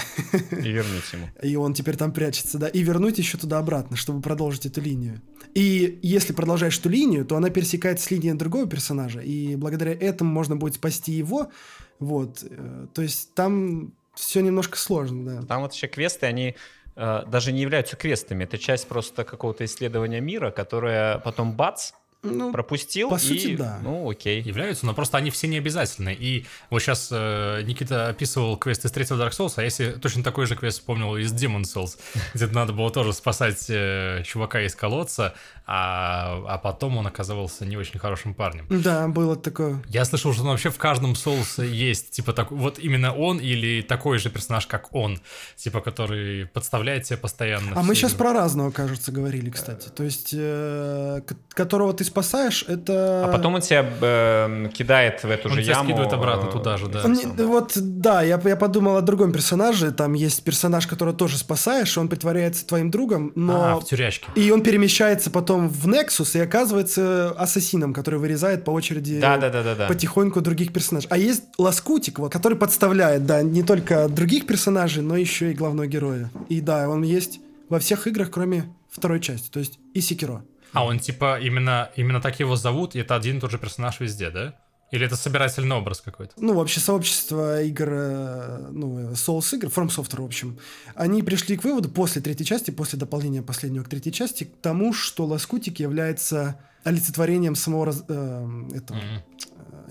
И 0.51 0.71
вернуть 0.73 1.13
ему. 1.13 1.29
и 1.43 1.57
он 1.57 1.75
теперь 1.75 1.97
там 1.97 2.13
прячется, 2.13 2.59
да, 2.59 2.69
и 2.69 2.83
вернуть 2.83 3.19
еще 3.19 3.39
туда 3.39 3.59
обратно, 3.59 3.97
чтобы 3.97 4.21
продолжить 4.21 4.67
эту 4.67 4.81
линию. 4.81 5.21
И 5.55 5.99
если 6.03 6.33
продолжаешь 6.33 6.79
эту 6.79 6.89
линию, 6.89 7.25
то 7.25 7.37
она 7.37 7.51
пересекается 7.51 8.07
с 8.07 8.11
линией 8.11 8.35
другого 8.35 8.67
персонажа, 8.67 9.21
и 9.21 9.57
благодаря 9.57 9.93
этому 9.93 10.31
можно 10.33 10.57
будет 10.57 10.77
спасти 10.77 11.13
его, 11.13 11.51
вот. 11.99 12.45
э, 12.49 12.87
То 12.95 13.03
есть 13.03 13.35
там 13.35 13.93
все 14.15 14.41
немножко 14.41 14.79
сложно, 14.79 15.25
да. 15.41 15.47
Там 15.47 15.63
вот 15.63 15.73
еще 15.73 15.87
квесты, 15.89 16.27
они 16.27 16.55
э, 16.97 17.23
даже 17.27 17.53
не 17.53 17.61
являются 17.63 17.97
квестами. 17.97 18.45
Это 18.45 18.59
часть 18.59 18.89
просто 18.89 19.25
какого-то 19.25 19.65
исследования 19.65 20.21
мира, 20.21 20.51
которое 20.51 21.19
потом 21.19 21.53
бац, 21.53 21.93
Ну, 22.23 22.53
пропустил. 22.53 23.11
по 23.11 23.17
и, 23.17 23.19
сути, 23.19 23.57
да. 23.57 23.81
Ну, 23.83 24.09
окей. 24.09 24.41
являются, 24.43 24.87
но 24.87 24.95
просто 24.95 25.19
они 25.19 25.31
все 25.31 25.49
не 25.49 25.59
обязательны. 25.59 26.15
И 26.19 26.47
вот 26.71 26.81
сейчас 26.81 27.11
Никита 27.11 28.09
описывал 28.09 28.57
квест 28.57 28.85
из 28.85 28.93
третьего 28.93 29.19
Dark 29.19 29.33
Souls, 29.33 29.55
а 29.57 29.63
если 29.63 29.93
точно 29.93 30.23
такой 30.23 30.47
же 30.47 30.55
квест 30.55 30.79
вспомнил 30.79 31.17
из 31.17 31.33
Demon 31.33 31.63
Souls, 31.63 31.99
где 32.35 32.47
надо 32.47 32.73
было 32.73 32.91
тоже 32.91 33.13
спасать 33.13 33.67
э, 33.69 34.23
чувака 34.25 34.63
из 34.63 34.75
колодца, 34.75 35.35
а, 35.67 36.45
а 36.49 36.59
потом 36.59 36.97
он 36.97 37.07
оказывался 37.07 37.65
не 37.65 37.77
очень 37.77 37.99
хорошим 37.99 38.35
парнем. 38.35 38.67
Да, 38.69 39.09
было 39.09 39.37
такое. 39.37 39.83
Я 39.89 40.05
слышал, 40.05 40.33
что 40.33 40.45
вообще 40.45 40.71
в 40.71 40.79
каждом 40.79 41.13
Souls 41.13 41.65
есть, 41.65 42.11
типа, 42.11 42.33
так, 42.33 42.51
вот 42.51 42.79
именно 42.79 43.15
он 43.15 43.39
или 43.39 43.83
такой 43.83 44.19
же 44.19 44.31
персонаж, 44.31 44.67
как 44.67 44.95
он, 44.95 45.21
типа, 45.57 45.81
который 45.81 46.47
подставляет 46.47 47.05
тебя 47.05 47.17
постоянно. 47.17 47.73
А 47.75 47.83
мы 47.83 47.95
сейчас 47.95 48.13
про 48.13 48.33
разного, 48.33 48.71
кажется, 48.71 49.13
говорили, 49.13 49.51
кстати. 49.51 49.89
То 49.89 50.05
есть, 50.05 50.31
э, 50.33 51.23
которого 51.49 51.95
ты 51.95 52.05
спасаешь, 52.13 52.65
это... 52.69 53.25
А 53.25 53.33
потом 53.33 53.55
он 53.55 53.61
тебя 53.63 53.85
э, 54.01 54.69
кидает 54.73 55.25
в 55.25 55.31
эту 55.31 55.49
Он 55.49 55.55
же 55.55 55.63
тебя 55.63 55.73
яму. 55.75 55.85
скидывает 55.89 56.13
обратно 56.13 56.49
э, 56.49 56.53
туда 56.53 56.77
же, 56.77 56.87
да. 56.89 57.03
Не- 57.09 57.45
вот, 57.45 57.73
да, 57.77 58.23
я, 58.23 58.41
я 58.45 58.57
подумал 58.57 58.97
о 58.97 59.01
другом 59.01 59.33
персонаже. 59.33 59.91
Там 59.93 60.13
есть 60.13 60.43
персонаж, 60.45 60.87
которого 60.87 61.17
тоже 61.17 61.39
спасаешь, 61.39 61.97
он 61.97 62.09
притворяется 62.09 62.67
твоим 62.67 62.91
другом, 62.91 63.33
но... 63.35 63.65
А, 63.65 63.81
в 63.81 63.85
тюрячке. 63.85 64.27
И 64.35 64.51
он 64.51 64.63
перемещается 64.63 65.31
потом 65.31 65.69
в 65.69 65.89
Nexus 65.89 66.37
и 66.37 66.41
оказывается 66.41 67.31
ассасином, 67.39 67.95
который 67.95 68.21
вырезает 68.21 68.65
по 68.65 68.71
очереди 68.71 69.19
Да, 69.19 69.39
да, 69.39 69.49
да, 69.49 69.63
да, 69.63 69.75
да. 69.75 69.87
потихоньку 69.87 70.41
других 70.43 70.73
персонажей. 70.73 71.09
А 71.11 71.17
есть 71.17 71.45
Лоскутик, 71.59 72.19
вот, 72.19 72.33
который 72.33 72.59
подставляет, 72.59 73.25
да, 73.25 73.43
не 73.43 73.63
только 73.63 74.09
других 74.09 74.47
персонажей, 74.47 75.03
но 75.03 75.17
еще 75.17 75.51
и 75.51 75.55
главного 75.55 75.87
героя. 75.87 76.31
И 76.49 76.61
да, 76.61 76.89
он 76.89 77.03
есть 77.03 77.41
во 77.69 77.79
всех 77.79 78.07
играх, 78.07 78.31
кроме 78.31 78.65
второй 78.91 79.21
части, 79.21 79.49
то 79.51 79.59
есть 79.59 79.79
и 79.95 80.01
Секиро. 80.03 80.43
А 80.73 80.85
он 80.85 80.99
типа 80.99 81.39
именно, 81.41 81.91
именно 81.97 82.21
так 82.21 82.41
его 82.41 82.57
зовут, 82.57 82.95
и 82.95 82.99
это 83.01 83.15
один 83.15 83.39
и 83.39 83.41
тот 83.41 83.51
же 83.51 83.59
персонаж 83.59 84.01
везде, 84.01 84.31
да? 84.31 84.55
Или 84.91 85.07
это 85.07 85.17
собирательный 85.17 85.75
образ 85.75 86.03
какой-то? 86.03 86.35
Ну, 86.37 86.55
вообще, 86.55 86.79
сообщество 86.81 87.63
игр, 87.63 87.89
э, 87.91 88.69
ну, 88.73 89.13
Souls 89.13 89.55
игр, 89.55 89.69
From 89.69 89.89
Software, 89.89 90.21
в 90.21 90.27
общем, 90.27 90.59
они 90.95 91.23
пришли 91.23 91.57
к 91.57 91.65
выводу 91.65 91.89
после 91.89 92.21
третьей 92.21 92.45
части, 92.45 92.71
после 92.71 92.99
дополнения 92.99 93.41
последнего 93.43 93.85
к 93.85 93.89
третьей 93.89 94.13
части, 94.13 94.45
к 94.45 94.57
тому, 94.61 94.93
что 94.93 95.25
Лоскутик 95.25 95.81
является 95.81 96.61
олицетворением 96.85 97.55
самого 97.55 97.87
раз- 97.87 98.05
э, 98.07 98.49
этого 98.75 98.99
Мгм. 98.99 99.23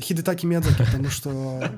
Хидетаки 0.02 0.46
Миядзаки, 0.46 0.84
потому 0.86 1.10
что... 1.10 1.64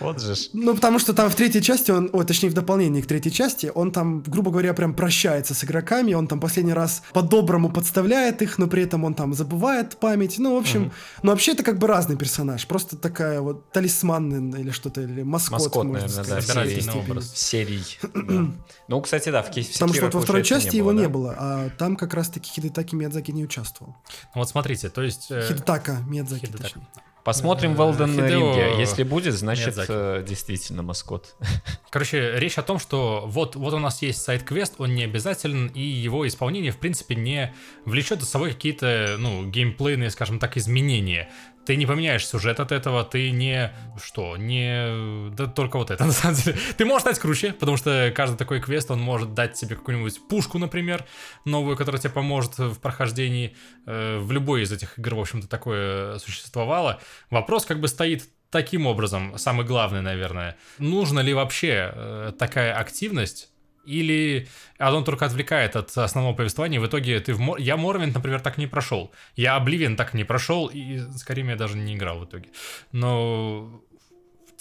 Вот 0.00 0.20
же 0.20 0.34
ж. 0.34 0.48
Ну, 0.52 0.74
потому 0.74 0.98
что 0.98 1.14
там 1.14 1.30
в 1.30 1.34
третьей 1.36 1.62
части, 1.62 1.92
он, 1.92 2.10
ой, 2.12 2.24
точнее, 2.24 2.48
в 2.48 2.54
дополнении 2.54 3.00
к 3.02 3.06
третьей 3.06 3.30
части, 3.30 3.70
он 3.72 3.92
там, 3.92 4.20
грубо 4.22 4.50
говоря, 4.50 4.74
прям 4.74 4.94
прощается 4.94 5.54
с 5.54 5.62
игроками, 5.62 6.12
он 6.14 6.26
там 6.26 6.40
последний 6.40 6.72
раз 6.72 7.02
по-доброму 7.12 7.70
подставляет 7.70 8.42
их, 8.42 8.58
но 8.58 8.66
при 8.66 8.82
этом 8.82 9.04
он 9.04 9.14
там 9.14 9.32
забывает 9.32 9.96
память. 9.98 10.38
Ну, 10.38 10.56
в 10.56 10.58
общем, 10.58 10.90
ну, 11.22 11.30
вообще 11.30 11.52
это 11.52 11.62
как 11.62 11.78
бы 11.78 11.86
разный 11.86 12.16
персонаж, 12.16 12.66
просто 12.66 12.96
такая 12.96 13.40
вот 13.40 13.70
талисман 13.70 14.54
или 14.54 14.70
что-то, 14.70 15.02
или 15.02 15.22
маскот, 15.22 15.60
Маскот, 15.60 15.84
можно 15.84 16.00
наверное, 16.00 16.16
да, 16.16 16.24
сказать, 16.24 16.46
какой-то 16.46 16.80
степени. 16.80 17.10
образ. 17.10 17.32
Серий. 17.36 17.98
да. 18.14 18.52
Ну, 18.88 19.00
кстати, 19.00 19.28
да, 19.28 19.42
в 19.42 19.50
в 19.50 19.72
Потому 19.72 19.94
что 19.94 20.04
вот 20.06 20.14
во 20.14 20.20
второй 20.20 20.42
части 20.42 20.76
его 20.76 20.92
не 20.92 21.02
да? 21.04 21.08
было, 21.08 21.36
а 21.38 21.70
там 21.78 21.96
как 21.96 22.14
раз-таки 22.14 22.50
Хидетаки 22.50 22.94
Миядзаки 22.94 23.30
не 23.30 23.44
участвовал. 23.44 23.94
Ну 24.34 24.40
Вот 24.40 24.48
смотрите, 24.48 24.88
то 24.88 25.02
есть... 25.02 25.30
э, 25.30 25.46
Хидетака 25.48 25.98
Миядзаки, 26.08 26.46
точнее. 26.46 26.86
Посмотрим 27.24 27.74
в 27.74 27.80
Elden 27.80 28.16
Ring. 28.16 28.78
Если 28.80 29.04
будет, 29.04 29.34
значит, 29.34 29.76
Миядзаки. 29.76 29.90
э, 29.90 30.24
действительно 30.26 30.82
маскот. 30.82 31.36
Короче, 31.90 32.32
речь 32.36 32.58
о 32.58 32.62
том, 32.62 32.78
что 32.78 33.24
вот, 33.26 33.54
вот 33.54 33.74
у 33.74 33.78
нас 33.78 34.02
есть 34.02 34.22
сайт-квест, 34.22 34.74
он 34.78 34.94
не 34.94 35.04
обязателен, 35.04 35.68
и 35.68 35.80
его 35.80 36.26
исполнение, 36.26 36.72
в 36.72 36.78
принципе, 36.78 37.14
не 37.14 37.54
влечет 37.84 38.20
за 38.20 38.26
собой 38.26 38.52
какие-то, 38.52 39.16
ну, 39.18 39.46
геймплейные, 39.46 40.10
скажем 40.10 40.38
так, 40.38 40.56
изменения. 40.56 41.30
Ты 41.64 41.76
не 41.76 41.86
поменяешь 41.86 42.26
сюжет 42.26 42.60
от 42.60 42.72
этого, 42.72 43.04
ты 43.04 43.30
не... 43.30 43.72
Что? 44.02 44.36
Не... 44.36 45.30
Да 45.34 45.46
только 45.46 45.76
вот 45.76 45.90
это, 45.90 46.04
на 46.06 46.12
самом 46.12 46.36
деле. 46.36 46.58
Ты 46.76 46.84
можешь 46.84 47.02
стать 47.02 47.18
круче, 47.18 47.52
потому 47.52 47.76
что 47.76 48.12
каждый 48.14 48.36
такой 48.36 48.60
квест, 48.60 48.90
он 48.90 49.00
может 49.00 49.34
дать 49.34 49.54
тебе 49.54 49.76
какую-нибудь 49.76 50.28
пушку, 50.28 50.58
например, 50.58 51.04
новую, 51.44 51.76
которая 51.76 52.00
тебе 52.00 52.12
поможет 52.12 52.58
в 52.58 52.80
прохождении. 52.80 53.56
Э, 53.86 54.18
в 54.18 54.32
любой 54.32 54.62
из 54.62 54.72
этих 54.72 54.98
игр, 54.98 55.14
в 55.14 55.20
общем-то, 55.20 55.48
такое 55.48 56.18
существовало. 56.18 57.00
Вопрос 57.30 57.64
как 57.64 57.80
бы 57.80 57.88
стоит 57.88 58.24
таким 58.50 58.86
образом, 58.86 59.38
самый 59.38 59.64
главный, 59.64 60.02
наверное. 60.02 60.56
Нужно 60.78 61.20
ли 61.20 61.32
вообще 61.32 61.92
э, 61.94 62.32
такая 62.38 62.74
активность 62.74 63.51
или 63.84 64.48
оно 64.78 65.02
только 65.02 65.26
отвлекает 65.26 65.76
от 65.76 65.96
основного 65.96 66.34
повествования, 66.34 66.80
в 66.80 66.86
итоге 66.86 67.20
ты 67.20 67.34
в 67.34 67.40
Мор... 67.40 67.58
Я 67.58 67.76
Морвинд, 67.76 68.14
например, 68.14 68.40
так 68.40 68.58
не 68.58 68.66
прошел. 68.66 69.12
Я 69.36 69.56
Обливиан 69.56 69.96
так 69.96 70.14
не 70.14 70.24
прошел, 70.24 70.70
и 70.72 71.00
скорее 71.16 71.46
я 71.46 71.56
даже 71.56 71.76
не 71.76 71.94
играл 71.94 72.18
в 72.18 72.24
итоге. 72.24 72.48
Но 72.92 73.82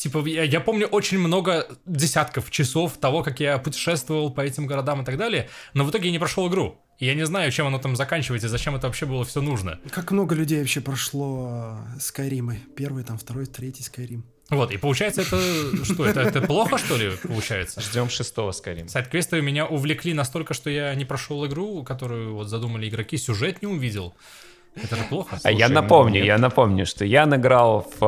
Типа, 0.01 0.26
я, 0.26 0.41
я 0.41 0.59
помню 0.59 0.88
очень 0.88 1.19
много 1.19 1.67
десятков 1.86 2.49
часов 2.49 2.97
того, 2.97 3.22
как 3.22 3.39
я 3.39 3.59
путешествовал 3.59 4.32
по 4.32 4.41
этим 4.41 4.65
городам 4.65 5.03
и 5.03 5.05
так 5.05 5.15
далее, 5.15 5.47
но 5.76 5.84
в 5.84 5.91
итоге 5.91 6.07
я 6.07 6.11
не 6.11 6.17
прошел 6.17 6.49
игру. 6.49 6.82
И 6.97 7.05
я 7.05 7.13
не 7.13 7.24
знаю, 7.24 7.51
чем 7.51 7.67
оно 7.67 7.78
там 7.78 7.95
заканчивается, 7.95 8.49
зачем 8.49 8.76
это 8.76 8.88
вообще 8.88 9.05
было 9.05 9.24
все 9.26 9.41
нужно. 9.41 9.80
Как 9.91 10.09
много 10.09 10.34
людей 10.34 10.57
вообще 10.57 10.82
прошло 10.82 11.78
Скайримы? 11.99 12.61
Первый, 12.76 13.03
там, 13.03 13.19
второй, 13.19 13.45
третий 13.45 13.84
Скайрим. 13.84 14.26
Вот, 14.52 14.72
и 14.72 14.78
получается 14.78 15.22
это 15.22 15.86
что? 15.86 16.06
Это, 16.06 16.22
это 16.22 16.41
плохо, 16.41 16.78
что 16.78 16.97
ли, 16.97 17.12
получается? 17.24 17.82
Ждем 17.82 18.10
шестого 18.10 18.52
скорее. 18.52 18.88
Сайт-квесты 18.88 19.41
меня 19.41 19.66
увлекли 19.66 20.14
настолько, 20.14 20.54
что 20.54 20.70
я 20.70 20.93
не 20.93 21.06
прошел 21.06 21.45
игру, 21.47 21.84
которую 21.84 22.36
вот 22.36 22.49
задумали 22.49 22.89
игроки, 22.89 23.18
сюжет 23.18 23.62
не 23.62 23.68
увидел. 23.68 24.14
Это 24.76 24.95
же 24.95 25.03
плохо. 25.03 25.38
Слушай, 25.38 25.53
а 25.53 25.57
я 25.57 25.67
напомню, 25.67 26.22
ну, 26.22 26.26
я 26.26 26.38
напомню, 26.38 26.86
что 26.86 27.03
я 27.03 27.26
награл 27.26 27.91
в 27.99 28.03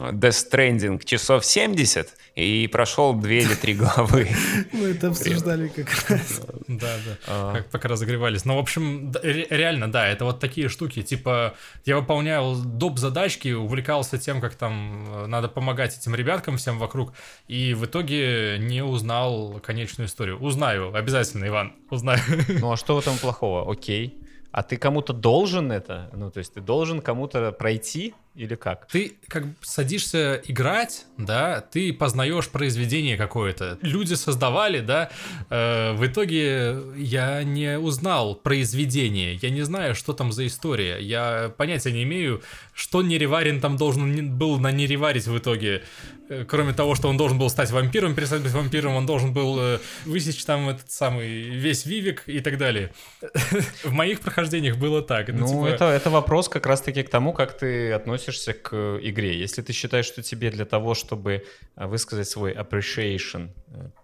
э, 0.00 0.10
Death 0.12 0.50
Stranding 0.50 1.04
часов 1.04 1.44
70 1.44 2.08
и 2.34 2.66
прошел 2.66 3.14
две 3.14 3.42
или 3.42 3.54
три 3.54 3.74
главы. 3.74 4.28
Мы 4.72 4.88
это 4.88 5.08
обсуждали 5.08 5.68
как 5.68 5.88
раз. 6.08 6.42
Да, 6.66 6.96
да, 7.06 7.16
а. 7.28 7.54
как 7.54 7.70
пока 7.70 7.88
разогревались. 7.88 8.44
Но, 8.44 8.56
в 8.56 8.58
общем, 8.58 9.12
реально, 9.22 9.90
да, 9.90 10.08
это 10.08 10.24
вот 10.24 10.40
такие 10.40 10.68
штуки. 10.68 11.02
Типа, 11.02 11.54
я 11.84 11.96
выполнял 11.96 12.56
доп. 12.56 12.98
задачки, 12.98 13.48
увлекался 13.52 14.18
тем, 14.18 14.40
как 14.40 14.56
там 14.56 15.06
э, 15.08 15.26
надо 15.26 15.48
помогать 15.48 15.96
этим 15.96 16.16
ребяткам 16.16 16.56
всем 16.56 16.78
вокруг, 16.78 17.12
и 17.46 17.74
в 17.74 17.84
итоге 17.84 18.58
не 18.58 18.82
узнал 18.82 19.60
конечную 19.64 20.08
историю. 20.08 20.38
Узнаю, 20.40 20.92
обязательно, 20.94 21.46
Иван, 21.46 21.74
узнаю. 21.90 22.20
Ну 22.60 22.72
а 22.72 22.76
что 22.76 22.96
в 22.96 22.98
этом 22.98 23.16
плохого? 23.18 23.70
Окей. 23.70 24.25
А 24.56 24.62
ты 24.62 24.78
кому-то 24.78 25.12
должен 25.12 25.70
это? 25.70 26.08
Ну, 26.14 26.30
то 26.30 26.38
есть 26.38 26.54
ты 26.54 26.62
должен 26.62 27.02
кому-то 27.02 27.52
пройти 27.52 28.14
или 28.36 28.54
как? 28.54 28.86
Ты 28.86 29.14
как 29.28 29.44
садишься 29.62 30.40
играть, 30.46 31.06
да, 31.16 31.60
ты 31.60 31.92
познаешь 31.92 32.48
произведение 32.48 33.16
какое-то. 33.16 33.78
Люди 33.80 34.14
создавали, 34.14 34.80
да. 34.80 35.10
Э, 35.48 35.92
в 35.92 36.06
итоге 36.06 36.76
я 36.96 37.42
не 37.42 37.78
узнал 37.78 38.34
произведение, 38.34 39.34
я 39.36 39.50
не 39.50 39.62
знаю, 39.62 39.94
что 39.94 40.12
там 40.12 40.32
за 40.32 40.46
история. 40.46 40.98
Я 41.00 41.52
понятия 41.56 41.92
не 41.92 42.02
имею, 42.02 42.42
что 42.74 43.02
Нереварин 43.02 43.60
там 43.60 43.76
должен 43.76 44.36
был 44.36 44.58
на 44.58 44.70
Нереварить 44.70 45.26
в 45.26 45.38
итоге. 45.38 45.82
Э, 46.28 46.44
кроме 46.46 46.74
того, 46.74 46.94
что 46.94 47.08
он 47.08 47.16
должен 47.16 47.38
был 47.38 47.48
стать 47.48 47.70
вампиром, 47.70 48.14
перестать 48.14 48.42
быть 48.42 48.52
вампиром, 48.52 48.96
он 48.96 49.06
должен 49.06 49.32
был 49.32 49.58
э, 49.58 49.78
высечь 50.04 50.44
там 50.44 50.68
этот 50.68 50.90
самый 50.90 51.28
весь 51.28 51.86
Вивик 51.86 52.24
и 52.26 52.40
так 52.40 52.58
далее. 52.58 52.92
В 53.82 53.92
моих 53.92 54.20
прохождениях 54.20 54.76
было 54.76 55.00
так. 55.00 55.28
Ну, 55.28 55.46
типа 55.46 55.66
это, 55.66 55.84
это 55.86 56.10
вопрос 56.10 56.50
как 56.50 56.66
раз-таки 56.66 57.02
к 57.02 57.08
тому, 57.08 57.32
как 57.32 57.56
ты 57.56 57.92
относишься 57.92 58.25
к 58.54 58.98
игре. 59.02 59.38
Если 59.38 59.62
ты 59.62 59.72
считаешь, 59.72 60.06
что 60.06 60.22
тебе 60.22 60.50
для 60.50 60.64
того, 60.64 60.94
чтобы 60.94 61.44
э, 61.76 61.86
высказать 61.86 62.28
свой 62.28 62.52
appreciation 62.52 63.50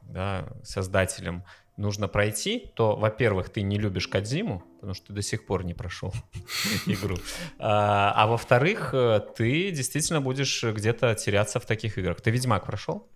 да, 0.02 0.46
создателям, 0.62 1.44
нужно 1.76 2.08
пройти, 2.08 2.70
то, 2.74 2.96
во-первых, 2.96 3.48
ты 3.48 3.62
не 3.62 3.78
любишь 3.78 4.08
Кадзиму, 4.08 4.62
потому 4.76 4.94
что 4.94 5.08
ты 5.08 5.12
до 5.14 5.22
сих 5.22 5.46
пор 5.46 5.64
не 5.64 5.74
прошел 5.74 6.12
игру. 6.86 7.16
А, 7.58 8.12
а 8.14 8.26
во-вторых, 8.26 8.90
э, 8.92 9.20
ты 9.36 9.70
действительно 9.70 10.20
будешь 10.20 10.62
где-то 10.62 11.14
теряться 11.14 11.60
в 11.60 11.66
таких 11.66 11.98
играх. 11.98 12.20
Ты 12.20 12.30
Ведьмак 12.30 12.66
прошел? 12.66 13.08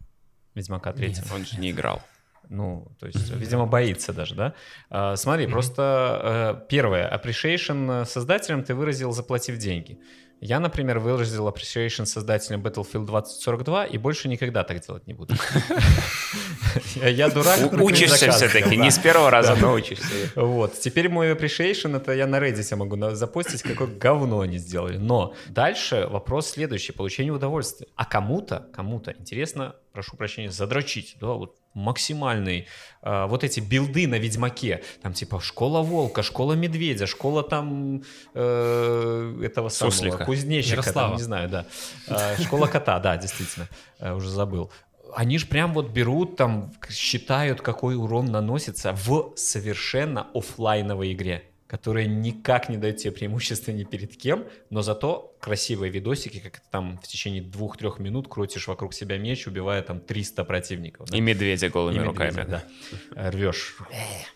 Ведьмака 0.55 0.93
третьего? 0.93 1.35
Он 1.35 1.45
же 1.45 1.59
не 1.59 1.71
играл. 1.71 2.03
Ну, 2.49 2.87
то 3.01 3.07
есть, 3.07 3.31
видимо, 3.31 3.67
боится 3.67 4.13
даже, 4.13 4.35
да? 4.35 4.55
А, 4.89 5.17
смотри, 5.17 5.47
просто 5.47 6.63
э, 6.63 6.67
первое, 6.69 7.13
appreciation 7.13 8.07
создателям 8.07 8.63
ты 8.63 8.75
выразил, 8.75 9.13
заплатив 9.13 9.59
деньги. 9.59 9.99
Я, 10.41 10.61
например, 10.61 10.99
выразил 10.99 11.49
appreciation 11.49 12.05
создателям 12.05 12.63
Battlefield 12.63 13.07
2042 13.07 13.87
и 13.87 13.99
больше 13.99 14.29
никогда 14.29 14.65
так 14.65 14.81
делать 14.81 15.07
не 15.07 15.15
буду. 15.15 15.35
Я 16.95 17.29
дурак. 17.29 17.73
Учишься 17.73 18.31
все-таки, 18.31 18.77
не 18.77 18.91
с 18.91 18.99
первого 18.99 19.31
раза, 19.31 19.57
но 19.57 19.73
учишься. 19.73 20.05
Вот. 20.35 20.79
Теперь 20.79 21.09
мой 21.09 21.33
appreciation, 21.33 21.97
это 21.97 22.13
я 22.13 22.27
на 22.27 22.39
Reddit 22.39 22.77
могу 22.77 22.97
запустить, 23.15 23.63
какое 23.63 23.89
говно 23.89 24.41
они 24.41 24.59
сделали. 24.59 24.97
Но 24.97 25.35
дальше 25.49 26.07
вопрос 26.11 26.51
следующий, 26.51 26.93
получение 26.93 27.33
удовольствия. 27.33 27.89
А 27.97 28.05
кому-то, 28.05 28.69
кому-то 28.73 29.13
интересно, 29.13 29.75
прошу 29.93 30.17
прощения, 30.17 30.51
задрочить, 30.51 31.17
да, 31.21 31.29
вот 31.29 31.57
максимальный, 31.77 32.67
э, 33.03 33.27
вот 33.27 33.45
эти 33.45 33.61
билды 33.61 34.07
на 34.07 34.17
Ведьмаке, 34.17 34.83
там 35.03 35.13
типа 35.13 35.41
школа 35.41 35.83
волка, 35.83 36.23
школа 36.23 36.55
медведя, 36.55 37.07
школа 37.07 37.43
там 37.43 38.03
э, 38.35 39.41
этого 39.43 39.69
самого 39.69 39.93
Суслика. 39.93 40.25
кузнечика, 40.25 40.93
там, 40.93 41.17
не 41.17 41.23
знаю, 41.23 41.49
да, 41.49 41.67
э, 42.09 42.43
школа 42.43 42.67
кота, 42.67 42.99
да, 42.99 43.17
действительно, 43.17 43.69
э, 43.99 44.13
уже 44.13 44.31
забыл. 44.31 44.71
Они 45.15 45.39
же 45.39 45.47
прям 45.47 45.73
вот 45.73 45.91
берут 45.91 46.37
там, 46.37 46.73
считают, 46.91 47.61
какой 47.61 47.97
урон 47.97 48.27
наносится 48.27 48.93
в 48.93 49.33
совершенно 49.37 50.27
офлайновой 50.35 51.13
игре 51.13 51.45
которая 51.67 52.07
никак 52.07 52.69
не 52.69 52.77
дает 52.77 52.99
тебе 52.99 53.13
преимущества 53.13 53.73
ни 53.73 53.85
перед 53.85 54.17
кем, 54.17 54.45
но 54.71 54.83
зато 54.83 55.37
красивые 55.41 55.91
видосики, 55.91 56.39
как 56.39 56.61
ты 56.61 56.67
там 56.71 56.99
в 56.99 57.07
течение 57.09 57.43
двух-трех 57.43 57.99
минут 57.99 58.29
крутишь 58.29 58.69
вокруг 58.69 58.95
себя 58.95 59.19
меч, 59.19 59.47
убивая 59.47 59.83
там 59.83 60.01
300 60.01 60.45
противников. 60.45 61.11
Да? 61.11 61.17
И 61.17 61.21
медведя 61.21 61.69
голыми 61.69 61.97
И 61.97 62.01
руками. 62.01 62.29
Медведя, 62.29 62.63
да. 63.11 63.31
Рвешь. 63.31 63.77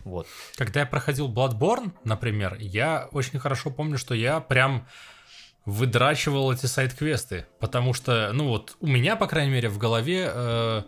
Вот. 0.05 0.27
Когда 0.57 0.81
я 0.81 0.87
проходил 0.87 1.33
Bloodborne, 1.33 1.93
например, 2.05 2.57
я 2.59 3.09
очень 3.13 3.39
хорошо 3.39 3.71
помню, 3.71 3.97
что 3.97 4.15
я 4.15 4.41
прям 4.41 4.89
выдрачивал 5.65 6.53
эти 6.53 6.67
сайт-квесты, 6.67 7.47
потому 7.59 7.95
что, 7.95 8.31
ну 8.33 8.49
вот, 8.49 8.77
у 8.81 8.87
меня, 8.87 9.17
по 9.17 9.27
крайней 9.27 9.53
мере, 9.53 9.69
в 9.69 9.79
голове 9.79 10.31
э, 10.33 10.83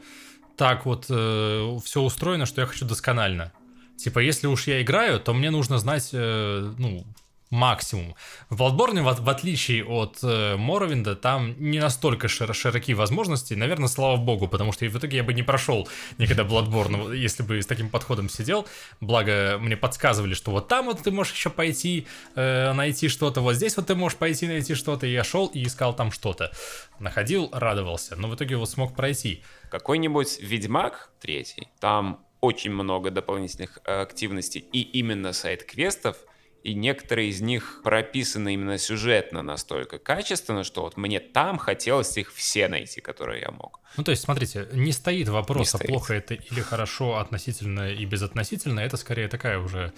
так 0.56 0.86
вот 0.86 1.06
э, 1.08 1.78
все 1.84 2.00
устроено, 2.00 2.46
что 2.46 2.60
я 2.60 2.66
хочу 2.66 2.84
досконально. 2.84 3.52
Типа, 3.96 4.18
если 4.18 4.46
уж 4.46 4.66
я 4.66 4.82
играю, 4.82 5.20
то 5.20 5.34
мне 5.34 5.50
нужно 5.50 5.78
знать, 5.78 6.10
э, 6.12 6.72
ну, 6.78 7.04
максимум. 7.52 8.16
В 8.48 8.60
Bloodborne, 8.60 9.02
в, 9.02 9.20
в 9.20 9.28
отличие 9.28 9.84
от 9.84 10.18
э, 10.22 10.56
Моровинда, 10.56 11.14
там 11.14 11.54
не 11.58 11.78
настолько 11.78 12.26
шир, 12.26 12.52
широкие 12.54 12.96
возможности. 12.96 13.54
Наверное, 13.54 13.88
слава 13.88 14.16
богу, 14.16 14.48
потому 14.48 14.72
что 14.72 14.86
в 14.86 14.98
итоге 14.98 15.18
я 15.18 15.22
бы 15.22 15.34
не 15.34 15.42
прошел 15.42 15.86
никогда 16.18 16.44
Bloodborne, 16.44 17.14
если 17.14 17.42
бы 17.42 17.60
с 17.60 17.66
таким 17.66 17.90
подходом 17.90 18.28
сидел. 18.28 18.66
Благо, 19.00 19.58
мне 19.60 19.76
подсказывали, 19.76 20.34
что 20.34 20.50
вот 20.50 20.68
там 20.68 20.86
вот 20.86 21.02
ты 21.02 21.10
можешь 21.10 21.34
еще 21.34 21.50
пойти 21.50 22.06
э, 22.34 22.72
найти 22.72 23.08
что-то, 23.08 23.42
вот 23.42 23.54
здесь 23.54 23.76
вот 23.76 23.86
ты 23.86 23.94
можешь 23.94 24.18
пойти 24.18 24.46
найти 24.46 24.74
что-то. 24.74 25.06
И 25.06 25.12
я 25.12 25.22
шел 25.22 25.46
и 25.46 25.62
искал 25.62 25.94
там 25.94 26.10
что-то. 26.10 26.52
Находил, 26.98 27.50
радовался, 27.52 28.16
но 28.16 28.28
в 28.28 28.34
итоге 28.34 28.56
вот 28.56 28.70
смог 28.70 28.96
пройти. 28.96 29.42
Какой-нибудь 29.70 30.40
Ведьмак 30.40 31.10
третий, 31.20 31.68
там 31.80 32.24
очень 32.40 32.72
много 32.72 33.10
дополнительных 33.10 33.78
э, 33.84 34.00
активностей 34.00 34.60
и 34.72 34.80
именно 34.80 35.32
сайт-квестов, 35.32 36.16
и 36.62 36.74
некоторые 36.74 37.28
из 37.30 37.40
них 37.40 37.80
прописаны 37.82 38.54
именно 38.54 38.78
сюжетно 38.78 39.42
настолько 39.42 39.98
качественно, 39.98 40.64
что 40.64 40.82
вот 40.82 40.96
мне 40.96 41.18
там 41.20 41.58
хотелось 41.58 42.16
их 42.16 42.32
все 42.32 42.68
найти, 42.68 43.00
которые 43.00 43.40
я 43.40 43.50
мог. 43.50 43.80
Ну, 43.96 44.04
то 44.04 44.10
есть, 44.10 44.22
смотрите, 44.22 44.68
не 44.72 44.92
стоит 44.92 45.28
вопроса, 45.28 45.76
не 45.76 45.78
стоит. 45.78 45.88
плохо 45.88 46.14
это 46.14 46.34
или 46.34 46.60
хорошо 46.60 47.18
относительно 47.18 47.90
и 47.90 48.04
безотносительно, 48.04 48.80
это 48.80 48.96
скорее 48.96 49.28
такая 49.28 49.58
уже 49.58 49.92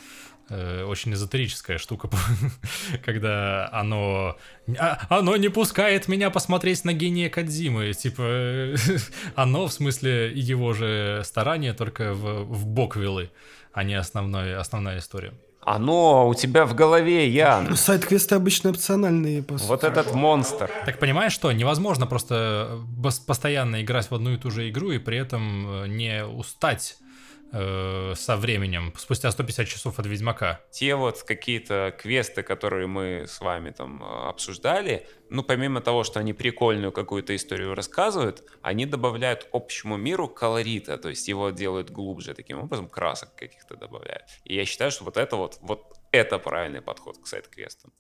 э, 0.48 0.84
очень 0.84 1.12
эзотерическая 1.12 1.78
штука, 1.78 2.08
когда 3.04 3.68
оно... 3.70 4.36
А, 4.78 5.06
оно 5.10 5.36
не 5.36 5.50
пускает 5.50 6.08
меня 6.08 6.30
посмотреть 6.30 6.84
на 6.84 6.92
гения 6.92 7.28
Кадзимы, 7.28 7.92
типа, 7.92 8.74
оно, 9.34 9.66
в 9.66 9.72
смысле, 9.72 10.32
его 10.32 10.72
же 10.72 11.22
старания 11.24 11.74
только 11.74 12.14
в, 12.14 12.44
в 12.44 12.66
бок 12.66 12.96
вилы, 12.96 13.30
а 13.72 13.84
не 13.84 13.94
основной, 13.94 14.56
основная 14.56 14.98
история. 14.98 15.34
Оно 15.64 16.28
у 16.28 16.34
тебя 16.34 16.66
в 16.66 16.74
голове, 16.74 17.28
Ян. 17.28 17.76
Сайт-квесты 17.76 18.34
обычно 18.34 18.70
опциональные. 18.70 19.42
По 19.42 19.56
вот 19.56 19.84
этот 19.84 20.14
монстр. 20.14 20.70
Так 20.84 20.98
понимаешь, 20.98 21.32
что 21.32 21.50
невозможно 21.52 22.06
просто 22.06 22.80
постоянно 23.26 23.82
играть 23.82 24.10
в 24.10 24.14
одну 24.14 24.32
и 24.32 24.36
ту 24.36 24.50
же 24.50 24.68
игру 24.68 24.90
и 24.90 24.98
при 24.98 25.18
этом 25.18 25.84
э, 25.84 25.86
не 25.88 26.24
устать 26.24 26.96
э, 27.54 28.14
со 28.16 28.36
временем, 28.36 28.92
спустя 28.96 29.30
150 29.30 29.66
часов 29.66 29.98
от 29.98 30.06
Ведьмака. 30.06 30.60
Те 30.70 30.94
вот 30.96 31.22
какие-то 31.22 31.94
квесты, 31.98 32.42
которые 32.42 32.86
мы 32.86 33.26
с 33.26 33.40
вами 33.40 33.70
там 33.70 34.02
э, 34.02 34.28
обсуждали, 34.28 35.06
ну, 35.30 35.42
помимо 35.42 35.80
того, 35.80 36.04
что 36.04 36.20
они 36.20 36.32
прикольную 36.32 36.92
какую-то 36.92 37.34
историю 37.34 37.74
рассказывают, 37.74 38.42
они 38.62 38.86
добавляют 38.86 39.48
общему 39.52 39.96
миру 39.96 40.28
колорита, 40.28 40.98
то 40.98 41.08
есть 41.08 41.28
его 41.28 41.50
делают 41.50 41.90
глубже 41.90 42.34
таким 42.34 42.58
образом, 42.58 42.88
красок 42.88 43.34
каких-то 43.34 43.76
добавляют. 43.76 44.24
И 44.44 44.54
я 44.54 44.64
считаю, 44.64 44.90
что 44.90 45.04
вот 45.04 45.16
это 45.16 45.36
вот, 45.36 45.58
вот 45.62 45.94
это 46.12 46.38
правильный 46.38 46.82
подход 46.82 47.18
к 47.18 47.26
сайт-квестам. 47.26 47.92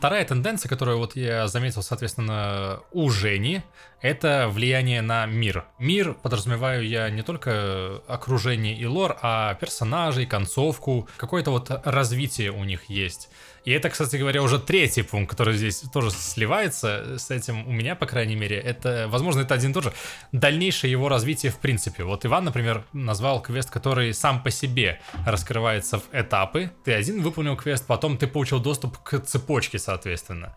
Вторая 0.00 0.24
тенденция, 0.24 0.70
которую 0.70 0.96
вот 0.96 1.14
я 1.14 1.46
заметил, 1.46 1.82
соответственно, 1.82 2.80
у 2.90 3.10
Жени, 3.10 3.60
это 4.00 4.48
влияние 4.48 5.02
на 5.02 5.26
мир. 5.26 5.66
Мир, 5.78 6.14
подразумеваю 6.14 6.88
я 6.88 7.10
не 7.10 7.20
только 7.20 8.00
окружение 8.08 8.74
и 8.74 8.86
лор, 8.86 9.18
а 9.20 9.52
персонажей, 9.60 10.24
концовку, 10.24 11.06
какое-то 11.18 11.50
вот 11.50 11.70
развитие 11.84 12.50
у 12.50 12.64
них 12.64 12.88
есть. 12.88 13.28
И 13.64 13.72
это, 13.72 13.90
кстати 13.90 14.16
говоря, 14.16 14.42
уже 14.42 14.58
третий 14.58 15.02
пункт, 15.02 15.30
который 15.30 15.54
здесь 15.56 15.82
тоже 15.92 16.10
сливается 16.10 17.18
с 17.18 17.30
этим 17.30 17.66
у 17.68 17.72
меня, 17.72 17.94
по 17.94 18.06
крайней 18.06 18.36
мере. 18.36 18.56
Это, 18.56 19.06
возможно, 19.08 19.40
это 19.40 19.54
один 19.54 19.70
и 19.70 19.74
тот 19.74 19.84
же. 19.84 19.92
Дальнейшее 20.32 20.90
его 20.90 21.08
развитие 21.08 21.52
в 21.52 21.58
принципе. 21.58 22.04
Вот 22.04 22.24
Иван, 22.24 22.44
например, 22.44 22.84
назвал 22.92 23.42
квест, 23.42 23.70
который 23.70 24.14
сам 24.14 24.42
по 24.42 24.50
себе 24.50 25.00
раскрывается 25.26 25.98
в 25.98 26.04
этапы. 26.12 26.70
Ты 26.84 26.92
один 26.92 27.22
выполнил 27.22 27.56
квест, 27.56 27.86
потом 27.86 28.16
ты 28.16 28.26
получил 28.26 28.60
доступ 28.60 28.98
к 28.98 29.20
цепочке, 29.20 29.78
соответственно. 29.78 30.56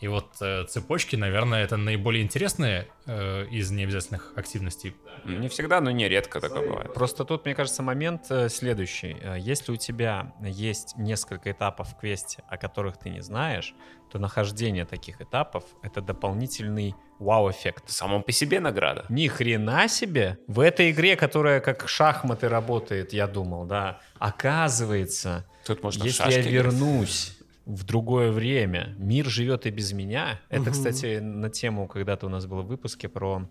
И 0.00 0.08
вот 0.08 0.36
э, 0.40 0.64
цепочки, 0.64 1.14
наверное, 1.14 1.62
это 1.62 1.76
наиболее 1.76 2.22
интересные 2.22 2.88
э, 3.06 3.46
из 3.50 3.70
необязательных 3.70 4.32
активностей. 4.34 4.96
Не 5.26 5.48
всегда, 5.48 5.82
но 5.82 5.90
не 5.90 6.08
редко 6.08 6.40
такое 6.40 6.66
бывает. 6.66 6.94
Просто 6.94 7.26
тут, 7.26 7.44
мне 7.44 7.54
кажется, 7.54 7.82
момент 7.82 8.22
э, 8.30 8.48
следующий. 8.48 9.16
Э, 9.20 9.36
если 9.38 9.72
у 9.72 9.76
тебя 9.76 10.32
есть 10.42 10.96
несколько 10.96 11.52
этапов 11.52 11.88
в 11.90 12.00
квесте, 12.00 12.42
о 12.48 12.56
которых 12.56 12.96
ты 12.96 13.10
не 13.10 13.20
знаешь, 13.20 13.74
то 14.10 14.18
нахождение 14.18 14.86
таких 14.86 15.20
этапов— 15.20 15.64
это 15.82 16.00
дополнительный 16.00 16.94
вау-эффект. 17.18 17.90
Само 17.90 18.22
по 18.22 18.32
себе 18.32 18.60
награда. 18.60 19.04
Ни 19.10 19.28
хрена 19.28 19.86
себе! 19.86 20.38
В 20.46 20.60
этой 20.60 20.92
игре, 20.92 21.14
которая 21.16 21.60
как 21.60 21.86
шахматы 21.88 22.48
работает, 22.48 23.12
я 23.12 23.26
думал, 23.26 23.66
да, 23.66 24.00
оказывается, 24.18 25.46
Тут 25.66 25.82
можно 25.82 26.04
если 26.04 26.32
я 26.32 26.40
вернусь 26.40 27.36
в 27.74 27.84
другое 27.84 28.30
время, 28.32 28.94
мир 28.98 29.26
живет 29.28 29.66
и 29.66 29.70
без 29.70 29.92
меня. 29.92 30.40
Это, 30.48 30.62
Мгм. 30.64 30.72
кстати, 30.72 31.18
на 31.18 31.50
тему, 31.50 31.86
когда-то 31.88 32.26
у 32.26 32.28
нас 32.28 32.46
было 32.46 32.62
в 32.62 32.66
выпуске 32.66 33.08
про 33.08 33.48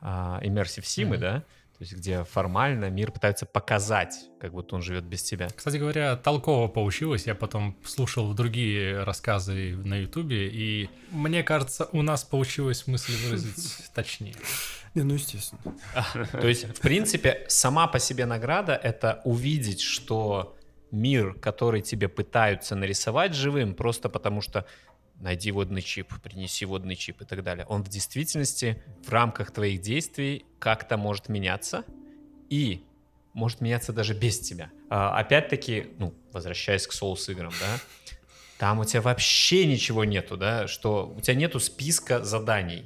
а, 0.00 0.40
Immersive 0.44 0.84
Sim, 0.84 1.06
Мгм. 1.08 1.20
да? 1.20 1.38
То 1.78 1.84
есть 1.84 1.92
где 1.94 2.24
формально 2.24 2.90
мир 2.90 3.12
пытается 3.12 3.46
показать, 3.46 4.14
как 4.40 4.52
будто 4.52 4.74
он 4.74 4.82
живет 4.82 5.04
без 5.04 5.22
тебя. 5.22 5.48
Кстати 5.54 5.76
говоря, 5.76 6.16
толково 6.16 6.66
получилось. 6.66 7.26
Я 7.26 7.36
потом 7.36 7.76
слушал 7.84 8.32
другие 8.34 9.04
рассказы 9.04 9.76
на 9.76 9.94
Ютубе, 9.96 10.48
и 10.48 10.88
мне 11.12 11.44
кажется, 11.44 11.88
у 11.92 12.02
нас 12.02 12.24
получилось 12.24 12.86
мысль 12.88 13.12
выразить 13.24 13.90
точнее. 13.94 14.34
Не, 14.94 15.02
ну 15.04 15.14
естественно. 15.14 15.60
То 16.32 16.48
есть, 16.48 16.64
в 16.64 16.80
принципе, 16.80 17.44
сама 17.48 17.86
по 17.86 18.00
себе 18.00 18.26
награда— 18.26 18.74
это 18.82 19.20
увидеть, 19.24 19.80
что 19.80 20.56
мир, 20.90 21.34
который 21.34 21.82
тебе 21.82 22.08
пытаются 22.08 22.74
нарисовать 22.74 23.34
живым, 23.34 23.74
просто 23.74 24.08
потому 24.08 24.40
что 24.40 24.66
найди 25.20 25.50
водный 25.50 25.82
чип, 25.82 26.12
принеси 26.22 26.64
водный 26.64 26.96
чип 26.96 27.22
и 27.22 27.24
так 27.24 27.42
далее, 27.42 27.66
он 27.66 27.82
в 27.82 27.88
действительности 27.88 28.82
в 29.04 29.10
рамках 29.10 29.50
твоих 29.50 29.80
действий 29.80 30.44
как-то 30.58 30.96
может 30.96 31.28
меняться 31.28 31.84
и 32.48 32.84
может 33.32 33.60
меняться 33.60 33.92
даже 33.92 34.14
без 34.14 34.40
тебя. 34.40 34.70
А, 34.90 35.18
опять-таки, 35.18 35.88
ну, 35.98 36.14
возвращаясь 36.32 36.86
к 36.86 36.92
Souls 36.92 37.30
играм, 37.30 37.52
да, 37.60 37.78
там 38.58 38.80
у 38.80 38.84
тебя 38.84 39.00
вообще 39.02 39.66
ничего 39.66 40.04
нету, 40.04 40.36
да, 40.36 40.66
что 40.66 41.14
у 41.16 41.20
тебя 41.20 41.34
нету 41.34 41.60
списка 41.60 42.24
заданий. 42.24 42.84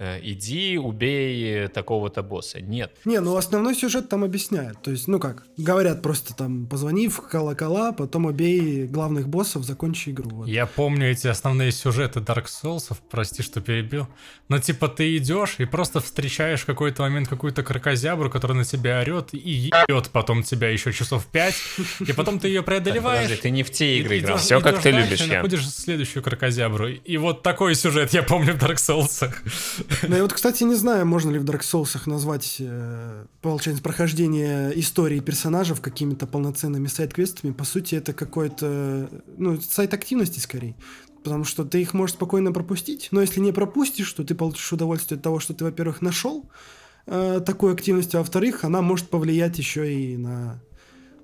Э, 0.00 0.20
Иди, 0.22 0.78
убей 0.78 1.64
э, 1.64 1.68
такого-то 1.68 2.22
босса. 2.22 2.60
Нет. 2.60 2.92
Не, 3.04 3.20
ну 3.20 3.36
основной 3.36 3.74
сюжет 3.74 4.08
там 4.08 4.22
объясняют. 4.22 4.80
То 4.80 4.92
есть, 4.92 5.08
ну 5.08 5.18
как, 5.18 5.44
говорят 5.56 6.02
просто 6.02 6.36
там, 6.36 6.66
позвони 6.66 7.08
в 7.08 7.20
колокола, 7.20 7.90
потом 7.90 8.26
убей 8.26 8.86
главных 8.86 9.28
боссов, 9.28 9.64
закончи 9.64 10.10
игру. 10.10 10.30
Вот. 10.30 10.48
Я 10.48 10.66
помню 10.66 11.10
эти 11.10 11.26
основные 11.26 11.72
сюжеты 11.72 12.20
Dark 12.20 12.46
Souls, 12.46 12.96
прости, 13.10 13.42
что 13.42 13.60
перебил. 13.60 14.06
Но 14.48 14.60
типа 14.60 14.86
ты 14.86 15.16
идешь 15.16 15.56
и 15.58 15.64
просто 15.64 16.00
встречаешь 16.00 16.60
в 16.60 16.66
какой-то 16.66 17.02
момент 17.02 17.26
какую-то 17.26 17.64
крокозябру, 17.64 18.30
которая 18.30 18.58
на 18.58 18.64
тебя 18.64 19.00
орет 19.00 19.30
и 19.32 19.50
ебет 19.50 20.10
потом 20.12 20.44
тебя 20.44 20.68
еще 20.68 20.92
часов 20.92 21.26
пять, 21.26 21.56
и 22.06 22.12
потом 22.12 22.38
ты 22.38 22.46
ее 22.46 22.62
преодолеваешь. 22.62 23.24
Подожди, 23.24 23.42
ты 23.42 23.50
не 23.50 23.64
в 23.64 23.72
те 23.72 23.98
игры 23.98 24.20
играл. 24.20 24.38
Всё, 24.38 24.60
как 24.60 24.80
ты 24.80 24.92
любишь, 24.92 25.22
Ян. 25.22 25.30
находишь 25.30 25.68
следующую 25.68 26.22
крокозябру. 26.22 26.88
И 26.88 27.16
вот 27.16 27.42
такой 27.42 27.74
сюжет 27.74 28.12
я 28.12 28.22
помню 28.22 28.54
в 28.54 28.62
Dark 28.62 28.76
Souls. 28.76 29.28
Ну 30.08 30.16
я 30.16 30.22
вот, 30.22 30.32
кстати, 30.32 30.64
не 30.64 30.74
знаю, 30.74 31.06
можно 31.06 31.30
ли 31.30 31.38
в 31.38 31.44
Dark 31.44 31.60
Souls 31.60 31.98
назвать, 32.06 32.56
э, 32.60 33.26
получается, 33.40 33.82
прохождение 33.82 34.78
истории 34.78 35.20
персонажев 35.20 35.80
какими-то 35.80 36.26
полноценными 36.26 36.86
сайт-квестами. 36.88 37.52
По 37.52 37.64
сути, 37.64 37.94
это 37.94 38.12
какой-то, 38.12 39.08
ну, 39.36 39.60
сайт 39.60 39.94
активности 39.94 40.40
скорее. 40.40 40.76
Потому 41.24 41.44
что 41.44 41.64
ты 41.64 41.80
их 41.80 41.94
можешь 41.94 42.16
спокойно 42.16 42.52
пропустить, 42.52 43.08
но 43.10 43.20
если 43.20 43.40
не 43.40 43.52
пропустишь, 43.52 44.12
то 44.12 44.24
ты 44.24 44.34
получишь 44.34 44.72
удовольствие 44.72 45.16
от 45.16 45.22
того, 45.22 45.40
что 45.40 45.54
ты, 45.54 45.64
во-первых, 45.64 46.00
нашел 46.00 46.48
э, 47.06 47.40
такую 47.44 47.72
активность, 47.72 48.14
а 48.14 48.18
во-вторых, 48.18 48.64
она 48.64 48.82
может 48.82 49.08
повлиять 49.08 49.58
еще 49.58 49.92
и 49.92 50.16
на, 50.16 50.62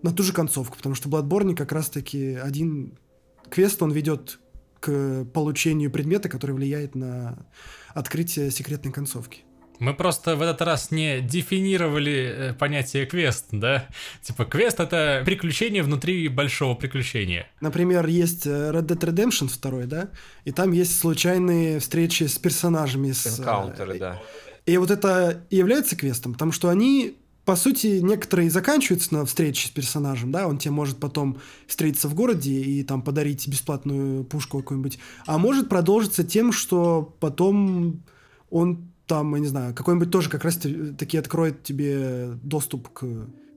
на 0.03 0.13
ту 0.13 0.23
же 0.23 0.33
концовку, 0.33 0.77
потому 0.77 0.95
что 0.95 1.09
в 1.09 1.15
Bloodborne 1.15 1.55
как 1.55 1.71
раз-таки 1.73 2.35
один 2.35 2.99
квест, 3.51 3.83
он 3.83 3.93
ведет 3.93 4.41
к 4.81 5.25
получению 5.33 5.91
предмета, 5.91 6.29
который 6.29 6.53
влияет 6.53 6.95
на 6.95 7.47
открытие 7.95 8.51
секретной 8.51 8.93
концовки. 8.93 9.45
Мы 9.81 9.93
просто 9.95 10.37
в 10.37 10.43
этот 10.43 10.63
раз 10.63 10.91
не 10.91 11.21
дефинировали 11.21 12.35
э, 12.35 12.55
понятие 12.55 13.07
квест, 13.07 13.47
да? 13.51 13.89
Типа 14.23 14.45
квест 14.45 14.79
это 14.79 15.23
приключение 15.25 15.83
внутри 15.83 16.29
большого 16.29 16.75
приключения. 16.75 17.49
Например, 17.61 18.07
есть 18.07 18.47
э, 18.47 18.51
Red 18.51 18.87
Dead 18.87 18.99
Redemption 18.99 19.51
2, 19.61 19.87
да, 19.87 20.11
и 20.45 20.53
там 20.53 20.73
есть 20.73 20.99
случайные 20.99 21.81
встречи 21.81 22.25
с 22.25 22.39
персонажами. 22.39 23.11
С, 23.11 23.27
э, 23.27 23.43
Энкаунтеры, 23.43 23.99
да. 23.99 24.23
И 24.67 24.77
вот 24.79 24.91
это 24.91 25.45
и 25.51 25.57
является 25.57 25.97
квестом, 25.97 26.33
потому 26.33 26.53
что 26.53 26.69
они, 26.69 27.19
по 27.45 27.57
сути, 27.57 28.01
некоторые 28.01 28.51
заканчиваются 28.51 29.13
на 29.15 29.27
встрече 29.27 29.69
с 29.69 29.71
персонажем, 29.71 30.33
да, 30.33 30.49
он 30.49 30.59
тебе 30.59 30.71
может 30.73 30.99
потом 30.99 31.39
встретиться 31.67 32.09
в 32.09 32.15
городе 32.15 32.53
и 32.53 32.83
там 32.83 33.03
подарить 33.03 33.47
бесплатную 33.47 34.25
пушку 34.25 34.59
какую-нибудь, 34.59 34.99
а 35.27 35.39
может 35.39 35.69
продолжиться 35.69 36.25
тем, 36.25 36.53
что 36.53 37.15
потом 37.21 38.03
он 38.51 38.89
там, 39.07 39.35
я 39.35 39.41
не 39.41 39.47
знаю, 39.47 39.75
какой-нибудь 39.75 40.11
тоже 40.11 40.31
как 40.31 40.45
раз 40.45 40.57
таки 40.57 41.19
откроет 41.19 41.63
тебе 41.63 42.39
доступ 42.43 42.89
к 42.89 43.05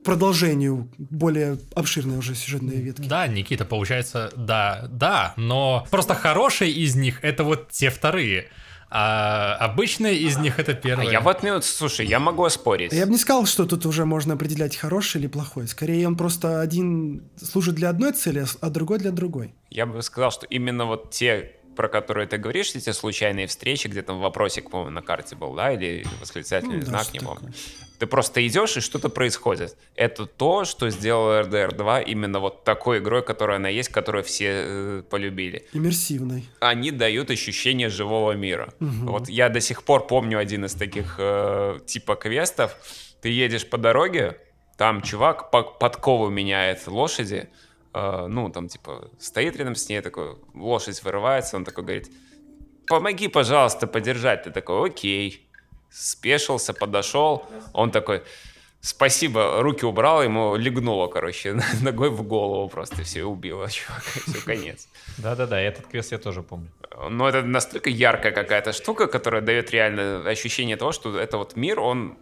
продолжению 0.04 0.90
более 0.98 1.58
обширной 1.76 2.18
уже 2.18 2.36
сюжетной 2.36 2.78
ветки. 2.78 3.08
Да, 3.08 3.28
Никита, 3.28 3.66
получается, 3.66 4.32
да, 4.36 4.88
да, 4.90 5.34
но 5.36 5.86
просто 5.92 6.16
хорошие 6.16 6.72
из 6.72 6.96
них 6.96 7.20
это 7.24 7.44
вот 7.44 7.70
те 7.70 7.90
вторые. 7.90 8.48
А 8.90 9.56
обычные 9.56 10.18
из 10.18 10.38
них 10.38 10.60
это 10.60 10.72
А 10.72 10.76
первые. 10.76 11.12
я 11.12 11.20
вот, 11.20 11.44
ну, 11.44 11.62
слушай, 11.62 12.06
я 12.06 12.20
могу 12.20 12.46
оспорить. 12.46 12.94
Я 12.94 13.06
бы 13.06 13.12
не 13.12 13.18
сказал, 13.18 13.46
что 13.46 13.66
тут 13.66 13.86
уже 13.86 14.06
можно 14.06 14.36
определять 14.36 14.78
хороший 14.78 15.20
или 15.20 15.28
плохой. 15.28 15.68
Скорее, 15.68 16.08
он 16.08 16.16
просто 16.16 16.62
один 16.62 17.24
служит 17.36 17.76
для 17.76 17.90
одной 17.90 18.14
цели, 18.14 18.46
а 18.62 18.70
другой 18.70 19.00
для 19.00 19.12
другой. 19.12 19.54
Я 19.70 19.86
бы 19.86 20.02
сказал, 20.02 20.32
что 20.32 20.46
именно 20.46 20.86
вот 20.86 21.12
те, 21.12 21.57
про 21.78 21.88
которые 21.88 22.28
ты 22.28 22.38
говоришь, 22.38 22.76
эти 22.76 22.92
случайные 22.92 23.48
встречи, 23.48 23.88
где 23.88 24.02
там 24.02 24.20
вопросик, 24.20 24.70
по-моему, 24.70 24.92
на 24.92 25.02
карте 25.02 25.36
был, 25.38 25.54
да, 25.54 25.72
или 25.72 26.06
восклицательный 26.20 26.80
Ну, 26.80 26.86
знак, 26.86 27.14
не 27.14 27.20
такое. 27.20 27.36
помню. 27.38 27.54
Ты 28.00 28.06
просто 28.08 28.46
идешь, 28.46 28.78
и 28.78 28.82
что-то 28.82 29.10
происходит. 29.10 29.76
Это 29.96 30.26
то, 30.26 30.66
что 30.66 30.90
сделал 30.90 31.30
RDR 31.46 31.74
2 31.76 32.02
именно 32.02 32.40
вот 32.40 32.64
такой 32.64 32.98
игрой, 33.00 33.24
которая 33.24 33.58
она 33.58 33.70
есть, 33.70 33.90
которую 33.90 34.24
все 34.24 34.48
э, 34.52 35.04
полюбили. 35.10 35.66
Иммерсивный. 35.74 36.46
Они 36.60 36.92
дают 36.92 37.32
ощущение 37.32 37.90
живого 37.90 38.34
мира. 38.34 38.74
Вот 38.80 39.30
я 39.30 39.50
до 39.50 39.62
сих 39.62 39.84
пор 39.84 40.06
помню 40.08 40.38
один 40.40 40.66
из 40.66 40.74
таких 40.74 41.16
э, 41.20 41.80
типа 41.86 42.16
квестов. 42.16 42.76
Ты 43.22 43.30
едешь 43.30 43.66
по 43.68 43.78
дороге, 43.78 44.38
там 44.78 45.02
чувак 45.02 45.50
по- 45.50 45.64
подкову 45.64 46.30
меняет 46.30 46.86
лошади, 46.88 47.50
ну, 48.28 48.50
там, 48.50 48.68
типа, 48.68 49.10
стоит 49.20 49.56
рядом 49.56 49.76
с 49.76 49.90
ней, 49.90 50.02
такой, 50.02 50.38
лошадь 50.54 51.04
вырывается, 51.04 51.58
он 51.58 51.66
такой 51.66 51.84
говорит, 51.84 52.12
помоги, 52.88 53.28
пожалуйста, 53.28 53.88
подержать. 53.88 54.44
Ты 54.44 54.52
такой, 54.52 54.90
окей. 54.90 55.48
Спешился, 55.90 56.74
подошел, 56.74 57.46
он 57.74 57.92
такой, 57.92 58.24
Спасибо, 58.80 59.62
руки 59.64 59.86
убрал, 59.86 60.24
ему 60.24 60.56
легнуло, 60.56 61.08
короче, 61.08 61.60
ногой 61.82 62.10
в 62.10 62.22
голову 62.24 62.70
просто 62.70 63.04
все 63.04 63.24
убило, 63.24 63.70
чувак, 63.70 64.04
все, 64.04 64.46
конец. 64.46 64.88
Да-да-да, 65.18 65.60
этот 65.60 65.88
квест 65.88 66.12
я 66.12 66.18
тоже 66.20 66.44
помню. 66.44 66.70
Но 67.10 67.28
это 67.28 67.42
настолько 67.42 67.90
яркая 67.90 68.32
какая-то 68.32 68.74
штука, 68.74 69.08
которая 69.08 69.42
дает 69.42 69.72
реально 69.72 70.24
ощущение 70.30 70.78
того, 70.78 70.92
что 70.92 71.20
это 71.20 71.38
вот 71.38 71.56
мир, 71.56 71.80
он 71.80 72.18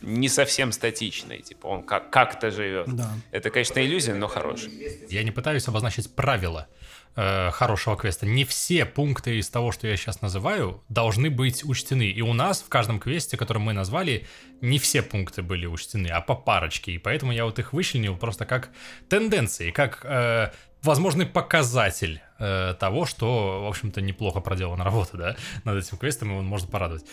не 0.00 0.28
совсем 0.28 0.72
статичный, 0.72 1.38
типа 1.38 1.66
он 1.66 1.82
как- 1.82 2.10
как-то 2.10 2.50
живет. 2.50 2.94
Да. 2.94 3.12
Это, 3.30 3.50
конечно, 3.50 3.80
иллюзия, 3.84 4.14
но 4.14 4.28
хорошая. 4.28 4.70
Я 5.08 5.22
не 5.22 5.30
пытаюсь 5.30 5.66
обозначить 5.68 6.14
правила 6.14 6.68
э, 7.16 7.50
хорошего 7.50 7.96
квеста. 7.96 8.26
Не 8.26 8.44
все 8.44 8.84
пункты 8.84 9.38
из 9.38 9.48
того, 9.48 9.72
что 9.72 9.86
я 9.86 9.96
сейчас 9.96 10.22
называю, 10.22 10.82
должны 10.88 11.30
быть 11.30 11.64
учтены. 11.64 12.08
И 12.10 12.20
у 12.22 12.32
нас 12.32 12.62
в 12.62 12.68
каждом 12.68 13.00
квесте, 13.00 13.36
который 13.36 13.58
мы 13.58 13.72
назвали, 13.72 14.26
не 14.60 14.78
все 14.78 15.02
пункты 15.02 15.42
были 15.42 15.66
учтены, 15.66 16.08
а 16.08 16.20
по 16.20 16.34
парочке. 16.34 16.92
И 16.92 16.98
поэтому 16.98 17.32
я 17.32 17.44
вот 17.44 17.58
их 17.58 17.72
вычленил 17.72 18.16
просто 18.16 18.46
как 18.46 18.70
тенденции, 19.08 19.70
как 19.70 20.04
э, 20.04 20.50
возможный 20.82 21.26
показатель 21.26 22.22
э, 22.38 22.74
того, 22.78 23.06
что, 23.06 23.64
в 23.64 23.68
общем-то, 23.68 24.00
неплохо 24.00 24.40
проделана 24.40 24.84
работа, 24.84 25.16
да, 25.16 25.36
над 25.64 25.84
этим 25.84 25.98
квестом, 25.98 26.32
и 26.32 26.34
он 26.34 26.46
может 26.46 26.70
порадовать 26.70 27.04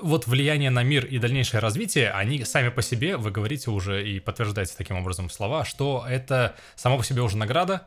вот 0.00 0.26
влияние 0.26 0.70
на 0.70 0.82
мир 0.82 1.06
и 1.06 1.18
дальнейшее 1.18 1.60
развитие, 1.60 2.10
они 2.10 2.44
сами 2.44 2.68
по 2.68 2.82
себе, 2.82 3.16
вы 3.16 3.30
говорите 3.30 3.70
уже 3.70 4.06
и 4.06 4.20
подтверждаете 4.20 4.74
таким 4.76 4.96
образом 4.96 5.30
слова, 5.30 5.64
что 5.64 6.04
это 6.08 6.54
само 6.76 6.98
по 6.98 7.04
себе 7.04 7.22
уже 7.22 7.36
награда, 7.36 7.86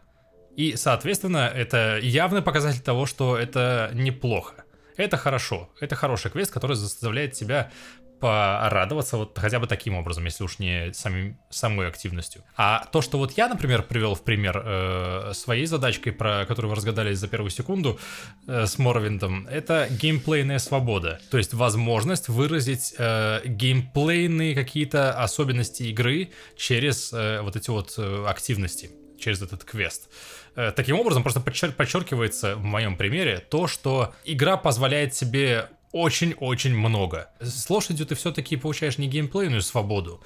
и, 0.55 0.75
соответственно, 0.75 1.51
это 1.53 1.99
явный 2.01 2.41
показатель 2.41 2.81
того, 2.81 3.05
что 3.05 3.37
это 3.37 3.91
неплохо. 3.93 4.65
Это 4.95 5.15
хорошо. 5.15 5.69
Это 5.79 5.95
хороший 5.95 6.31
квест, 6.31 6.51
который 6.51 6.75
заставляет 6.75 7.33
тебя 7.33 7.71
порадоваться 8.19 9.17
вот 9.17 9.37
хотя 9.37 9.59
бы 9.59 9.67
таким 9.67 9.95
образом, 9.95 10.25
если 10.25 10.43
уж 10.43 10.59
не 10.59 10.93
самим, 10.93 11.37
самой 11.49 11.87
активностью. 11.87 12.43
А 12.55 12.85
то, 12.91 13.01
что 13.01 13.17
вот 13.17 13.37
я, 13.37 13.47
например, 13.47 13.83
привел 13.83 14.15
в 14.15 14.23
пример 14.23 14.61
э, 14.65 15.31
своей 15.33 15.65
задачкой, 15.65 16.13
про 16.13 16.45
которую 16.45 16.69
вы 16.69 16.75
разгадали 16.75 17.13
за 17.13 17.27
первую 17.27 17.51
секунду 17.51 17.99
э, 18.47 18.65
с 18.65 18.77
Моровиндом, 18.77 19.47
это 19.47 19.87
геймплейная 19.89 20.59
свобода. 20.59 21.19
То 21.31 21.37
есть 21.37 21.53
возможность 21.53 22.29
выразить 22.29 22.95
э, 22.97 23.41
геймплейные 23.45 24.55
какие-то 24.55 25.13
особенности 25.13 25.83
игры 25.83 26.29
через 26.57 27.11
э, 27.13 27.41
вот 27.41 27.55
эти 27.55 27.69
вот 27.69 27.93
э, 27.97 28.25
активности, 28.27 28.91
через 29.19 29.41
этот 29.41 29.63
квест. 29.63 30.09
Э, 30.55 30.71
Таким 30.71 30.99
образом, 30.99 31.23
просто 31.23 31.39
подчер- 31.39 31.71
подчеркивается 31.71 32.55
в 32.55 32.63
моем 32.63 32.97
примере 32.97 33.39
то, 33.49 33.67
что 33.67 34.13
игра 34.25 34.57
позволяет 34.57 35.13
себе 35.13 35.69
очень-очень 35.91 36.75
много. 36.75 37.31
С 37.39 37.69
лошадью 37.69 38.05
ты 38.05 38.15
все-таки 38.15 38.55
получаешь 38.57 38.97
не 38.97 39.07
геймплейную 39.07 39.61
свободу, 39.61 40.21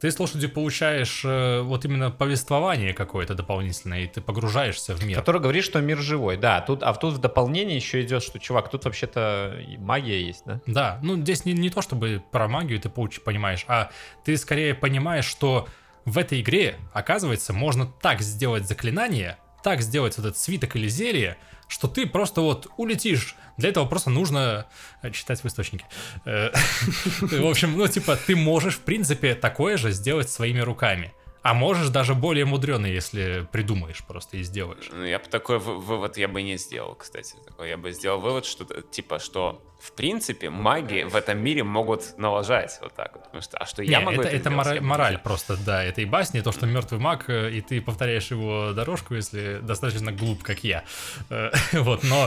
ты 0.00 0.10
с 0.10 0.18
лошадью 0.18 0.50
получаешь 0.50 1.22
э, 1.24 1.62
вот 1.62 1.84
именно 1.86 2.10
повествование 2.10 2.92
какое-то 2.92 3.34
дополнительное, 3.34 4.02
и 4.02 4.06
ты 4.06 4.20
погружаешься 4.20 4.94
в 4.94 5.02
мир. 5.02 5.18
Который 5.18 5.40
говорит, 5.40 5.64
что 5.64 5.80
мир 5.80 5.98
живой. 5.98 6.36
Да, 6.36 6.60
тут, 6.60 6.82
а 6.82 6.92
тут 6.92 7.14
в 7.14 7.18
дополнение 7.18 7.76
еще 7.76 8.02
идет, 8.02 8.22
что, 8.22 8.38
чувак, 8.38 8.70
тут 8.70 8.84
вообще-то 8.84 9.58
магия 9.78 10.22
есть, 10.22 10.42
да? 10.44 10.60
Да, 10.66 10.98
ну 11.02 11.16
здесь 11.16 11.46
не, 11.46 11.54
не 11.54 11.70
то, 11.70 11.80
чтобы 11.80 12.22
про 12.32 12.48
магию 12.48 12.78
ты 12.80 12.90
получ- 12.90 13.20
понимаешь, 13.20 13.64
а 13.66 13.90
ты 14.24 14.36
скорее 14.36 14.74
понимаешь, 14.74 15.24
что 15.24 15.68
в 16.04 16.18
этой 16.18 16.42
игре, 16.42 16.76
оказывается, 16.92 17.54
можно 17.54 17.86
так 17.86 18.20
сделать 18.20 18.68
заклинание, 18.68 19.38
так 19.62 19.80
сделать 19.80 20.18
вот 20.18 20.26
этот 20.26 20.38
свиток 20.38 20.76
или 20.76 20.86
зелье, 20.86 21.38
что 21.66 21.88
ты 21.88 22.06
просто 22.06 22.42
вот 22.42 22.68
улетишь. 22.76 23.36
Для 23.56 23.68
этого 23.68 23.86
просто 23.86 24.10
нужно 24.10 24.66
э, 25.02 25.10
читать 25.10 25.42
в 25.42 25.46
источнике. 25.46 25.84
Э, 26.24 26.50
В 27.20 27.46
общем, 27.46 27.76
ну 27.76 27.86
типа 27.88 28.16
ты 28.16 28.36
можешь, 28.36 28.76
в 28.76 28.80
принципе, 28.80 29.34
такое 29.34 29.76
же 29.76 29.92
сделать 29.92 30.28
своими 30.28 30.60
руками. 30.60 31.12
А 31.44 31.52
можешь 31.52 31.88
даже 31.90 32.14
более 32.14 32.46
мудренный, 32.46 32.90
если 32.92 33.46
придумаешь 33.52 34.02
просто 34.02 34.38
и 34.38 34.42
сделаешь. 34.42 34.88
Ну, 34.90 35.04
Я 35.04 35.18
бы 35.18 35.26
такой 35.26 35.58
вы- 35.58 35.78
вывод 35.78 36.16
я 36.16 36.26
бы 36.26 36.40
не 36.42 36.56
сделал, 36.56 36.94
кстати. 36.94 37.34
Такой 37.46 37.68
я 37.68 37.76
бы 37.76 37.92
сделал 37.92 38.18
вывод, 38.18 38.46
что 38.46 38.64
типа, 38.82 39.18
что 39.18 39.62
в 39.78 39.92
принципе 39.92 40.48
маги 40.48 41.02
в 41.02 41.14
этом 41.14 41.38
мире 41.38 41.62
могут 41.62 42.16
налажать 42.16 42.78
вот 42.80 42.94
так 42.94 43.12
вот. 43.16 43.24
Потому 43.24 43.42
что, 43.42 43.58
а 43.58 43.66
что 43.66 43.82
я 43.82 43.98
Не, 43.98 44.04
могу 44.06 44.20
это, 44.22 44.28
это, 44.28 44.36
это 44.38 44.50
мораль, 44.50 44.76
я 44.76 44.80
мораль 44.80 45.18
просто, 45.18 45.58
да, 45.66 45.84
этой 45.84 46.06
басни, 46.06 46.40
то, 46.40 46.50
что 46.52 46.64
мертвый 46.66 46.98
маг, 46.98 47.28
э, 47.28 47.50
и 47.50 47.60
ты 47.60 47.82
повторяешь 47.82 48.30
его 48.30 48.72
дорожку, 48.72 49.14
если 49.14 49.58
достаточно 49.62 50.12
глуп, 50.12 50.42
как 50.42 50.64
я. 50.64 50.84
Э, 51.28 51.50
Вот, 51.74 52.02
но 52.04 52.24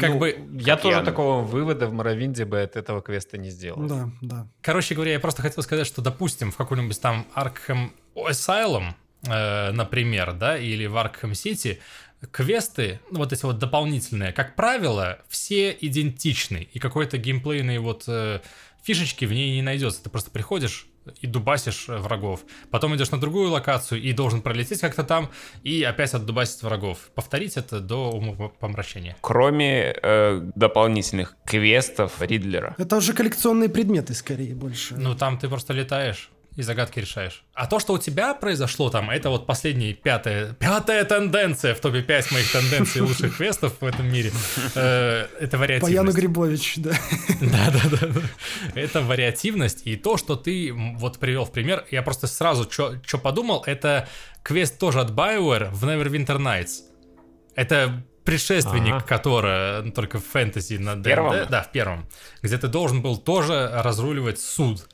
как 0.00 0.10
Ну, 0.12 0.18
бы, 0.18 0.38
Я 0.54 0.78
тоже 0.78 0.98
я. 1.00 1.04
такого 1.04 1.42
вывода 1.42 1.86
в 1.86 1.92
Моровинде 1.92 2.46
бы 2.46 2.62
от 2.62 2.76
этого 2.76 3.02
квеста 3.02 3.36
не 3.36 3.50
сделал. 3.50 3.82
Да, 3.82 4.08
да. 4.22 4.48
короче 4.62 4.94
говоря, 4.94 5.12
я 5.12 5.20
просто 5.20 5.42
хотел 5.42 5.62
сказать, 5.62 5.86
что, 5.86 6.00
допустим, 6.00 6.50
в 6.50 6.56
какой-нибудь 6.56 6.98
там 6.98 7.26
Arkham 7.36 7.90
Asylum, 8.16 8.92
э, 9.26 9.70
например, 9.72 10.32
да, 10.32 10.56
или 10.58 10.86
в 10.86 10.96
Arkham 10.96 11.32
City, 11.32 11.78
квесты, 12.30 13.00
ну, 13.10 13.18
вот 13.18 13.32
эти 13.32 13.44
вот 13.44 13.58
дополнительные, 13.58 14.32
как 14.32 14.56
правило, 14.56 15.18
все 15.28 15.70
идентичны, 15.72 16.68
и 16.72 16.78
какой-то 16.78 17.18
геймплейной 17.18 17.78
вот 17.78 18.04
э, 18.06 18.40
фишечки 18.82 19.24
в 19.24 19.32
ней 19.32 19.54
не 19.54 19.62
найдется. 19.62 20.02
Ты 20.02 20.10
просто 20.10 20.30
приходишь 20.30 20.86
и 21.20 21.26
дубасишь 21.26 21.88
э, 21.88 21.96
врагов. 21.96 22.40
Потом 22.70 22.94
идешь 22.96 23.10
на 23.10 23.18
другую 23.18 23.50
локацию 23.50 24.00
и 24.00 24.12
должен 24.12 24.42
пролететь 24.42 24.80
как-то 24.80 25.04
там 25.04 25.30
и 25.62 25.82
опять 25.82 26.14
отдубасить 26.14 26.62
врагов. 26.62 27.10
Повторить 27.14 27.56
это 27.56 27.80
до 27.80 28.10
умопомрачения. 28.10 29.16
Кроме 29.20 29.94
э, 30.02 30.40
дополнительных 30.54 31.36
квестов 31.44 32.20
Ридлера. 32.20 32.74
Это 32.78 32.96
уже 32.96 33.12
коллекционные 33.12 33.68
предметы, 33.68 34.14
скорее, 34.14 34.54
больше. 34.54 34.94
Ну, 34.96 35.14
там 35.14 35.38
ты 35.38 35.48
просто 35.48 35.72
летаешь 35.72 36.30
и 36.56 36.62
загадки 36.62 37.00
решаешь. 37.00 37.44
А 37.54 37.66
то, 37.66 37.80
что 37.80 37.94
у 37.94 37.98
тебя 37.98 38.32
произошло 38.34 38.88
там, 38.90 39.10
это 39.10 39.28
вот 39.30 39.46
последняя 39.46 39.92
пятая, 39.92 40.52
пятая 40.54 41.04
тенденция 41.04 41.74
в 41.74 41.80
топе 41.80 42.02
5 42.02 42.30
моих 42.32 42.52
тенденций 42.52 43.00
лучших 43.00 43.36
квестов 43.36 43.74
в 43.80 43.84
этом 43.84 44.06
мире. 44.12 44.30
Э, 44.74 45.26
Это 45.40 45.58
вариативность. 45.58 46.16
Грибович, 46.16 46.74
да. 46.76 46.92
Да, 47.40 47.70
да, 47.72 47.80
да, 47.90 48.06
да. 48.06 48.20
Это 48.80 49.00
вариативность. 49.00 49.82
И 49.86 49.96
то, 49.96 50.16
что 50.16 50.36
ты 50.36 50.72
вот 50.72 51.18
привел 51.18 51.44
в 51.44 51.50
пример, 51.52 51.84
я 51.90 52.02
просто 52.02 52.26
сразу 52.26 52.70
что 52.70 53.18
подумал, 53.18 53.62
это 53.66 54.08
квест 54.42 54.78
тоже 54.78 55.00
от 55.00 55.10
BioWare 55.10 55.70
в 55.70 55.84
Neverwinter 55.84 56.38
Nights. 56.38 56.82
Это 57.56 58.02
предшественник, 58.24 58.94
Ага. 58.94 59.04
которого 59.04 59.82
ну, 59.84 59.92
только 59.92 60.18
в 60.18 60.24
фэнтези 60.24 60.76
на 60.76 60.94
D&D, 60.94 61.02
Первом? 61.10 61.36
да, 61.50 61.62
в 61.62 61.70
первом, 61.72 62.08
где 62.42 62.56
ты 62.56 62.68
должен 62.68 63.02
был 63.02 63.18
тоже 63.18 63.70
разруливать 63.74 64.40
суд. 64.40 64.88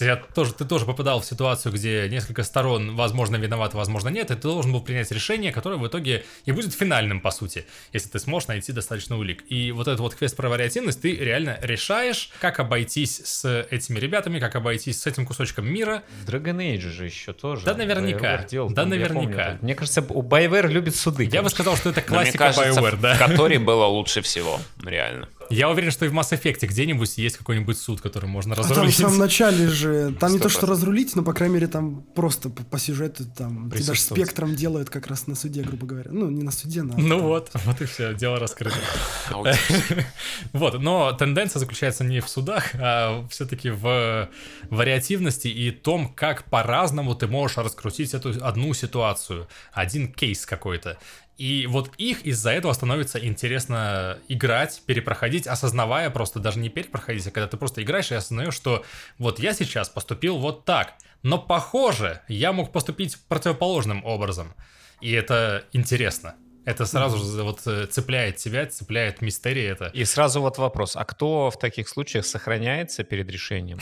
Тебя 0.00 0.16
тоже, 0.16 0.54
ты 0.54 0.64
тоже 0.64 0.86
попадал 0.86 1.20
в 1.20 1.26
ситуацию, 1.26 1.72
где 1.74 2.08
несколько 2.08 2.42
сторон, 2.42 2.96
возможно, 2.96 3.36
виноваты, 3.36 3.76
возможно, 3.76 4.08
нет, 4.08 4.30
и 4.30 4.34
ты 4.34 4.40
должен 4.40 4.72
был 4.72 4.80
принять 4.80 5.10
решение, 5.10 5.52
которое 5.52 5.76
в 5.76 5.86
итоге 5.86 6.24
и 6.46 6.52
будет 6.52 6.72
финальным, 6.72 7.20
по 7.20 7.30
сути, 7.30 7.66
если 7.92 8.08
ты 8.08 8.18
сможешь 8.18 8.48
найти 8.48 8.72
достаточно 8.72 9.18
улик. 9.18 9.44
И 9.50 9.72
вот 9.72 9.88
этот 9.88 10.00
вот 10.00 10.14
квест 10.14 10.34
про 10.38 10.48
вариативность 10.48 11.02
ты 11.02 11.14
реально 11.14 11.58
решаешь, 11.60 12.30
как 12.40 12.60
обойтись 12.60 13.20
с 13.26 13.66
этими 13.70 13.98
ребятами, 13.98 14.38
как 14.38 14.56
обойтись 14.56 15.02
с 15.02 15.06
этим 15.06 15.26
кусочком 15.26 15.70
мира. 15.70 16.02
В 16.24 16.30
Dragon 16.30 16.56
Age 16.56 16.88
же 16.88 17.04
еще 17.04 17.34
тоже. 17.34 17.66
Да 17.66 17.74
наверняка. 17.74 18.36
BioWare 18.36 18.48
делал, 18.48 18.70
Да 18.70 18.84
помню 18.84 18.96
наверняка. 18.96 19.48
это. 19.48 19.58
Мне 19.60 19.74
кажется, 19.74 20.00
у 20.08 20.22
BioWare 20.22 20.68
любит 20.68 20.96
суды. 20.96 21.28
Я 21.30 21.42
бы 21.42 21.50
сказал, 21.50 21.76
что 21.76 21.90
это 21.90 22.00
классика 22.00 22.38
кажется, 22.38 22.80
BioWare, 22.80 22.96
да. 22.98 23.16
в 23.16 23.18
которой 23.18 23.58
было 23.58 23.84
лучше 23.84 24.22
всего, 24.22 24.60
реально. 24.82 25.28
Я 25.50 25.68
уверен, 25.68 25.90
что 25.90 26.06
и 26.06 26.08
в 26.08 26.14
Mass 26.14 26.30
Effect 26.30 26.66
где-нибудь 26.66 27.18
есть 27.18 27.36
какой-нибудь 27.36 27.76
суд, 27.76 28.00
который 28.00 28.26
можно 28.26 28.54
А 28.54 28.56
там 28.56 28.66
в 28.66 28.70
разрулить. 28.70 28.96
самом 28.96 29.18
начале 29.18 29.68
же, 29.68 30.14
там 30.18 30.32
не 30.32 30.38
то, 30.38 30.48
что 30.48 30.66
100%. 30.66 30.70
разрулить, 30.70 31.16
но, 31.16 31.22
по 31.22 31.32
крайней 31.32 31.54
мере, 31.54 31.66
там 31.66 32.02
просто 32.14 32.48
по, 32.50 32.62
по 32.62 32.78
сюжету 32.78 33.24
там 33.26 33.70
тебя 33.70 33.94
же 33.94 34.00
спектром 34.00 34.54
делают 34.54 34.90
как 34.90 35.08
раз 35.08 35.26
на 35.26 35.34
суде, 35.34 35.62
грубо 35.62 35.86
говоря. 35.86 36.10
Ну, 36.12 36.30
не 36.30 36.42
на 36.42 36.50
суде, 36.50 36.82
на... 36.82 36.96
Ну 36.96 37.20
вот, 37.20 37.50
вот 37.54 37.80
и 37.82 37.84
все, 37.84 38.14
дело 38.14 38.38
раскрыто. 38.38 38.76
Вот, 40.52 40.80
но 40.80 41.12
тенденция 41.12 41.60
заключается 41.60 42.04
не 42.04 42.20
в 42.20 42.28
судах, 42.28 42.70
а 42.74 43.26
все-таки 43.28 43.70
в 43.70 44.28
вариативности 44.70 45.48
и 45.48 45.70
том, 45.70 46.12
как 46.14 46.44
по-разному 46.44 47.14
ты 47.14 47.26
можешь 47.26 47.56
раскрутить 47.56 48.14
эту 48.14 48.32
одну 48.44 48.72
ситуацию, 48.74 49.48
один 49.72 50.12
кейс 50.12 50.46
какой-то. 50.46 50.98
И 51.40 51.66
вот 51.66 51.90
их 51.96 52.26
из-за 52.26 52.50
этого 52.50 52.74
становится 52.74 53.18
интересно 53.18 54.18
играть, 54.28 54.82
перепроходить, 54.84 55.46
осознавая 55.46 56.10
просто, 56.10 56.38
даже 56.38 56.58
не 56.58 56.68
перепроходить, 56.68 57.26
а 57.26 57.30
когда 57.30 57.48
ты 57.48 57.56
просто 57.56 57.82
играешь 57.82 58.12
и 58.12 58.14
осознаешь, 58.14 58.52
что 58.52 58.84
вот 59.16 59.38
я 59.38 59.54
сейчас 59.54 59.88
поступил 59.88 60.36
вот 60.36 60.66
так, 60.66 60.96
но 61.22 61.38
похоже, 61.38 62.20
я 62.28 62.52
мог 62.52 62.72
поступить 62.72 63.16
противоположным 63.26 64.04
образом. 64.04 64.52
И 65.00 65.12
это 65.12 65.64
интересно. 65.72 66.34
Это 66.64 66.84
сразу 66.84 67.18
же 67.18 67.42
вот 67.42 67.60
э, 67.66 67.86
цепляет 67.86 68.36
тебя, 68.36 68.66
цепляет 68.66 69.22
мистерия 69.22 69.72
это. 69.72 69.86
И 69.94 70.04
сразу 70.04 70.40
вот 70.40 70.58
вопрос, 70.58 70.94
а 70.94 71.04
кто 71.04 71.50
в 71.50 71.58
таких 71.58 71.88
случаях 71.88 72.26
сохраняется 72.26 73.02
перед 73.02 73.30
решением? 73.30 73.78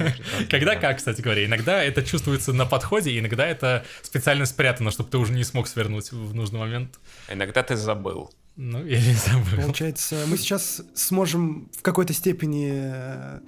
Когда 0.50 0.76
как, 0.76 0.98
кстати 0.98 1.20
говоря, 1.20 1.44
иногда 1.44 1.82
это 1.82 2.02
чувствуется 2.02 2.52
на 2.52 2.66
подходе, 2.66 3.18
иногда 3.18 3.46
это 3.46 3.84
специально 4.02 4.46
спрятано, 4.46 4.90
чтобы 4.90 5.10
ты 5.10 5.18
уже 5.18 5.32
не 5.32 5.44
смог 5.44 5.66
свернуть 5.66 6.12
в 6.12 6.34
нужный 6.34 6.60
момент. 6.60 7.00
Иногда 7.28 7.62
ты 7.62 7.76
забыл. 7.76 8.30
Ну, 8.56 8.84
или 8.84 9.12
забыл. 9.12 9.62
Получается, 9.62 10.24
мы 10.26 10.36
сейчас 10.36 10.82
сможем 10.94 11.70
в 11.76 11.82
какой-то 11.82 12.12
степени 12.12 12.70
э, 12.74 13.40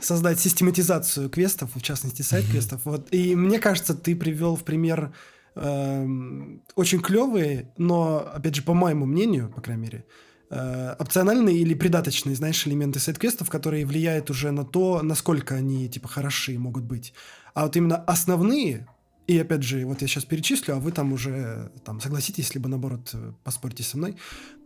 создать 0.00 0.40
систематизацию 0.40 1.28
квестов, 1.28 1.70
в 1.74 1.82
частности, 1.82 2.22
сайт-квестов. 2.22 2.80
Вот. 2.84 3.12
И 3.12 3.36
мне 3.36 3.58
кажется, 3.58 3.94
ты 3.94 4.16
привел 4.16 4.56
в 4.56 4.64
пример 4.64 5.12
эм, 5.56 6.62
очень 6.74 7.00
клевые, 7.00 7.72
но, 7.78 8.18
опять 8.34 8.54
же, 8.54 8.62
по 8.62 8.74
моему 8.74 9.06
мнению, 9.06 9.50
по 9.50 9.60
крайней 9.60 9.82
мере, 9.82 10.04
э, 10.50 10.94
опциональные 10.98 11.58
или 11.58 11.74
придаточные, 11.74 12.34
знаешь, 12.36 12.66
элементы 12.66 12.98
сайт-квестов, 12.98 13.50
которые 13.50 13.86
влияют 13.86 14.30
уже 14.30 14.50
на 14.50 14.64
то, 14.64 15.02
насколько 15.02 15.54
они, 15.54 15.88
типа, 15.88 16.08
хороши 16.08 16.58
могут 16.58 16.84
быть. 16.84 17.14
А 17.54 17.64
вот 17.64 17.76
именно 17.76 17.96
основные, 17.96 18.86
и 19.26 19.38
опять 19.38 19.62
же, 19.62 19.86
вот 19.86 20.02
я 20.02 20.08
сейчас 20.08 20.24
перечислю, 20.24 20.74
а 20.74 20.78
вы 20.78 20.92
там 20.92 21.12
уже 21.12 21.70
там 21.84 22.00
согласитесь, 22.00 22.54
либо 22.54 22.68
наоборот 22.68 23.14
поспорьте 23.42 23.82
со 23.82 23.96
мной. 23.96 24.16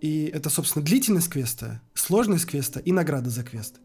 И 0.00 0.24
это, 0.24 0.50
собственно, 0.50 0.84
длительность 0.84 1.28
квеста, 1.30 1.80
сложность 1.94 2.46
квеста 2.46 2.80
и 2.80 2.92
награда 2.92 3.30
за 3.30 3.44
квест. 3.44 3.76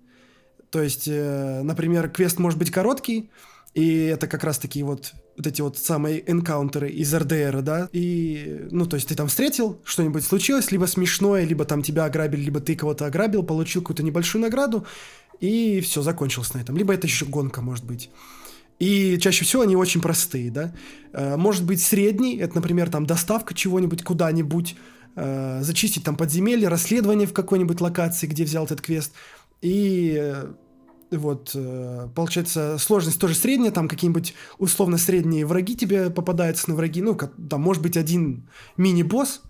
То 0.72 0.82
есть, 0.82 1.08
э, 1.08 1.62
например, 1.64 2.10
квест 2.10 2.40
может 2.40 2.58
быть 2.58 2.72
короткий, 2.72 3.30
и 3.76 4.06
это 4.06 4.28
как 4.28 4.44
раз 4.44 4.58
таки 4.58 4.82
вот 4.82 5.14
вот 5.36 5.48
эти 5.48 5.62
вот 5.62 5.78
самые 5.78 6.30
энкаунтеры 6.30 6.90
из 6.90 7.14
РДР, 7.14 7.62
да, 7.62 7.90
и, 7.92 8.68
ну, 8.72 8.86
то 8.86 8.96
есть 8.96 9.08
ты 9.08 9.16
там 9.16 9.28
встретил, 9.28 9.80
что-нибудь 9.84 10.24
случилось, 10.24 10.72
либо 10.72 10.86
смешное, 10.86 11.44
либо 11.44 11.66
там 11.66 11.82
тебя 11.82 12.06
ограбили, 12.06 12.42
либо 12.42 12.60
ты 12.60 12.76
кого-то 12.76 13.06
ограбил, 13.06 13.44
получил 13.44 13.82
какую-то 13.82 14.04
небольшую 14.04 14.42
награду, 14.42 14.86
и 15.40 15.82
все, 15.82 16.02
закончилось 16.02 16.54
на 16.54 16.60
этом. 16.60 16.78
Либо 16.78 16.94
это 16.94 17.08
еще 17.08 17.26
гонка, 17.26 17.62
может 17.62 17.86
быть. 17.86 18.10
И 18.80 19.18
чаще 19.20 19.46
всего 19.46 19.62
они 19.64 19.76
очень 19.76 20.02
простые, 20.02 20.52
да. 20.52 20.74
Э, 21.14 21.38
может 21.38 21.66
быть 21.66 21.82
средний, 21.82 22.38
это, 22.38 22.56
например, 22.56 22.90
там 22.90 23.06
доставка 23.06 23.54
чего-нибудь 23.54 24.04
куда-нибудь, 24.04 24.76
э, 25.16 25.60
зачистить 25.62 26.04
там 26.04 26.16
подземелье, 26.16 26.68
расследование 26.68 27.28
в 27.28 27.34
какой-нибудь 27.34 27.82
локации, 27.82 28.28
где 28.28 28.44
взял 28.44 28.66
этот 28.66 28.82
квест. 28.82 29.14
И 29.62 30.18
э, 30.20 30.54
вот, 31.18 31.56
получается, 32.16 32.78
сложность 32.78 33.20
тоже 33.20 33.36
средняя, 33.36 33.72
там 33.72 33.88
какие-нибудь 33.88 34.34
условно 34.58 34.98
средние 34.98 35.46
враги 35.46 35.76
тебе 35.76 36.10
попадаются 36.10 36.70
на 36.70 36.76
враги, 36.76 37.02
ну, 37.02 37.16
там 37.16 37.62
может 37.62 37.82
быть 37.82 37.98
один 37.98 38.50
мини-босс, 38.78 39.42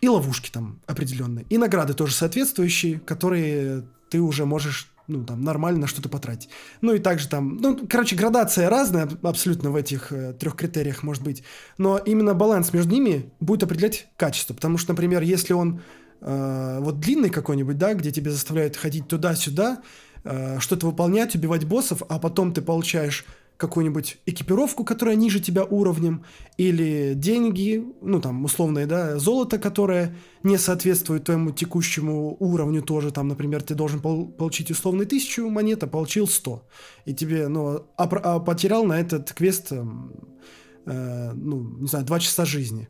и 0.00 0.08
ловушки 0.08 0.50
там 0.50 0.80
определенные, 0.86 1.44
и 1.48 1.58
награды 1.58 1.94
тоже 1.94 2.14
соответствующие, 2.14 3.00
которые 3.00 3.84
ты 4.08 4.20
уже 4.20 4.46
можешь 4.46 4.90
ну, 5.06 5.24
там, 5.24 5.42
нормально 5.42 5.86
что-то 5.86 6.08
потратить. 6.08 6.48
Ну, 6.80 6.94
и 6.94 6.98
также 6.98 7.28
там, 7.28 7.56
ну, 7.56 7.86
короче, 7.88 8.16
градация 8.16 8.70
разная 8.70 9.08
абсолютно 9.22 9.70
в 9.70 9.76
этих 9.76 10.12
э, 10.12 10.32
трех 10.34 10.56
критериях 10.56 11.02
может 11.02 11.22
быть, 11.22 11.42
но 11.78 11.98
именно 11.98 12.32
баланс 12.34 12.72
между 12.72 12.92
ними 12.92 13.30
будет 13.40 13.64
определять 13.64 14.06
качество, 14.16 14.54
потому 14.54 14.78
что, 14.78 14.92
например, 14.92 15.22
если 15.22 15.52
он 15.52 15.82
э, 16.20 16.78
вот 16.80 17.00
длинный 17.00 17.30
какой-нибудь, 17.30 17.76
да, 17.76 17.94
где 17.94 18.12
тебе 18.12 18.30
заставляют 18.30 18.76
ходить 18.76 19.08
туда-сюда, 19.08 19.82
э, 20.24 20.58
что-то 20.60 20.86
выполнять, 20.86 21.34
убивать 21.34 21.64
боссов, 21.64 22.02
а 22.08 22.18
потом 22.18 22.52
ты 22.52 22.62
получаешь 22.62 23.24
какую-нибудь 23.60 24.16
экипировку, 24.24 24.84
которая 24.84 25.16
ниже 25.16 25.38
тебя 25.38 25.64
уровнем, 25.64 26.24
или 26.56 27.12
деньги, 27.14 27.84
ну 28.00 28.18
там 28.20 28.42
условное, 28.44 28.86
да, 28.86 29.18
золото, 29.18 29.58
которое 29.58 30.16
не 30.42 30.56
соответствует 30.56 31.24
твоему 31.24 31.50
текущему 31.50 32.36
уровню 32.40 32.82
тоже, 32.82 33.12
там, 33.12 33.28
например, 33.28 33.62
ты 33.62 33.74
должен 33.74 34.00
пол- 34.00 34.28
получить 34.28 34.70
условно 34.70 35.04
тысячу 35.04 35.48
монет, 35.50 35.82
а 35.82 35.86
получил 35.86 36.26
100, 36.26 36.62
и 37.04 37.14
тебе, 37.14 37.48
ну, 37.48 37.84
а, 37.98 38.04
а 38.04 38.40
потерял 38.40 38.84
на 38.84 38.98
этот 38.98 39.30
квест, 39.34 39.72
э, 39.72 41.32
ну, 41.34 41.60
не 41.80 41.86
знаю, 41.86 42.06
два 42.06 42.18
часа 42.18 42.46
жизни. 42.46 42.88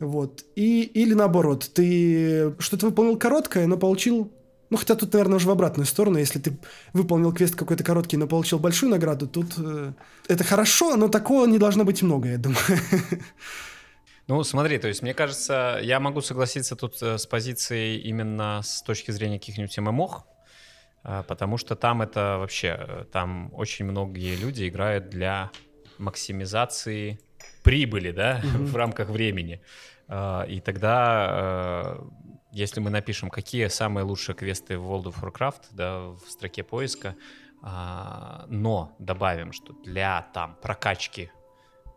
Вот. 0.00 0.44
И, 0.56 0.82
или 0.82 1.12
наоборот, 1.12 1.70
ты 1.74 2.54
что-то 2.58 2.86
выполнил 2.86 3.18
короткое, 3.18 3.66
но 3.66 3.76
получил 3.76 4.32
ну, 4.70 4.76
хотя 4.76 4.94
тут, 4.94 5.12
наверное, 5.12 5.36
уже 5.36 5.46
в 5.46 5.50
обратную 5.50 5.86
сторону. 5.86 6.18
Если 6.18 6.38
ты 6.38 6.56
выполнил 6.92 7.32
квест 7.32 7.54
какой-то 7.54 7.84
короткий, 7.84 8.16
но 8.16 8.26
получил 8.26 8.58
большую 8.58 8.90
награду, 8.90 9.26
тут 9.26 9.54
э, 9.58 9.92
это 10.28 10.44
хорошо, 10.44 10.96
но 10.96 11.08
такого 11.08 11.46
не 11.46 11.58
должно 11.58 11.84
быть 11.84 12.02
много, 12.02 12.28
я 12.28 12.38
думаю. 12.38 12.60
Ну, 14.26 14.42
смотри, 14.42 14.78
то 14.78 14.88
есть, 14.88 15.02
мне 15.02 15.12
кажется, 15.12 15.78
я 15.82 16.00
могу 16.00 16.22
согласиться 16.22 16.76
тут 16.76 17.02
э, 17.02 17.18
с 17.18 17.26
позицией 17.26 17.98
именно 17.98 18.62
с 18.62 18.80
точки 18.82 19.10
зрения 19.10 19.38
каких-нибудь 19.38 19.76
ММО, 19.78 20.24
э, 21.04 21.22
потому 21.28 21.58
что 21.58 21.76
там 21.76 22.00
это 22.00 22.38
вообще, 22.38 22.76
э, 22.78 23.04
там 23.12 23.50
очень 23.52 23.84
многие 23.84 24.34
люди 24.36 24.66
играют 24.66 25.10
для 25.10 25.50
максимизации 25.98 27.20
прибыли, 27.62 28.12
да, 28.12 28.40
mm-hmm. 28.42 28.64
в 28.64 28.76
рамках 28.76 29.10
времени. 29.10 29.60
И 30.06 30.62
тогда 30.62 31.98
если 32.54 32.78
мы 32.78 32.90
напишем, 32.90 33.30
какие 33.30 33.66
самые 33.66 34.04
лучшие 34.04 34.36
квесты 34.36 34.78
в 34.78 34.88
World 34.88 35.12
of 35.12 35.20
Warcraft, 35.20 35.62
да, 35.72 36.00
в 36.02 36.20
строке 36.28 36.62
поиска, 36.62 37.16
а, 37.62 38.44
но 38.48 38.94
добавим, 39.00 39.52
что 39.52 39.72
для 39.72 40.22
там 40.32 40.56
прокачки, 40.62 41.32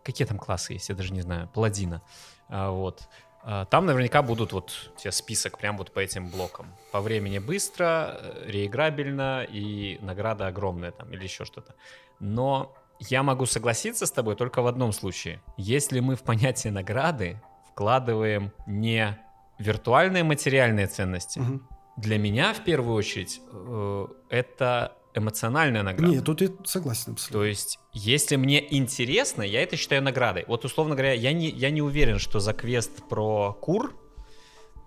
какие 0.03 0.25
там 0.25 0.39
классы 0.39 0.73
есть, 0.73 0.89
я 0.89 0.95
даже 0.95 1.13
не 1.13 1.21
знаю, 1.21 1.47
паладина, 1.53 2.01
а, 2.49 2.71
вот, 2.71 3.03
а, 3.43 3.65
там 3.65 3.85
наверняка 3.85 4.23
будут 4.23 4.51
вот 4.51 4.91
тебе 4.97 5.11
список 5.11 5.59
прям 5.59 5.77
вот 5.77 5.91
по 5.91 5.99
этим 5.99 6.27
блокам. 6.29 6.75
По 6.91 7.01
времени 7.01 7.37
быстро, 7.37 8.17
э, 8.19 8.49
реиграбельно 8.49 9.45
и 9.47 9.99
награда 10.01 10.47
огромная 10.47 10.91
там 10.91 11.13
или 11.13 11.21
еще 11.21 11.45
что-то. 11.45 11.75
Но 12.19 12.75
я 12.99 13.21
могу 13.21 13.45
согласиться 13.45 14.07
с 14.07 14.11
тобой 14.11 14.35
только 14.35 14.63
в 14.63 14.67
одном 14.67 14.91
случае. 14.91 15.39
Если 15.55 15.99
мы 15.99 16.15
в 16.15 16.23
понятие 16.23 16.73
награды 16.73 17.39
вкладываем 17.69 18.51
не 18.65 19.19
виртуальные 19.59 20.23
материальные 20.23 20.87
ценности. 20.87 21.39
Угу. 21.39 21.61
Для 21.97 22.17
меня 22.17 22.53
в 22.53 22.63
первую 22.63 22.95
очередь 22.95 23.41
э, 23.51 24.07
это 24.29 24.97
эмоциональная 25.15 25.83
награда. 25.83 26.13
Нет, 26.13 26.23
тут 26.23 26.41
я 26.41 26.49
согласен 26.63 27.13
абсолютно. 27.13 27.39
То 27.39 27.45
есть, 27.45 27.79
если 27.91 28.35
мне 28.35 28.75
интересно, 28.75 29.41
я 29.41 29.63
это 29.63 29.75
считаю 29.75 30.03
наградой. 30.03 30.45
Вот, 30.47 30.63
условно 30.63 30.93
говоря, 30.93 31.13
я 31.13 31.33
не, 31.33 31.49
я 31.49 31.71
не 31.71 31.81
уверен, 31.81 32.19
что 32.19 32.39
за 32.39 32.53
квест 32.53 33.07
про 33.09 33.53
кур 33.53 33.95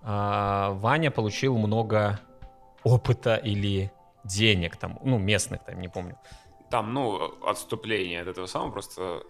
э, 0.02 0.68
Ваня 0.72 1.10
получил 1.10 1.58
много 1.58 2.20
опыта 2.84 3.36
или 3.36 3.90
денег, 4.24 4.76
там, 4.76 4.98
ну, 5.02 5.18
местных, 5.18 5.64
там, 5.64 5.80
не 5.80 5.88
помню. 5.88 6.16
Там, 6.70 6.94
ну, 6.94 7.34
отступление 7.44 8.22
от 8.22 8.28
этого 8.28 8.46
самого, 8.46 8.70
просто 8.70 9.02
э, 9.02 9.20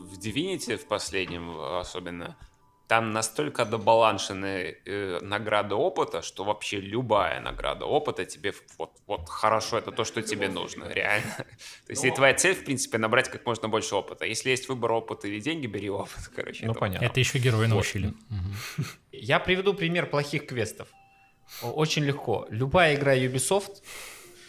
в 0.00 0.18
Divinity 0.18 0.76
в 0.76 0.86
последнем 0.86 1.58
особенно 1.58 2.36
там 2.88 3.12
настолько 3.12 3.64
добаланшены 3.64 4.76
э, 4.84 5.18
награды 5.20 5.74
опыта, 5.74 6.22
что 6.22 6.44
вообще 6.44 6.80
любая 6.80 7.40
награда 7.40 7.84
опыта 7.84 8.24
тебе 8.24 8.52
вот, 8.78 8.92
вот 9.06 9.28
хорошо, 9.28 9.78
это 9.78 9.90
то, 9.90 10.04
что 10.04 10.22
тебе 10.22 10.48
нужно, 10.48 10.84
реально. 10.88 11.34
То 11.86 11.90
есть, 11.90 12.04
и 12.04 12.10
твоя 12.10 12.34
цель, 12.34 12.54
в 12.54 12.64
принципе, 12.64 12.98
набрать 12.98 13.28
как 13.28 13.44
можно 13.46 13.68
больше 13.68 13.94
опыта. 13.96 14.24
Если 14.24 14.50
есть 14.50 14.68
выбор 14.68 14.92
опыта 14.92 15.26
или 15.26 15.40
деньги, 15.40 15.66
бери 15.66 15.90
опыт, 15.90 16.30
короче. 16.36 16.66
Ну, 16.66 16.74
понятно. 16.74 17.04
Это 17.04 17.20
еще 17.20 17.38
герои 17.38 17.66
научили. 17.66 18.14
Я 19.10 19.40
приведу 19.40 19.74
пример 19.74 20.06
плохих 20.06 20.46
квестов. 20.46 20.88
Очень 21.62 22.04
легко. 22.04 22.46
Любая 22.50 22.94
игра 22.94 23.16
Ubisoft, 23.16 23.82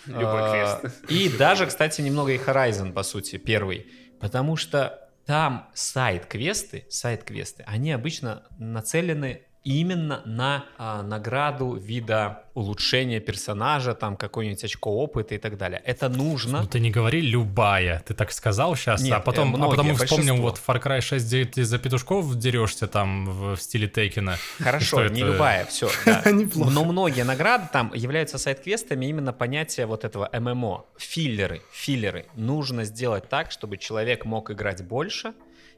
Любой 0.08 0.42
а, 0.42 0.80
квест. 0.80 1.02
И 1.10 1.30
даже, 1.30 1.66
кстати, 1.66 2.02
немного 2.02 2.32
и 2.32 2.38
Horizon, 2.38 2.94
по 2.94 3.04
сути, 3.04 3.38
первый. 3.38 3.88
Потому 4.20 4.56
что 4.56 5.07
там 5.28 5.70
сайт-квесты, 5.74 6.86
сайт-квесты, 6.90 7.64
они 7.68 7.92
обычно 7.92 8.48
нацелены 8.58 9.42
именно 9.68 10.22
на 10.26 10.66
а, 10.78 11.04
награду 11.04 11.74
вида 11.74 12.44
улучшения 12.54 13.20
персонажа, 13.20 13.94
там 13.94 14.16
какое-нибудь 14.16 14.64
очко 14.64 14.90
опыта 14.90 15.36
и 15.36 15.38
так 15.38 15.58
далее. 15.58 15.82
Это 15.86 16.08
нужно. 16.08 16.62
Ну 16.62 16.68
ты 16.68 16.80
не 16.80 16.90
говори 16.90 17.20
любая, 17.20 18.02
ты 18.08 18.14
так 18.14 18.32
сказал 18.32 18.76
сейчас, 18.76 19.02
Нет, 19.02 19.14
а 19.14 19.20
потом, 19.20 19.50
многие, 19.50 19.66
а 19.66 19.70
потом 19.70 19.88
мы 19.88 19.96
вспомним 19.96 20.38
вот 20.38 20.60
Far 20.66 20.82
Cry 20.82 21.02
6, 21.02 21.26
где 21.26 21.46
ты 21.46 21.66
за 21.66 21.80
петушков 21.80 22.34
дерешься 22.36 22.88
там 22.88 23.26
в, 23.26 23.56
в 23.56 23.62
стиле 23.62 23.88
Тейкина. 23.88 24.38
Хорошо, 24.58 25.08
не 25.10 25.22
это... 25.22 25.32
любая, 25.32 25.66
все. 25.66 25.90
Да. 26.06 26.24
Но 26.56 26.86
многие 26.86 27.24
награды 27.24 27.68
там 27.72 27.94
являются 27.94 28.38
сайт-квестами 28.38 29.06
именно 29.06 29.34
понятия 29.34 29.86
вот 29.86 30.06
этого 30.06 30.30
ММО. 30.32 30.86
Филлеры, 30.98 31.62
филлеры. 31.74 32.26
Нужно 32.36 32.86
сделать 32.86 33.28
так, 33.28 33.52
чтобы 33.52 33.78
человек 33.78 34.24
мог 34.24 34.50
играть 34.50 34.82
больше, 34.84 35.34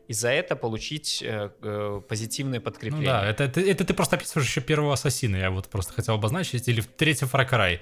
и 0.10 0.14
за 0.14 0.30
это 0.30 0.55
получить 0.55 1.22
э, 1.24 1.51
э, 1.62 2.01
позитивное 2.10 2.60
подкрепление. 2.60 3.07
Ну 3.07 3.14
да, 3.14 3.30
это, 3.30 3.43
это, 3.43 3.62
это 3.62 3.86
ты 3.86 3.93
просто 3.93 4.16
описываешь 4.16 4.47
еще 4.47 4.60
первого 4.60 4.93
ассасина, 4.93 5.36
я 5.36 5.51
вот 5.51 5.68
просто 5.68 5.93
хотел 5.93 6.16
обозначить, 6.16 6.68
или 6.68 6.82
в 6.82 6.88
третьем 6.88 7.28
Far. 7.28 7.80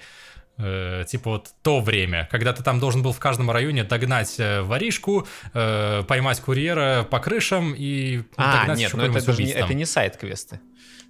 Э, 0.57 1.05
типа 1.07 1.29
вот 1.29 1.51
то 1.61 1.79
время, 1.79 2.27
когда 2.29 2.51
ты 2.51 2.63
там 2.63 2.81
должен 2.81 3.01
был 3.01 3.13
в 3.13 3.19
каждом 3.19 3.49
районе 3.49 3.85
догнать 3.85 4.35
э, 4.39 4.61
воришку, 4.61 5.25
э, 5.53 6.03
поймать 6.05 6.41
курьера 6.41 7.07
по 7.09 7.19
крышам 7.19 7.73
и 7.77 8.23
а, 8.35 8.59
догнать 8.59 8.79
нет, 8.79 8.93
но 8.93 9.05
ну 9.05 9.15
это, 9.15 9.25
даже 9.25 9.43
не, 9.43 9.51
это 9.51 9.73
не 9.73 9.85
сайт-квесты. 9.85 10.59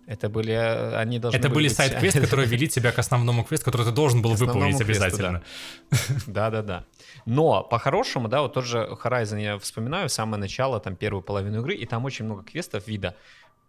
Это 0.07 0.29
были, 0.29 0.53
э, 0.53 0.95
они 0.95 1.19
должны 1.19 1.37
Это 1.37 1.49
были 1.49 1.67
сайт-квесты, 1.67 2.21
которые 2.25 2.47
вели 2.47 2.69
тебя 2.69 2.93
к 2.93 2.99
основному 2.99 3.43
квесту, 3.43 3.65
который 3.65 3.85
ты 3.85 3.91
должен 3.91 4.21
был 4.21 4.35
выполнить 4.35 4.79
обязательно. 4.79 5.43
Да-да-да. 6.27 6.85
Но 7.25 7.63
по-хорошему, 7.63 8.29
да, 8.29 8.41
вот 8.41 8.53
тот 8.53 8.65
же 8.65 8.87
Horizon 9.03 9.41
я 9.41 9.59
вспоминаю, 9.59 10.07
самое 10.07 10.39
начало, 10.39 10.79
там 10.79 10.95
первую 10.95 11.21
половину 11.21 11.59
игры, 11.59 11.75
и 11.75 11.85
там 11.85 12.05
очень 12.05 12.23
много 12.23 12.43
квестов 12.43 12.87
вида. 12.87 13.15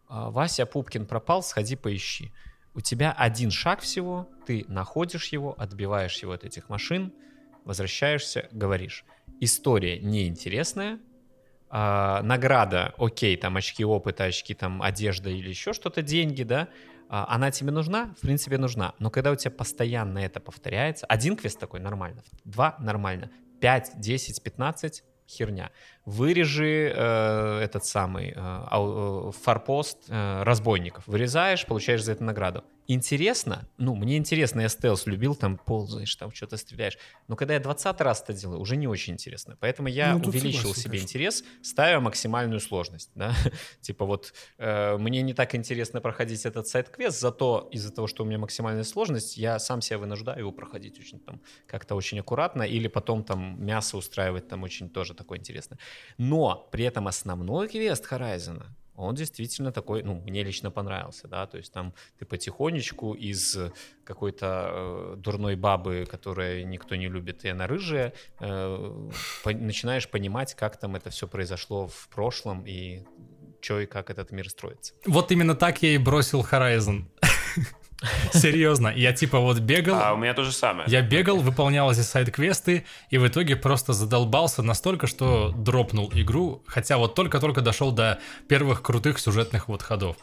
«А, 0.08 0.30
Вася 0.30 0.64
Пупкин 0.64 1.06
пропал, 1.06 1.42
сходи 1.42 1.74
поищи. 1.74 2.32
У 2.72 2.80
тебя 2.80 3.12
один 3.12 3.50
шаг 3.50 3.80
всего, 3.80 4.28
ты 4.46 4.64
находишь 4.68 5.32
его, 5.32 5.56
отбиваешь 5.58 6.22
его 6.22 6.32
от 6.32 6.44
этих 6.44 6.68
машин, 6.68 7.12
возвращаешься, 7.64 8.48
говоришь. 8.52 9.04
История 9.40 9.98
неинтересная, 9.98 11.00
а, 11.70 12.22
награда, 12.22 12.94
окей, 12.98 13.36
там 13.36 13.56
очки 13.56 13.84
опыта, 13.84 14.24
очки 14.24 14.54
там 14.54 14.82
одежда 14.82 15.30
или 15.30 15.48
еще 15.48 15.72
что-то, 15.72 16.02
деньги, 16.02 16.42
да, 16.42 16.68
а, 17.08 17.26
она 17.34 17.50
тебе 17.50 17.70
нужна? 17.70 18.14
В 18.18 18.20
принципе, 18.20 18.58
нужна. 18.58 18.94
Но 18.98 19.10
когда 19.10 19.30
у 19.30 19.36
тебя 19.36 19.50
постоянно 19.50 20.18
это 20.18 20.40
повторяется, 20.40 21.06
один 21.06 21.36
квест 21.36 21.58
такой 21.58 21.80
нормально, 21.80 22.22
два 22.44 22.76
нормально, 22.78 23.30
5, 23.60 23.92
10, 23.96 24.42
15 24.42 25.02
херня. 25.28 25.70
Вырежи 26.08 26.90
э, 26.94 27.60
этот 27.60 27.84
самый 27.84 28.32
э, 28.34 28.34
э, 28.36 29.30
форпост 29.42 29.98
э, 30.08 30.42
разбойников. 30.42 31.06
Вырезаешь, 31.06 31.66
получаешь 31.66 32.02
за 32.02 32.12
это 32.12 32.24
награду. 32.24 32.64
Интересно? 32.90 33.68
Ну, 33.76 33.94
мне 33.94 34.16
интересно, 34.16 34.62
я 34.62 34.70
стелс 34.70 35.04
любил, 35.04 35.34
там 35.34 35.58
ползаешь, 35.58 36.16
там 36.16 36.32
что-то 36.32 36.56
стреляешь. 36.56 36.96
Но 37.28 37.36
когда 37.36 37.52
я 37.52 37.60
20 37.60 38.00
раз 38.00 38.22
это 38.22 38.32
делаю, 38.32 38.58
уже 38.60 38.76
не 38.76 38.86
очень 38.88 39.12
интересно. 39.12 39.58
Поэтому 39.60 39.88
я 39.88 40.14
Ну, 40.14 40.26
увеличил 40.26 40.60
согласен, 40.60 40.82
себе 40.82 40.90
конечно. 40.92 41.06
интерес, 41.06 41.44
ставя 41.60 42.00
максимальную 42.00 42.60
сложность. 42.60 43.10
Да? 43.14 43.34
типа 43.82 44.06
вот 44.06 44.32
э, 44.56 44.96
мне 44.96 45.20
не 45.20 45.34
так 45.34 45.54
интересно 45.54 46.00
проходить 46.00 46.46
этот 46.46 46.66
сайт-квест, 46.66 47.20
зато 47.20 47.68
из-за 47.72 47.92
того, 47.92 48.06
что 48.06 48.24
у 48.24 48.26
меня 48.26 48.38
максимальная 48.38 48.84
сложность, 48.84 49.36
я 49.36 49.58
сам 49.58 49.82
себя 49.82 49.98
вынуждаю 49.98 50.38
его 50.38 50.52
проходить 50.52 50.98
очень 50.98 51.20
там 51.20 51.42
как-то 51.66 51.94
очень 51.94 52.18
аккуратно, 52.20 52.62
или 52.62 52.88
потом 52.88 53.22
там 53.22 53.62
мясо 53.62 53.98
устраивать 53.98 54.48
там 54.48 54.62
очень 54.62 54.88
тоже 54.88 55.12
такое 55.12 55.38
интересное. 55.38 55.78
Но 56.18 56.68
при 56.70 56.84
этом 56.84 57.08
основной 57.08 57.68
квест 57.68 58.06
Horizon, 58.10 58.62
он 58.98 59.14
действительно 59.14 59.70
такой, 59.70 60.02
ну, 60.02 60.14
мне 60.26 60.42
лично 60.42 60.70
понравился, 60.72 61.28
да, 61.28 61.46
то 61.46 61.56
есть 61.56 61.72
там 61.72 61.94
ты 62.18 62.24
потихонечку 62.24 63.14
из 63.14 63.56
какой-то 64.04 64.70
э, 64.72 65.14
дурной 65.18 65.54
бабы, 65.54 66.04
которая 66.10 66.64
никто 66.64 66.96
не 66.96 67.08
любит, 67.08 67.44
и 67.44 67.48
она 67.48 67.68
рыжая, 67.68 68.12
э, 68.40 69.10
по- 69.44 69.52
начинаешь 69.52 70.08
понимать, 70.08 70.54
как 70.54 70.78
там 70.78 70.96
это 70.96 71.10
все 71.10 71.28
произошло 71.28 71.86
в 71.86 72.08
прошлом 72.08 72.64
и 72.66 73.04
что 73.60 73.80
и 73.80 73.86
как 73.86 74.10
этот 74.10 74.32
мир 74.32 74.48
строится. 74.50 74.94
Вот 75.06 75.30
именно 75.32 75.54
так 75.54 75.82
я 75.82 75.90
и 75.94 75.98
бросил 75.98 76.42
Horizon. 76.42 77.04
Серьезно, 78.32 78.88
я 78.94 79.12
типа 79.12 79.40
вот 79.40 79.58
бегал, 79.58 80.00
А 80.00 80.12
у 80.12 80.16
меня 80.16 80.34
то 80.34 80.44
же 80.44 80.52
самое. 80.52 80.88
Я 80.88 81.02
бегал, 81.02 81.38
выполнял 81.38 81.90
эти 81.90 82.00
сайд-квесты, 82.00 82.84
и 83.10 83.18
в 83.18 83.26
итоге 83.26 83.56
просто 83.56 83.92
задолбался 83.92 84.62
настолько, 84.62 85.06
что 85.06 85.50
дропнул 85.56 86.10
игру, 86.14 86.62
хотя 86.66 86.98
вот 86.98 87.14
только-только 87.14 87.60
дошел 87.60 87.90
до 87.90 88.20
первых 88.46 88.82
крутых 88.82 89.18
сюжетных 89.18 89.68
вот 89.68 89.82
ходов. 89.82 90.16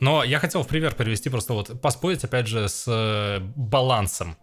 Но 0.00 0.24
я 0.24 0.38
хотел 0.38 0.62
в 0.62 0.68
пример 0.68 0.94
привести 0.94 1.30
просто 1.30 1.52
вот 1.52 1.80
поспорить, 1.80 2.24
опять 2.24 2.46
же, 2.46 2.68
с 2.68 2.84
э, 2.86 3.40
балансом. 3.56 4.36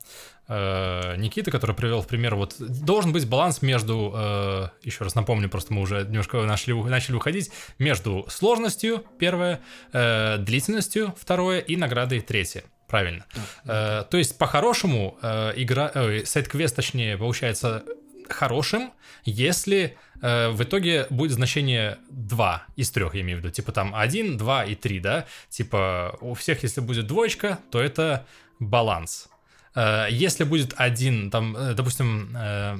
Э, 0.47 1.15
Никита, 1.17 1.49
который 1.51 1.75
привел 1.75 2.01
в 2.01 2.07
пример, 2.07 2.35
вот 2.35 2.55
должен 2.59 3.13
быть 3.13 3.27
баланс 3.27 3.61
между, 3.61 4.13
э, 4.13 4.67
еще 4.83 5.03
раз 5.03 5.15
напомню, 5.15 5.49
просто 5.49 5.73
мы 5.73 5.81
уже 5.81 6.03
немножко 6.03 6.41
нашли, 6.43 6.73
начали 6.73 7.13
выходить, 7.13 7.51
между 7.79 8.25
сложностью, 8.29 9.05
первое, 9.17 9.61
э, 9.93 10.37
длительностью, 10.39 11.15
второе, 11.17 11.59
и 11.59 11.75
наградой, 11.75 12.19
третье. 12.19 12.63
Правильно. 12.87 13.25
Э, 13.63 14.03
то 14.09 14.17
есть, 14.17 14.37
по-хорошему, 14.37 15.17
игра, 15.55 15.91
сайт-квест, 16.25 16.75
точнее, 16.75 17.17
получается 17.17 17.83
хорошим, 18.27 18.91
если 19.23 19.97
э, 20.21 20.49
в 20.49 20.61
итоге 20.63 21.07
будет 21.09 21.31
значение 21.31 21.97
2 22.09 22.63
из 22.75 22.91
3, 22.91 23.05
я 23.13 23.21
имею 23.21 23.37
в 23.39 23.41
виду. 23.41 23.51
Типа 23.51 23.71
там 23.71 23.93
1, 23.95 24.37
2 24.37 24.65
и 24.65 24.75
3, 24.75 24.99
да? 24.99 25.25
Типа 25.49 26.17
у 26.21 26.33
всех, 26.33 26.63
если 26.63 26.81
будет 26.81 27.07
двоечка, 27.07 27.59
то 27.71 27.79
это 27.81 28.25
баланс. 28.59 29.29
Э, 29.75 30.07
если 30.09 30.43
будет 30.43 30.73
один, 30.77 31.29
там, 31.31 31.55
э, 31.57 31.73
допустим, 31.73 32.35
э, 32.35 32.79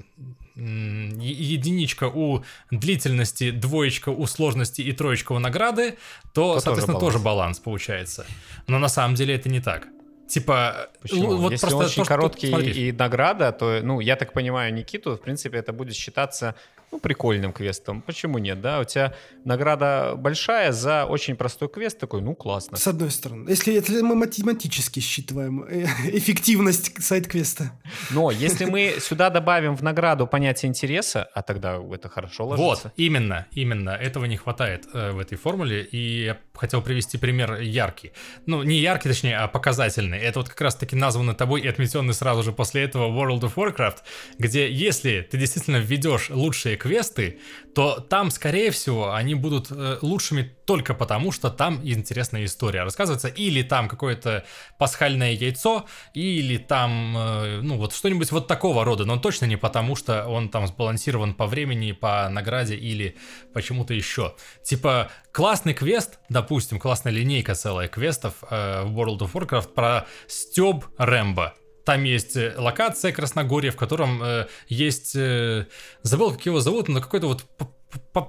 единичка 0.56 2.06
у 2.08 2.44
длительности, 2.72 3.52
двоечка 3.52 4.10
у 4.10 4.26
сложности 4.28 4.82
и 4.82 4.92
троечка 4.92 5.34
у 5.34 5.40
награды, 5.40 5.98
то, 6.34 6.56
То 6.56 6.60
соответственно, 6.60 7.00
тоже 7.00 7.14
тоже 7.14 7.24
баланс 7.24 7.60
получается. 7.60 8.26
Но 8.68 8.80
на 8.80 8.90
самом 8.90 9.16
деле 9.16 9.36
это 9.36 9.50
не 9.50 9.60
так. 9.62 9.88
Типа, 10.28 10.90
Почему? 11.02 11.32
л- 11.32 11.38
вот 11.38 11.52
Если 11.52 11.62
просто 11.68 11.76
он 11.78 11.84
то, 11.84 11.88
очень 11.88 12.04
что- 12.04 12.06
короткий 12.06 12.48
смотри. 12.48 12.90
и 12.90 12.92
награда, 12.92 13.52
то, 13.52 13.82
ну, 13.84 14.00
я 14.00 14.16
так 14.16 14.34
понимаю 14.34 14.74
Никиту, 14.74 15.16
в 15.18 15.22
принципе, 15.22 15.58
это 15.58 15.74
будет 15.74 15.96
считаться, 15.96 16.56
ну, 16.92 17.00
прикольным 17.00 17.54
квестом. 17.54 18.02
Почему 18.02 18.38
нет, 18.38 18.62
да? 18.62 18.80
У 18.80 18.84
тебя 18.84 19.14
награда 19.46 20.16
большая 20.18 20.72
за 20.72 21.06
очень 21.06 21.36
простой 21.36 21.70
квест, 21.70 21.98
такой, 21.98 22.22
ну, 22.22 22.36
классно. 22.36 22.78
С 22.78 22.88
одной 22.88 23.12
стороны. 23.12 23.50
Если, 23.50 23.72
если 23.72 24.02
мы 24.02 24.16
математически 24.16 25.00
считываем 25.00 25.64
э, 25.64 25.86
эффективность 26.18 27.02
сайт-квеста. 27.02 27.72
Но 28.10 28.30
если 28.30 28.66
мы 28.66 28.98
сюда 29.00 29.30
добавим 29.30 29.76
в 29.76 29.84
награду 29.84 30.28
понятие 30.28 30.70
интереса, 30.70 31.30
а 31.34 31.42
тогда 31.42 31.80
это 31.94 32.10
хорошо 32.10 32.46
ложится. 32.46 32.88
Вот, 32.88 32.94
именно, 32.98 33.48
именно, 33.52 33.92
этого 33.92 34.26
не 34.26 34.38
хватает 34.38 34.88
э, 34.94 35.12
в 35.12 35.20
этой 35.20 35.38
формуле, 35.38 35.84
и 35.84 36.26
я 36.26 36.38
хотел 36.54 36.82
привести 36.82 37.18
пример 37.18 37.62
яркий. 37.62 38.12
Ну, 38.46 38.64
не 38.64 38.80
яркий, 38.80 39.10
точнее, 39.10 39.38
а 39.38 39.48
показательный. 39.48 40.20
Это 40.20 40.40
вот 40.40 40.50
как 40.50 40.60
раз-таки 40.60 40.96
названный 40.96 41.36
тобой 41.36 41.62
и 41.62 41.68
отметенный 41.68 42.14
сразу 42.14 42.44
же 42.44 42.52
после 42.52 42.84
этого 42.84 43.08
World 43.08 43.42
of 43.42 43.56
Warcraft, 43.56 43.98
где 44.38 44.70
если 44.70 45.22
ты 45.22 45.38
действительно 45.38 45.78
введешь 45.78 46.30
лучшие 46.30 46.78
квесты, 46.82 47.40
то 47.76 48.00
там, 48.00 48.32
скорее 48.32 48.72
всего, 48.72 49.14
они 49.14 49.36
будут 49.36 49.68
э, 49.70 50.00
лучшими 50.02 50.42
только 50.66 50.96
потому, 50.96 51.32
что 51.32 51.52
там 51.52 51.80
интересная 51.84 52.46
история 52.46 52.82
рассказывается, 52.84 53.28
или 53.28 53.62
там 53.62 53.88
какое-то 53.88 54.44
пасхальное 54.80 55.34
яйцо, 55.34 55.86
или 56.16 56.58
там, 56.58 57.16
э, 57.16 57.62
ну, 57.62 57.78
вот 57.78 57.94
что-нибудь 57.94 58.32
вот 58.32 58.48
такого 58.48 58.84
рода, 58.84 59.06
но 59.06 59.18
точно 59.18 59.46
не 59.46 59.58
потому, 59.58 59.96
что 59.96 60.26
он 60.28 60.50
там 60.50 60.66
сбалансирован 60.66 61.36
по 61.36 61.46
времени, 61.46 61.92
по 61.92 62.28
награде 62.30 62.76
или 62.76 63.16
почему-то 63.54 63.94
еще. 63.94 64.34
Типа, 64.64 65.12
классный 65.32 65.76
квест, 65.76 66.18
допустим, 66.30 66.80
классная 66.80 67.14
линейка 67.14 67.54
целая 67.54 67.88
квестов 67.88 68.34
э, 68.50 68.84
в 68.86 69.00
World 69.00 69.20
of 69.20 69.34
Warcraft 69.34 69.74
про 69.74 70.08
Стёб 70.28 70.86
Рэмбо. 70.98 71.54
Там 71.92 72.06
есть 72.06 72.38
э, 72.38 72.54
локация 72.58 73.12
Красногорье, 73.12 73.70
в 73.70 73.76
котором 73.76 74.24
э, 74.24 74.48
есть... 74.70 75.14
э, 75.14 75.66
забыл, 76.04 76.32
как 76.32 76.46
его 76.46 76.62
зовут, 76.62 76.88
но 76.88 77.02
какой-то 77.02 77.28
вот 77.28 77.46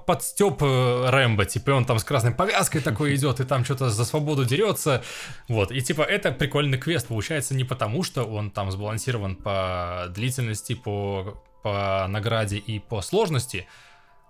подстеп 0.05 0.61
э, 0.61 1.09
Рэмбо, 1.09 1.45
типа, 1.45 1.71
он 1.71 1.85
там 1.85 1.97
с 1.97 2.03
красной 2.03 2.31
повязкой 2.31 2.81
такой 2.81 3.15
идет, 3.15 3.39
и 3.39 3.45
там 3.45 3.63
что-то 3.63 3.89
за 3.89 4.03
свободу 4.03 4.43
дерется, 4.43 5.01
вот, 5.47 5.71
и 5.71 5.79
типа 5.79 6.01
это 6.01 6.33
прикольный 6.33 6.77
квест, 6.77 7.07
получается 7.07 7.55
не 7.55 7.63
потому, 7.63 8.03
что 8.03 8.25
он 8.25 8.51
там 8.51 8.69
сбалансирован 8.69 9.37
по 9.37 10.07
длительности, 10.09 10.75
по, 10.75 11.41
по 11.63 12.05
награде 12.09 12.57
и 12.57 12.79
по 12.79 13.01
сложности, 13.01 13.65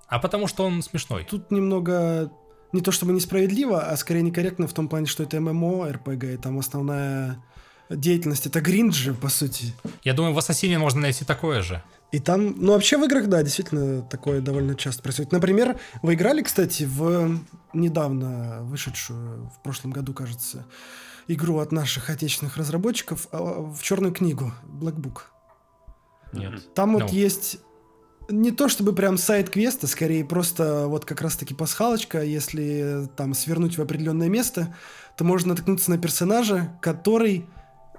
а 0.10 0.20
потому 0.20 0.46
что 0.46 0.64
он 0.64 0.84
смешной. 0.84 1.26
Тут 1.28 1.50
немного 1.50 2.32
не 2.72 2.82
то 2.82 2.92
чтобы 2.92 3.14
несправедливо, 3.14 3.82
а 3.82 3.98
скорее 3.98 4.22
некорректно 4.22 4.68
в 4.68 4.74
том 4.74 4.88
плане, 4.88 5.08
что 5.08 5.24
это 5.24 5.40
ММО, 5.42 5.92
РПГ, 5.92 6.24
и 6.24 6.38
там 6.38 6.60
основная 6.60 7.44
деятельность 7.96 8.46
это 8.46 8.62
гринджи, 8.62 9.14
по 9.14 9.30
сути. 9.30 9.74
Я 10.04 10.14
думаю, 10.14 10.34
в 10.34 10.38
Ассасине 10.38 10.80
можно 10.80 11.02
найти 11.02 11.26
такое 11.26 11.62
же. 11.62 11.84
И 12.12 12.20
там, 12.20 12.56
ну 12.58 12.74
вообще 12.74 12.98
в 12.98 13.04
играх, 13.04 13.28
да, 13.28 13.42
действительно 13.42 14.04
такое 14.04 14.40
довольно 14.40 14.76
часто 14.76 15.02
происходит. 15.02 15.32
Например, 15.32 15.80
вы 16.04 16.14
играли, 16.14 16.44
кстати, 16.44 16.84
в 16.84 17.40
недавно 17.74 18.60
вышедшую, 18.62 19.50
в 19.50 19.64
прошлом 19.64 19.92
году, 19.92 20.14
кажется, 20.14 20.66
игру 21.28 21.58
от 21.58 21.72
наших 21.72 22.12
отечественных 22.12 22.58
разработчиков 22.58 23.28
а, 23.32 23.62
в 23.62 23.82
черную 23.82 24.14
книгу 24.14 24.54
Black 24.64 24.96
Book. 24.96 25.22
Нет. 26.34 26.74
Там 26.76 26.94
вот 26.94 27.04
Ну. 27.04 27.18
есть 27.18 27.60
не 28.30 28.52
то 28.52 28.70
чтобы 28.70 28.94
прям 28.94 29.18
сайт-квест, 29.18 29.84
а 29.84 29.88
скорее 29.88 30.24
просто 30.24 30.88
вот 30.88 31.06
как 31.06 31.22
раз-таки 31.22 31.54
пасхалочка. 31.54 32.22
Если 32.24 33.10
там 33.16 33.34
свернуть 33.34 33.78
в 33.78 33.82
определенное 33.82 34.30
место, 34.30 34.76
то 35.18 35.24
можно 35.24 35.50
наткнуться 35.50 35.92
на 35.92 35.98
персонажа, 35.98 36.78
который 36.82 37.46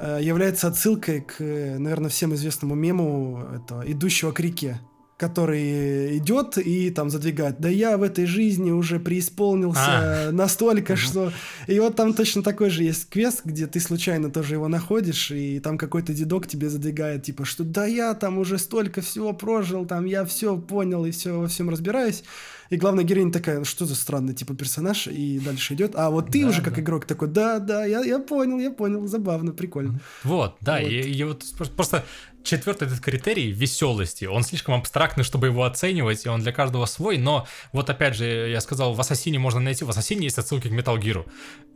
является 0.01 0.69
отсылкой 0.69 1.21
к, 1.21 1.37
э, 1.41 1.79
наверное, 1.79 2.11
всем 2.11 2.35
известному 2.35 2.75
мему 2.75 3.45
этого 3.55 3.83
идущего 3.91 4.33
к 4.33 4.41
реке 4.41 4.81
который 5.17 6.19
идет 6.19 6.59
и 6.59 6.91
там 6.91 7.09
задвигает. 7.09 7.61
Да 7.61 7.69
я 7.69 7.97
в 7.97 8.03
этой 8.03 8.27
жизни 8.27 8.73
уже 8.73 8.99
преисполнился 8.99 10.29
А. 10.29 10.33
настолько, 10.33 10.97
что... 10.97 11.33
И 11.69 11.79
вот 11.79 11.95
там 11.95 12.15
точно 12.15 12.43
такой 12.43 12.69
же 12.71 12.83
есть 12.83 13.09
квест, 13.09 13.43
где 13.45 13.67
ты 13.67 13.79
случайно 13.79 14.31
тоже 14.31 14.55
его 14.55 14.67
находишь, 14.67 15.31
и 15.31 15.61
там 15.61 15.79
какой-то 15.79 16.13
дедок 16.13 16.49
тебе 16.49 16.69
задвигает, 16.69 17.23
типа, 17.23 17.45
что 17.45 17.63
да 17.63 17.87
я 17.87 18.13
там 18.15 18.39
уже 18.39 18.59
столько 18.59 19.03
всего 19.03 19.33
прожил, 19.33 19.87
там 19.87 20.05
я 20.05 20.25
все 20.25 20.59
понял 20.59 21.05
и 21.05 21.13
все 21.13 21.39
во 21.39 21.47
всем 21.47 21.71
разбираюсь. 21.71 22.25
И 22.71 22.77
главная 22.77 23.05
героиня 23.05 23.33
такая, 23.33 23.59
«Ну, 23.59 23.65
что 23.65 23.87
за 23.87 23.95
странный 23.95 24.35
типа 24.35 24.55
персонаж, 24.55 25.07
и 25.07 25.39
дальше 25.39 25.75
идет. 25.75 25.95
А 25.95 26.11
вот 26.11 26.31
ты 26.31 26.43
Да, 26.43 26.49
уже 26.49 26.63
как 26.63 26.75
да. 26.75 26.81
игрок 26.81 27.07
такой, 27.07 27.29
да, 27.29 27.59
да, 27.59 27.85
я, 27.85 28.01
я 28.01 28.19
понял, 28.19 28.59
я 28.59 28.71
понял, 28.71 29.07
забавно, 29.07 29.53
прикольно. 29.53 30.01
Вот, 30.23 30.57
да, 30.61 30.81
Вот. 30.81 30.91
И, 30.91 31.01
и 31.01 31.25
вот 31.25 31.45
просто 31.77 32.05
четвертый 32.45 32.87
этот 32.87 33.01
критерий 33.01 33.51
веселости, 33.51 34.27
он 34.27 34.43
слишком 34.43 34.75
абстрактный, 34.75 35.25
чтобы 35.25 35.49
его 35.49 35.65
оценивать, 35.65 36.27
и 36.27 36.29
он 36.29 36.43
для 36.43 36.53
каждого 36.53 36.87
свой, 36.87 37.19
но 37.19 37.47
вот 37.73 37.91
опять 37.91 38.15
же, 38.15 38.25
я 38.25 38.61
сказал, 38.61 38.93
в 38.93 39.01
Ассасине 39.01 39.39
можно 39.39 39.61
найти, 39.61 39.85
в 39.85 39.91
Ассасине 39.91 40.25
есть 40.25 40.39
отсылки 40.39 40.69
к 40.69 40.73
Metal 40.73 40.97
Gear. 41.01 41.27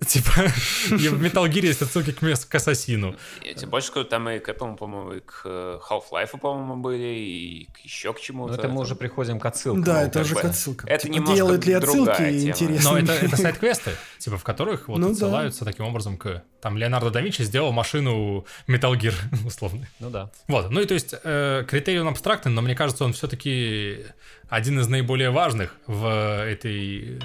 Типа, 0.07 0.31
и 0.91 1.09
в 1.09 1.21
Metal 1.23 1.49
Gear 1.49 1.67
есть 1.67 1.83
отсылки 1.83 2.13
к, 2.13 2.21
к 2.21 2.55
Ассасину. 2.55 3.17
Я 3.43 3.55
тебе 3.55 3.67
больше 3.67 3.89
скажу, 3.89 4.07
там 4.07 4.29
и 4.29 4.39
к 4.39 4.49
этому, 4.49 4.77
по-моему, 4.77 5.15
и 5.15 5.21
к 5.21 5.43
э, 5.45 5.79
Half-Life, 5.89 6.39
по-моему, 6.39 6.77
были, 6.77 7.07
и 7.07 7.69
к 7.73 7.79
еще 7.79 8.13
к 8.13 8.21
чему-то. 8.21 8.53
Но 8.53 8.59
это 8.59 8.69
мы 8.69 8.83
уже 8.83 8.95
приходим 8.95 9.41
к 9.41 9.47
отсылкам. 9.47 9.83
Да, 9.83 10.01
Ну, 10.03 10.07
это 10.07 10.21
уже 10.21 10.35
к 10.35 10.45
отсылкам. 10.45 10.78
Это 10.87 11.09
Типа, 11.09 11.35
делают 11.35 11.67
ли 11.67 11.73
отсылки 11.73 12.17
тема. 12.17 12.31
интересно? 12.31 12.91
Но 12.93 12.99
это, 12.99 13.13
это 13.13 13.37
сайт-квесты, 13.37 13.91
типа, 14.19 14.37
в 14.39 14.45
которых 14.45 14.89
вот 14.89 14.99
Ну 14.99 15.07
да. 15.09 15.13
отсылаются 15.13 15.65
таким 15.65 15.87
образом 15.87 16.17
к... 16.17 16.43
Там 16.61 16.77
Леонардо 16.77 17.11
да 17.11 17.21
Винчи 17.21 17.43
сделал 17.43 17.73
машину 17.73 18.45
Metal 18.67 18.93
Gear, 18.99 19.15
условно. 19.47 19.87
Ну 20.01 20.11
да. 20.11 20.31
Вот, 20.49 20.71
ну 20.71 20.81
и 20.81 20.87
то 20.87 20.95
есть 20.95 21.15
э, 21.23 21.65
критерий 21.69 22.01
он 22.01 22.09
абстрактный, 22.09 22.53
но 22.53 22.63
мне 22.63 22.75
кажется, 22.75 23.05
он 23.05 23.13
все-таки 23.13 24.05
один 24.49 24.81
из 24.81 24.89
наиболее 24.89 25.31
важных 25.31 25.77
в 25.87 26.07
этой, 26.45 27.21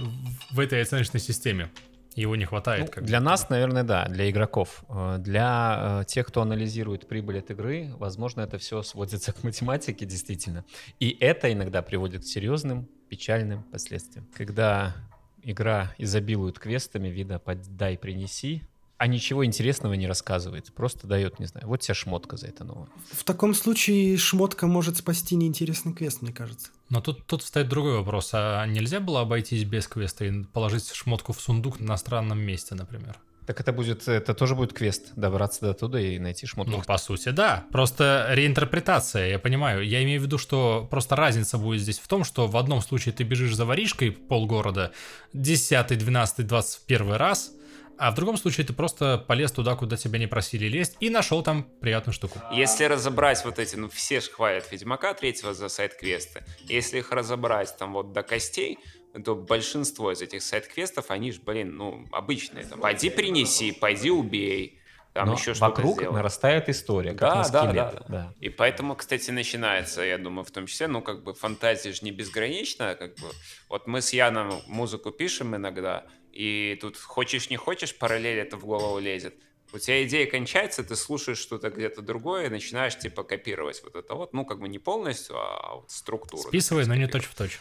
в 0.51 0.59
этой 0.59 0.81
оценочной 0.81 1.19
системе. 1.19 1.69
Его 2.15 2.35
не 2.35 2.45
хватает. 2.45 2.81
Ну, 2.85 2.87
как 2.91 3.05
для 3.05 3.19
нас, 3.19 3.49
наверное, 3.49 3.83
да, 3.83 4.05
для 4.05 4.29
игроков. 4.29 4.83
Э, 4.87 5.17
Для 5.17 6.01
э, 6.01 6.05
тех, 6.05 6.27
кто 6.27 6.43
анализирует 6.43 7.07
прибыль 7.07 7.39
от 7.39 7.49
игры, 7.49 7.89
возможно, 7.97 8.41
это 8.41 8.59
все 8.59 8.83
сводится 8.83 9.33
к 9.33 9.43
математике, 9.43 10.05
действительно. 10.05 10.63
И 10.99 11.17
это 11.19 11.51
иногда 11.51 11.81
приводит 11.81 12.21
к 12.21 12.25
серьезным, 12.25 12.87
печальным 13.13 13.61
последствиям. 13.61 14.25
Когда 14.33 14.95
игра 15.43 15.93
изобилует 15.99 16.57
квестами 16.57 17.09
вида 17.09 17.37
«подай, 17.37 17.95
принеси», 17.95 18.63
а 18.97 19.05
ничего 19.05 19.45
интересного 19.45 19.93
не 19.93 20.07
рассказывает. 20.07 20.73
Просто 20.73 21.05
дает, 21.05 21.39
не 21.39 21.45
знаю, 21.45 21.67
вот 21.67 21.81
тебе 21.81 21.93
шмотка 21.93 22.37
за 22.37 22.47
это 22.47 22.63
новое. 22.63 22.87
В 23.11 23.23
таком 23.23 23.53
случае 23.53 24.17
шмотка 24.17 24.65
может 24.65 24.97
спасти 24.97 25.35
неинтересный 25.35 25.93
квест, 25.93 26.23
мне 26.23 26.33
кажется. 26.33 26.69
Но 26.89 27.01
тут, 27.01 27.23
тут 27.27 27.43
встает 27.43 27.69
другой 27.69 27.97
вопрос. 27.97 28.31
А 28.33 28.65
нельзя 28.65 28.99
было 28.99 29.21
обойтись 29.21 29.63
без 29.63 29.87
квеста 29.87 30.25
и 30.25 30.43
положить 30.45 30.91
шмотку 30.91 31.33
в 31.33 31.41
сундук 31.41 31.79
на 31.79 31.97
странном 31.97 32.39
месте, 32.39 32.73
например? 32.73 33.19
Так 33.45 33.59
это 33.59 33.73
будет, 33.73 34.07
это 34.07 34.33
тоже 34.33 34.55
будет 34.55 34.73
квест, 34.73 35.11
добраться 35.15 35.61
до 35.61 35.73
туда 35.73 35.99
и 35.99 36.17
найти 36.19 36.45
шмотку. 36.45 36.77
Ну, 36.77 36.81
по 36.81 36.97
сути, 36.97 37.29
да. 37.29 37.65
Просто 37.71 38.27
реинтерпретация, 38.29 39.27
я 39.27 39.39
понимаю. 39.39 39.85
Я 39.85 40.03
имею 40.03 40.21
в 40.21 40.23
виду, 40.23 40.37
что 40.37 40.87
просто 40.89 41.15
разница 41.15 41.57
будет 41.57 41.81
здесь 41.81 41.99
в 41.99 42.07
том, 42.07 42.23
что 42.23 42.47
в 42.47 42.55
одном 42.55 42.81
случае 42.81 43.13
ты 43.13 43.23
бежишь 43.23 43.55
за 43.55 43.65
воришкой 43.65 44.11
полгорода, 44.11 44.91
10, 45.33 45.97
12, 45.97 46.47
21 46.47 47.13
раз, 47.13 47.51
а 47.97 48.11
в 48.11 48.15
другом 48.15 48.37
случае 48.37 48.65
ты 48.65 48.73
просто 48.73 49.17
полез 49.17 49.51
туда, 49.51 49.75
куда 49.75 49.97
тебя 49.97 50.19
не 50.19 50.27
просили 50.27 50.67
лезть, 50.67 50.97
и 50.99 51.09
нашел 51.09 51.43
там 51.43 51.63
приятную 51.79 52.13
штуку. 52.13 52.39
Если 52.51 52.85
разобрать 52.85 53.43
вот 53.45 53.59
эти, 53.59 53.75
ну 53.75 53.89
все 53.89 54.19
же 54.19 54.31
хвалят 54.31 54.71
Ведьмака 54.71 55.13
третьего 55.13 55.53
за 55.53 55.69
сайт-квесты. 55.69 56.43
Если 56.63 56.99
их 56.99 57.11
разобрать 57.11 57.75
там 57.77 57.93
вот 57.93 58.13
до 58.13 58.23
костей, 58.23 58.79
то 59.23 59.35
большинство 59.35 60.11
из 60.11 60.21
этих 60.21 60.41
сайт-квестов, 60.41 61.11
они 61.11 61.31
же, 61.31 61.41
блин, 61.41 61.75
ну, 61.75 62.07
обычные. 62.11 62.65
Там, 62.65 62.79
пойди 62.79 63.09
принеси, 63.09 63.71
пойди 63.71 64.09
убей. 64.09 64.79
Там 65.13 65.27
Но 65.27 65.33
еще 65.33 65.53
что-то 65.53 65.69
вокруг 65.69 65.97
сделай. 65.99 66.13
нарастает 66.15 66.69
история, 66.69 67.11
как 67.11 67.19
Да, 67.19 67.35
на 67.35 67.43
да, 67.43 67.43
скелет. 67.43 67.75
да, 67.75 67.91
да. 67.91 68.05
да. 68.07 68.33
И 68.39 68.49
поэтому, 68.49 68.95
кстати, 68.95 69.29
начинается, 69.29 70.01
я 70.01 70.17
думаю, 70.17 70.43
в 70.43 70.49
том 70.49 70.65
числе, 70.65 70.87
ну, 70.87 71.03
как 71.03 71.23
бы 71.23 71.35
фантазия 71.35 71.93
же 71.93 71.99
не 72.03 72.09
безгранична, 72.11 72.95
как 72.95 73.11
бы. 73.17 73.27
Вот 73.69 73.85
мы 73.85 74.01
с 74.01 74.11
Яном 74.11 74.59
музыку 74.65 75.11
пишем 75.11 75.55
иногда, 75.55 76.07
и 76.31 76.75
тут 76.81 76.97
хочешь 76.97 77.51
не 77.51 77.57
хочешь, 77.57 77.95
параллель 77.95 78.39
это 78.39 78.57
в 78.57 78.65
голову 78.65 78.97
лезет. 78.97 79.35
У 79.71 79.77
тебя 79.77 80.03
идея 80.03 80.25
кончается, 80.25 80.83
ты 80.83 80.95
слушаешь 80.95 81.37
что-то 81.37 81.69
где-то 81.69 82.01
другое 82.01 82.47
и 82.47 82.49
начинаешь, 82.49 82.97
типа, 82.97 83.23
копировать 83.23 83.83
вот 83.83 83.95
это 83.95 84.15
вот, 84.15 84.33
ну, 84.33 84.45
как 84.45 84.59
бы 84.59 84.67
не 84.67 84.79
полностью, 84.79 85.35
а 85.37 85.75
вот 85.75 85.91
структуру. 85.91 86.47
Списывай, 86.47 86.87
но 86.87 86.95
не 86.95 87.07
точь 87.07 87.25
в 87.25 87.35
точь. 87.35 87.59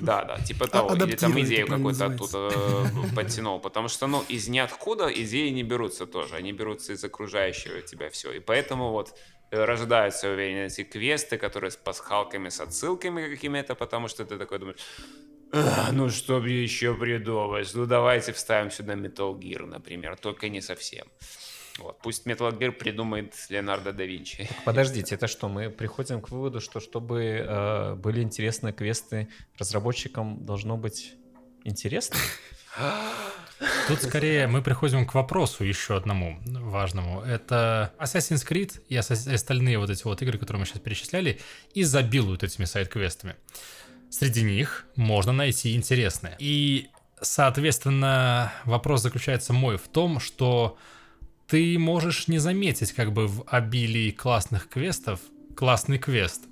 Да, 0.00 0.24
да, 0.24 0.38
типа 0.38 0.66
того. 0.66 0.94
Или 0.94 1.16
там 1.16 1.38
идею 1.40 1.66
какую-то 1.66 2.06
оттуда 2.06 2.50
э, 2.54 3.14
подтянул. 3.14 3.60
Потому 3.60 3.88
что, 3.88 4.06
ну, 4.06 4.24
из 4.28 4.48
ниоткуда 4.48 5.08
идеи 5.08 5.48
не 5.50 5.62
берутся 5.62 6.06
тоже. 6.06 6.36
Они 6.36 6.52
берутся 6.52 6.92
из 6.92 7.04
окружающего 7.04 7.80
тебя 7.82 8.08
все. 8.10 8.32
И 8.32 8.40
поэтому 8.40 8.90
вот 8.90 9.14
э, 9.50 9.64
рождаются, 9.64 10.30
уверен, 10.30 10.66
эти 10.66 10.84
квесты, 10.84 11.38
которые 11.38 11.70
с 11.70 11.76
пасхалками, 11.76 12.48
с 12.48 12.60
отсылками 12.60 13.28
какими-то, 13.28 13.74
потому 13.74 14.08
что 14.08 14.24
ты 14.24 14.38
такой 14.38 14.58
думаешь, 14.58 14.78
«Ах, 15.52 15.92
ну 15.92 16.10
что 16.10 16.40
мне 16.40 16.62
еще 16.62 16.94
придумать? 16.94 17.70
Ну 17.74 17.86
давайте 17.86 18.32
вставим 18.32 18.70
сюда 18.70 18.94
Metal 18.94 19.34
Gear, 19.38 19.66
например, 19.66 20.16
только 20.16 20.48
не 20.48 20.60
совсем. 20.60 21.06
Вот. 21.78 21.98
Пусть 22.02 22.26
Metal 22.26 22.56
Gear 22.58 22.72
придумает 22.72 23.34
Леонардо 23.48 23.92
да 23.92 24.04
Винчи. 24.04 24.48
Подождите, 24.64 25.14
это 25.14 25.28
что, 25.28 25.48
мы 25.48 25.70
приходим 25.70 26.20
к 26.20 26.30
выводу, 26.30 26.60
что 26.60 26.80
чтобы 26.80 27.44
э, 27.46 27.94
были 27.94 28.22
интересные 28.22 28.72
квесты, 28.72 29.28
разработчикам 29.58 30.44
должно 30.44 30.76
быть 30.76 31.14
интересно? 31.64 32.16
Тут 33.88 34.02
скорее 34.02 34.46
мы 34.46 34.62
приходим 34.62 35.06
к 35.06 35.14
вопросу 35.14 35.64
еще 35.64 35.96
одному 35.96 36.38
важному. 36.46 37.22
Это 37.22 37.92
Assassin's 37.98 38.46
Creed 38.46 38.80
и 38.88 38.96
остальные 38.96 39.78
вот 39.78 39.90
эти 39.90 40.04
вот 40.04 40.22
игры, 40.22 40.38
которые 40.38 40.60
мы 40.60 40.66
сейчас 40.66 40.80
перечисляли, 40.80 41.40
изобилуют 41.74 42.42
этими 42.42 42.66
сайт-квестами. 42.66 43.36
Среди 44.10 44.42
них 44.42 44.86
можно 44.94 45.32
найти 45.32 45.74
интересное. 45.74 46.36
И, 46.38 46.88
соответственно, 47.20 48.52
вопрос 48.64 49.02
заключается 49.02 49.52
мой 49.52 49.76
в 49.76 49.88
том, 49.88 50.20
что 50.20 50.78
ты 51.48 51.78
можешь 51.78 52.28
не 52.28 52.38
заметить 52.38 52.92
как 52.92 53.12
бы 53.12 53.26
в 53.26 53.42
обилии 53.46 54.10
классных 54.10 54.68
квестов 54.68 55.20
классный 55.56 55.98
квест. 55.98 56.44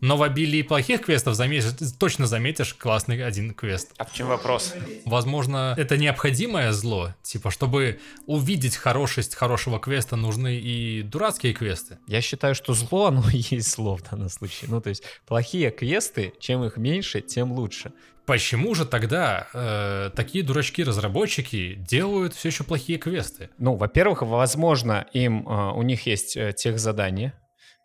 Но 0.00 0.16
в 0.16 0.22
обилии 0.22 0.62
плохих 0.62 1.02
квестов 1.02 1.34
заметишь, 1.34 1.72
точно 1.98 2.26
заметишь 2.26 2.74
классный 2.74 3.22
один 3.24 3.52
квест. 3.52 3.92
А 3.98 4.04
в 4.04 4.12
чем 4.12 4.28
вопрос? 4.28 4.74
Возможно, 5.04 5.74
это 5.76 5.96
необходимое 5.98 6.72
зло. 6.72 7.14
Типа, 7.22 7.50
чтобы 7.50 8.00
увидеть 8.26 8.76
хорошесть 8.76 9.34
хорошего 9.34 9.78
квеста, 9.78 10.16
нужны 10.16 10.56
и 10.56 11.02
дурацкие 11.02 11.52
квесты. 11.52 11.98
Я 12.06 12.20
считаю, 12.20 12.54
что 12.54 12.72
зло, 12.72 13.06
оно 13.08 13.24
и 13.30 13.42
есть 13.50 13.72
зло 13.72 13.96
в 13.96 14.02
данном 14.02 14.30
случае. 14.30 14.70
Ну, 14.70 14.80
то 14.80 14.88
есть 14.88 15.02
плохие 15.26 15.70
квесты, 15.70 16.32
чем 16.40 16.64
их 16.64 16.76
меньше, 16.76 17.20
тем 17.20 17.52
лучше. 17.52 17.92
Почему 18.26 18.74
же 18.76 18.84
тогда 18.84 19.48
э, 19.52 20.10
такие 20.14 20.44
дурачки-разработчики 20.44 21.74
делают 21.74 22.34
все 22.34 22.48
еще 22.50 22.62
плохие 22.62 22.98
квесты? 22.98 23.50
Ну, 23.58 23.74
во-первых, 23.74 24.22
возможно, 24.22 25.06
им, 25.12 25.48
э, 25.48 25.72
у 25.72 25.82
них 25.82 26.06
есть 26.06 26.36
э, 26.36 26.52
тех 26.52 26.78
задания, 26.78 27.34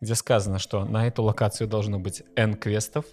где 0.02 0.16
сказано, 0.16 0.60
что 0.60 0.86
на 0.86 1.08
эту 1.08 1.24
локацию 1.24 1.68
должно 1.68 2.00
быть 2.00 2.24
N 2.36 2.56
квестов, 2.56 3.06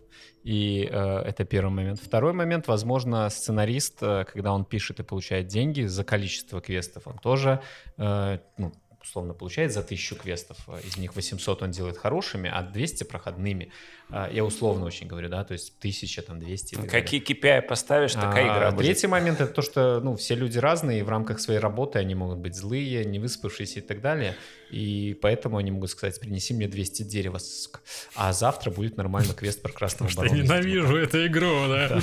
и 0.43 0.89
э, 0.91 1.19
это 1.21 1.45
первый 1.45 1.71
момент. 1.71 2.01
Второй 2.01 2.33
момент, 2.33 2.67
возможно, 2.67 3.29
сценарист, 3.31 4.03
э, 4.03 4.25
когда 4.25 4.53
он 4.53 4.65
пишет 4.65 4.99
и 5.01 5.03
получает 5.05 5.47
деньги 5.47 5.83
за 5.83 6.05
количество 6.05 6.61
квестов, 6.61 7.07
он 7.07 7.19
тоже, 7.19 7.63
э, 7.99 8.39
ну, 8.59 8.73
условно, 9.03 9.35
получает 9.35 9.73
за 9.73 9.83
тысячу 9.83 10.17
квестов, 10.17 10.57
э, 10.69 10.81
из 10.87 10.97
них 10.97 11.15
800 11.17 11.63
он 11.63 11.71
делает 11.71 11.97
хорошими, 11.99 12.51
а 12.53 12.63
200 12.63 13.05
проходными. 13.05 13.71
Э, 14.11 14.29
Я 14.33 14.45
условно 14.45 14.87
очень 14.87 15.07
говорю, 15.07 15.29
да, 15.29 15.45
то 15.45 15.53
есть 15.53 15.75
1000, 15.81 16.23
там, 16.23 16.39
200. 16.39 16.75
и 16.75 16.77
так 16.77 16.87
далее. 16.87 17.03
Какие 17.03 17.23
KPI 17.23 17.63
поставишь, 17.63 18.13
такая 18.15 18.51
А, 18.51 18.57
игра 18.59 18.71
будет. 18.71 18.85
Третий 18.87 19.07
момент 19.07 19.41
это 19.41 19.53
то, 19.53 19.63
что 19.63 20.01
ну, 20.01 20.17
все 20.17 20.35
люди 20.35 20.59
разные, 20.59 21.01
и 21.01 21.03
в 21.03 21.09
рамках 21.09 21.41
своей 21.41 21.61
работы 21.61 21.99
они 21.99 22.15
могут 22.15 22.39
быть 22.39 22.55
злые, 22.55 23.05
не 23.05 23.19
выспавшиеся 23.19 23.81
и 23.81 23.83
так 23.83 24.01
далее. 24.01 24.37
И 24.71 25.19
поэтому 25.21 25.59
они 25.59 25.71
могут 25.71 25.91
сказать: 25.91 26.19
принеси 26.21 26.55
мне 26.55 26.69
200 26.69 27.03
дерева, 27.03 27.39
сука». 27.39 27.81
а 28.17 28.33
завтра 28.33 28.71
будет 28.71 28.97
нормальный 28.97 29.35
квест 29.35 29.61
про 29.63 29.73
красного 29.73 30.11
Я 30.11 30.17
барона. 30.17 30.35
ненавижу 30.37 30.97
эту 30.97 31.27
игру, 31.27 31.69
да. 31.69 32.01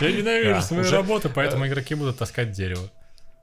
Я 0.00 0.12
ненавижу 0.12 0.62
свою 0.62 0.90
работу, 0.90 1.30
поэтому 1.34 1.66
игроки 1.66 1.94
будут 1.94 2.18
таскать 2.18 2.52
дерево. 2.52 2.88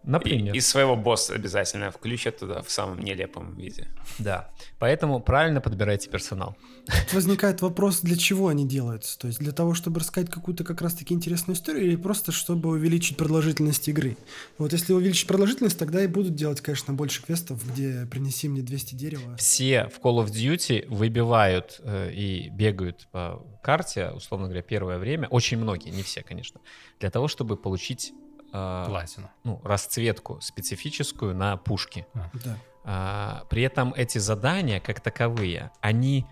Например. 0.03 0.53
И, 0.53 0.57
и 0.57 0.61
своего 0.61 0.95
босса 0.95 1.35
обязательно 1.35 1.91
включат 1.91 2.39
туда 2.39 2.61
в 2.61 2.71
самом 2.71 2.99
нелепом 2.99 3.55
виде. 3.55 3.87
Да. 4.17 4.49
Поэтому 4.79 5.19
правильно 5.19 5.61
подбирайте 5.61 6.09
персонал. 6.09 6.55
Тут 6.85 7.13
возникает 7.13 7.61
вопрос, 7.61 7.99
для 8.01 8.15
чего 8.15 8.47
они 8.47 8.67
делаются. 8.67 9.19
То 9.19 9.27
есть 9.27 9.39
для 9.39 9.51
того, 9.51 9.73
чтобы 9.73 9.99
рассказать 9.99 10.29
какую-то 10.29 10.63
как 10.63 10.81
раз-таки 10.81 11.13
интересную 11.13 11.55
историю, 11.55 11.85
или 11.85 11.95
просто 11.95 12.31
чтобы 12.31 12.69
увеличить 12.69 13.17
продолжительность 13.17 13.87
игры. 13.89 14.17
Вот 14.57 14.73
если 14.73 14.93
увеличить 14.93 15.27
продолжительность, 15.27 15.77
тогда 15.77 16.03
и 16.03 16.07
будут 16.07 16.35
делать, 16.35 16.61
конечно, 16.61 16.93
больше 16.93 17.23
квестов, 17.23 17.61
где 17.69 18.07
принеси 18.09 18.47
мне 18.47 18.61
200 18.61 18.95
дерева. 18.95 19.35
Все 19.37 19.89
в 19.89 19.99
Call 20.03 20.25
of 20.25 20.31
Duty 20.31 20.87
выбивают 20.87 21.81
э, 21.83 22.11
и 22.13 22.49
бегают 22.49 23.07
по 23.11 23.45
карте, 23.61 24.11
условно 24.15 24.47
говоря, 24.47 24.63
первое 24.63 24.97
время. 24.97 25.27
Очень 25.27 25.57
многие, 25.57 25.89
не 25.89 26.03
все, 26.03 26.23
конечно, 26.23 26.61
для 26.99 27.11
того, 27.11 27.27
чтобы 27.27 27.57
получить 27.57 28.13
э, 28.51 28.85
Платину. 28.87 29.29
ну, 29.43 29.61
расцветку 29.63 30.39
специфическую 30.41 31.35
на 31.35 31.57
пушки. 31.57 32.05
Да. 32.13 32.57
А, 32.83 33.45
при 33.49 33.61
этом 33.63 33.93
эти 33.95 34.17
задания, 34.17 34.79
как 34.79 35.01
таковые, 35.01 35.71
они 35.81 36.25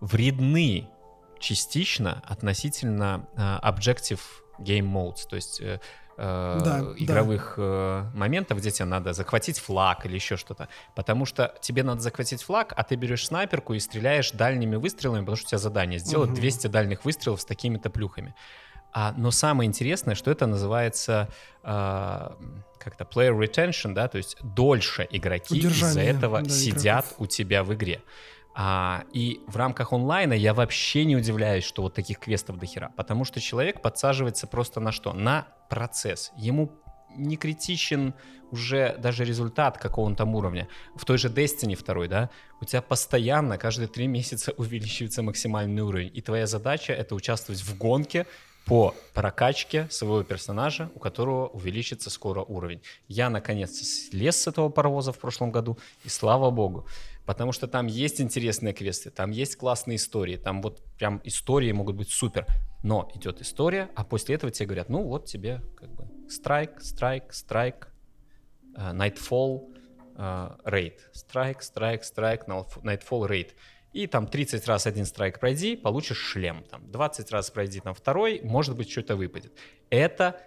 вредны 0.00 0.88
частично 1.40 2.22
относительно 2.26 3.26
а, 3.36 3.60
Objective 3.72 4.20
Game 4.58 4.90
Modes. 4.90 5.26
То 5.28 5.36
есть 5.36 5.60
э, 5.60 5.80
э, 6.16 6.60
Да, 6.64 6.82
да. 6.82 6.92
игровых 6.96 7.54
э, 7.56 8.04
моментов, 8.14 8.58
где 8.58 8.70
тебе 8.70 8.84
надо 8.86 9.12
захватить 9.12 9.58
флаг 9.58 10.06
или 10.06 10.14
еще 10.14 10.36
что-то. 10.36 10.68
Потому 10.94 11.26
что 11.26 11.54
тебе 11.60 11.82
надо 11.82 12.00
захватить 12.00 12.42
флаг, 12.42 12.72
а 12.76 12.82
ты 12.84 12.94
берешь 12.94 13.26
снайперку 13.26 13.74
и 13.74 13.80
стреляешь 13.80 14.30
дальними 14.30 14.76
выстрелами, 14.76 15.20
потому 15.20 15.36
что 15.36 15.46
у 15.46 15.48
тебя 15.48 15.58
задание 15.58 15.98
сделать 15.98 16.30
Мгм. 16.30 16.36
200 16.40 16.66
дальних 16.68 17.04
выстрелов 17.04 17.40
с 17.40 17.44
такими-то 17.44 17.90
плюхами. 17.90 18.34
А, 18.94 19.12
но 19.16 19.32
самое 19.32 19.66
интересное, 19.66 20.14
что 20.14 20.30
это 20.30 20.46
называется 20.46 21.28
а, 21.64 22.36
как-то 22.78 23.04
player 23.04 23.36
retention, 23.36 23.92
да, 23.92 24.06
то 24.06 24.18
есть 24.18 24.36
дольше 24.42 25.06
игроки 25.10 25.58
из-за 25.58 26.00
этого 26.00 26.42
да, 26.42 26.48
сидят 26.48 27.06
игроков. 27.06 27.20
у 27.20 27.26
тебя 27.26 27.64
в 27.64 27.74
игре. 27.74 28.02
А, 28.54 29.02
и 29.12 29.40
в 29.48 29.56
рамках 29.56 29.92
онлайна 29.92 30.32
я 30.32 30.54
вообще 30.54 31.04
не 31.04 31.16
удивляюсь, 31.16 31.64
что 31.64 31.82
вот 31.82 31.94
таких 31.94 32.20
квестов 32.20 32.56
до 32.56 32.66
хера, 32.66 32.92
потому 32.96 33.24
что 33.24 33.40
человек 33.40 33.82
подсаживается 33.82 34.46
просто 34.46 34.78
на 34.78 34.92
что? 34.92 35.12
На 35.12 35.48
процесс. 35.68 36.30
Ему 36.36 36.70
не 37.16 37.36
критичен 37.36 38.14
уже 38.52 38.96
даже 38.98 39.24
результат 39.24 39.78
какого 39.78 40.06
он 40.06 40.14
там 40.14 40.36
уровня. 40.36 40.68
В 40.94 41.04
той 41.04 41.18
же 41.18 41.28
Destiny 41.28 41.76
2, 41.76 42.06
да, 42.06 42.30
у 42.60 42.64
тебя 42.64 42.80
постоянно 42.80 43.58
каждые 43.58 43.88
три 43.88 44.06
месяца 44.18 44.52
увеличивается 44.56 45.24
максимальный 45.24 45.82
уровень, 45.82 46.12
и 46.14 46.20
твоя 46.20 46.46
задача— 46.46 46.92
это 46.94 47.16
участвовать 47.16 47.60
в 47.60 47.76
гонке 47.76 48.26
по 48.66 48.94
прокачке 49.12 49.88
своего 49.90 50.22
персонажа, 50.22 50.90
у 50.94 50.98
которого 50.98 51.48
увеличится 51.48 52.10
скоро 52.10 52.42
уровень. 52.42 52.80
Я, 53.08 53.28
наконец-то, 53.28 53.84
слез 53.84 54.36
с 54.36 54.46
этого 54.46 54.70
паровоза 54.70 55.12
в 55.12 55.18
прошлом 55.18 55.50
году, 55.50 55.78
и 56.04 56.08
слава 56.08 56.50
богу. 56.50 56.86
Потому 57.26 57.52
что 57.52 57.66
там 57.66 57.86
есть 57.86 58.20
интересные 58.20 58.74
квесты, 58.74 59.10
там 59.10 59.30
есть 59.30 59.56
классные 59.56 59.96
истории, 59.96 60.36
там 60.36 60.62
вот 60.62 60.82
прям 60.98 61.20
истории 61.24 61.72
могут 61.72 61.96
быть 61.96 62.10
супер. 62.10 62.46
Но 62.82 63.10
идет 63.14 63.40
история, 63.40 63.90
а 63.94 64.04
после 64.04 64.34
этого 64.34 64.52
тебе 64.52 64.66
говорят, 64.66 64.90
ну 64.90 65.04
вот 65.04 65.24
тебе 65.24 65.62
как 65.76 65.90
бы 65.94 66.06
страйк, 66.28 66.80
страйк, 66.82 67.32
страйк, 67.32 67.88
э, 68.76 68.92
Nightfall, 68.92 69.74
э, 70.16 70.50
рейд. 70.64 71.08
Страйк, 71.12 71.62
страйк, 71.62 72.04
страйк, 72.04 72.46
Nightfall, 72.46 73.26
рейд. 73.26 73.54
И 73.94 74.08
там 74.08 74.26
30 74.26 74.66
раз 74.66 74.88
один 74.88 75.06
страйк 75.06 75.38
пройди, 75.38 75.76
получишь 75.76 76.18
шлем. 76.18 76.64
Там 76.68 76.90
20 76.90 77.30
раз 77.30 77.50
пройди 77.50 77.78
там 77.78 77.94
второй, 77.94 78.40
может 78.42 78.76
быть, 78.76 78.90
что-то 78.90 79.14
выпадет. 79.14 79.52
Это 79.88 80.40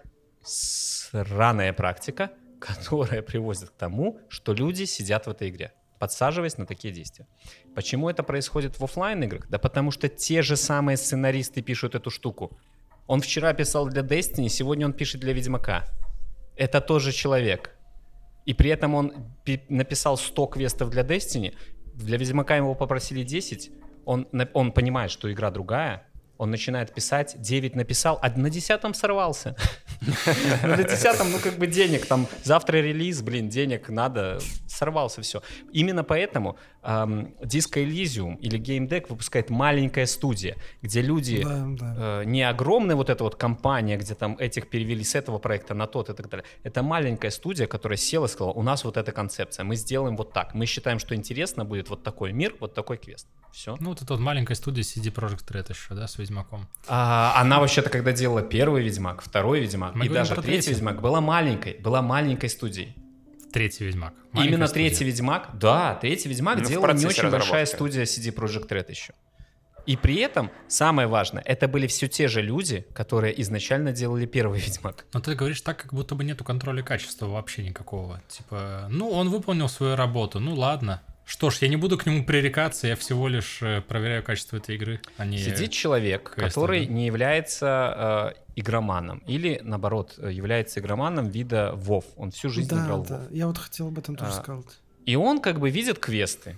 сраная 0.44 1.72
практика, 1.72 2.30
которая 2.60 3.22
приводит 3.22 3.70
к 3.70 3.72
тому, 3.72 4.20
что 4.28 4.52
люди 4.52 4.84
сидят 4.84 5.26
в 5.26 5.30
этой 5.30 5.48
игре, 5.48 5.72
подсаживаясь 5.98 6.58
на 6.58 6.66
такие 6.66 6.92
действия. 6.92 7.26
Почему 7.74 8.10
это 8.10 8.22
происходит 8.22 8.78
в 8.78 8.84
оффлайн 8.84 9.22
играх? 9.22 9.48
Да 9.48 9.58
потому 9.58 9.92
что 9.92 10.10
те 10.10 10.42
же 10.42 10.56
самые 10.56 10.98
сценаристы 10.98 11.62
пишут 11.62 11.94
эту 11.94 12.10
штуку. 12.10 12.58
Он 13.06 13.22
вчера 13.22 13.54
писал 13.54 13.86
для 13.88 14.02
Destiny, 14.02 14.50
сегодня 14.50 14.84
он 14.84 14.92
пишет 14.92 15.22
для 15.22 15.32
Ведьмака. 15.32 15.86
Это 16.54 16.82
тот 16.82 17.00
же 17.00 17.12
человек. 17.12 17.74
И 18.44 18.52
при 18.52 18.70
этом 18.70 18.94
он 18.94 19.12
пи- 19.44 19.64
написал 19.70 20.18
100 20.18 20.46
квестов 20.46 20.90
для 20.90 21.02
Destiny, 21.02 21.54
для 21.98 22.16
Ведьмака 22.18 22.56
его 22.56 22.74
попросили 22.74 23.22
10, 23.22 23.70
он, 24.04 24.26
он 24.54 24.72
понимает, 24.72 25.10
что 25.10 25.30
игра 25.32 25.50
другая, 25.50 26.06
он 26.38 26.50
начинает 26.50 26.94
писать, 26.94 27.36
9 27.40 27.74
написал, 27.74 28.18
а 28.22 28.30
на 28.30 28.48
10 28.48 28.96
сорвался. 28.96 29.56
Ну, 30.00 30.12
На 30.68 30.84
10 30.84 31.18
ну 31.32 31.38
как 31.38 31.58
бы 31.58 31.66
денег, 31.66 32.06
там 32.06 32.26
завтра 32.44 32.78
релиз, 32.78 33.22
блин, 33.22 33.48
денег 33.48 33.88
надо, 33.88 34.38
сорвался 34.66 35.22
все. 35.22 35.42
Именно 35.72 36.04
поэтому 36.04 36.56
эм, 36.82 37.34
Disco 37.40 37.84
Elysium 37.84 38.38
или 38.38 38.58
Game 38.58 38.88
Deck 38.88 39.06
выпускает 39.08 39.50
маленькая 39.50 40.06
студия, 40.06 40.56
где 40.82 41.02
люди 41.02 41.42
Да, 41.42 41.66
да. 41.68 42.22
э, 42.22 42.24
не 42.24 42.42
огромная 42.42 42.96
вот 42.96 43.10
эта 43.10 43.24
вот 43.24 43.34
компания, 43.36 43.96
где 43.96 44.14
там 44.14 44.36
этих 44.38 44.68
перевели 44.68 45.04
с 45.04 45.14
этого 45.14 45.38
проекта 45.38 45.74
на 45.74 45.86
тот 45.86 46.10
и 46.10 46.14
так 46.14 46.28
далее. 46.28 46.44
Это 46.62 46.82
маленькая 46.82 47.30
студия, 47.30 47.66
которая 47.66 47.96
села 47.96 48.26
и 48.26 48.28
сказала, 48.28 48.52
у 48.52 48.62
нас 48.62 48.84
вот 48.84 48.96
эта 48.96 49.12
концепция, 49.12 49.64
мы 49.64 49.76
сделаем 49.76 50.16
вот 50.16 50.32
так. 50.32 50.54
Мы 50.54 50.66
считаем, 50.66 50.98
что 50.98 51.14
интересно 51.14 51.64
будет 51.64 51.90
вот 51.90 52.02
такой 52.02 52.32
мир, 52.32 52.54
вот 52.60 52.74
такой 52.74 52.96
квест. 52.98 53.26
Все. 53.52 53.76
Ну, 53.80 53.90
вот 53.90 54.02
эта 54.02 54.12
вот 54.12 54.20
маленькая 54.20 54.54
студия 54.54 54.82
CD 54.82 55.12
Projekt 55.12 55.46
Red 55.48 55.70
еще, 55.70 55.94
да, 55.94 56.06
с 56.06 56.18
Ведьмаком. 56.18 56.68
А, 56.86 57.34
она 57.36 57.60
вообще-то, 57.60 57.90
когда 57.90 58.12
делала 58.12 58.42
первый 58.42 58.82
Ведьмак, 58.82 59.22
второй 59.22 59.60
Ведьмак 59.60 59.94
Мы 59.94 60.06
и 60.06 60.08
даже 60.08 60.34
третий 60.34 60.50
третий. 60.50 60.70
Ведьмак, 60.70 61.00
была 61.00 61.20
маленькой, 61.20 61.74
была 61.74 62.02
маленькой 62.02 62.50
студией. 62.50 62.94
Третий 63.52 63.84
Ведьмак. 63.84 64.14
Именно 64.32 64.44
Маленькая 64.44 64.68
третий 64.68 64.94
студия. 64.96 65.12
Ведьмак, 65.12 65.58
да, 65.58 65.94
третий 65.96 66.28
Ведьмак 66.28 66.58
Ну, 66.58 66.68
делала 66.68 66.92
не 66.92 67.06
очень 67.06 67.30
большая 67.30 67.66
студия 67.66 68.04
CD 68.04 68.34
Projekt 68.34 68.68
Red 68.68 68.90
еще. 68.90 69.14
И 69.88 69.96
при 69.96 70.16
этом, 70.16 70.50
самое 70.68 71.08
важное, 71.08 71.42
это 71.46 71.66
были 71.66 71.86
все 71.86 72.08
те 72.08 72.28
же 72.28 72.42
люди, 72.42 72.86
которые 72.92 73.40
изначально 73.40 73.92
делали 73.92 74.26
первый 74.26 74.60
Ведьмак. 74.60 75.06
Но 75.14 75.20
ты 75.20 75.34
говоришь 75.34 75.62
так, 75.62 75.78
как 75.78 75.94
будто 75.94 76.14
бы 76.14 76.24
нету 76.24 76.44
контроля 76.44 76.82
качества 76.82 77.24
вообще 77.26 77.64
никакого. 77.64 78.20
Типа, 78.28 78.86
ну, 78.90 79.08
он 79.08 79.30
выполнил 79.30 79.66
свою 79.68 79.96
работу, 79.96 80.40
ну 80.40 80.54
ладно. 80.54 81.02
Что 81.28 81.50
ж, 81.50 81.58
я 81.60 81.68
не 81.68 81.76
буду 81.76 81.98
к 81.98 82.06
нему 82.06 82.24
пререкаться, 82.24 82.86
я 82.86 82.96
всего 82.96 83.28
лишь 83.28 83.58
э, 83.60 83.82
проверяю 83.82 84.22
качество 84.22 84.56
этой 84.56 84.76
игры, 84.76 84.98
а 85.18 85.26
не... 85.26 85.36
Сидит 85.36 85.72
человек, 85.72 86.30
квесты, 86.30 86.48
который 86.48 86.86
да. 86.86 86.92
не 86.94 87.04
является 87.04 88.34
э, 88.34 88.40
игроманом, 88.56 89.18
или 89.26 89.60
наоборот, 89.62 90.16
является 90.16 90.80
игроманом 90.80 91.28
вида 91.28 91.74
WoW. 91.76 92.02
Он 92.16 92.30
всю 92.30 92.48
жизнь 92.48 92.70
Да, 92.70 92.82
играл 92.82 93.02
в 93.02 93.08
да. 93.08 93.16
WoW. 93.16 93.28
Я 93.36 93.46
вот 93.46 93.58
хотел 93.58 93.88
об 93.88 93.98
этом 93.98 94.16
тоже 94.16 94.30
А, 94.30 94.42
сказать. 94.42 94.80
И 95.04 95.16
он 95.16 95.42
как 95.42 95.60
бы 95.60 95.68
видит 95.68 95.98
квесты. 95.98 96.56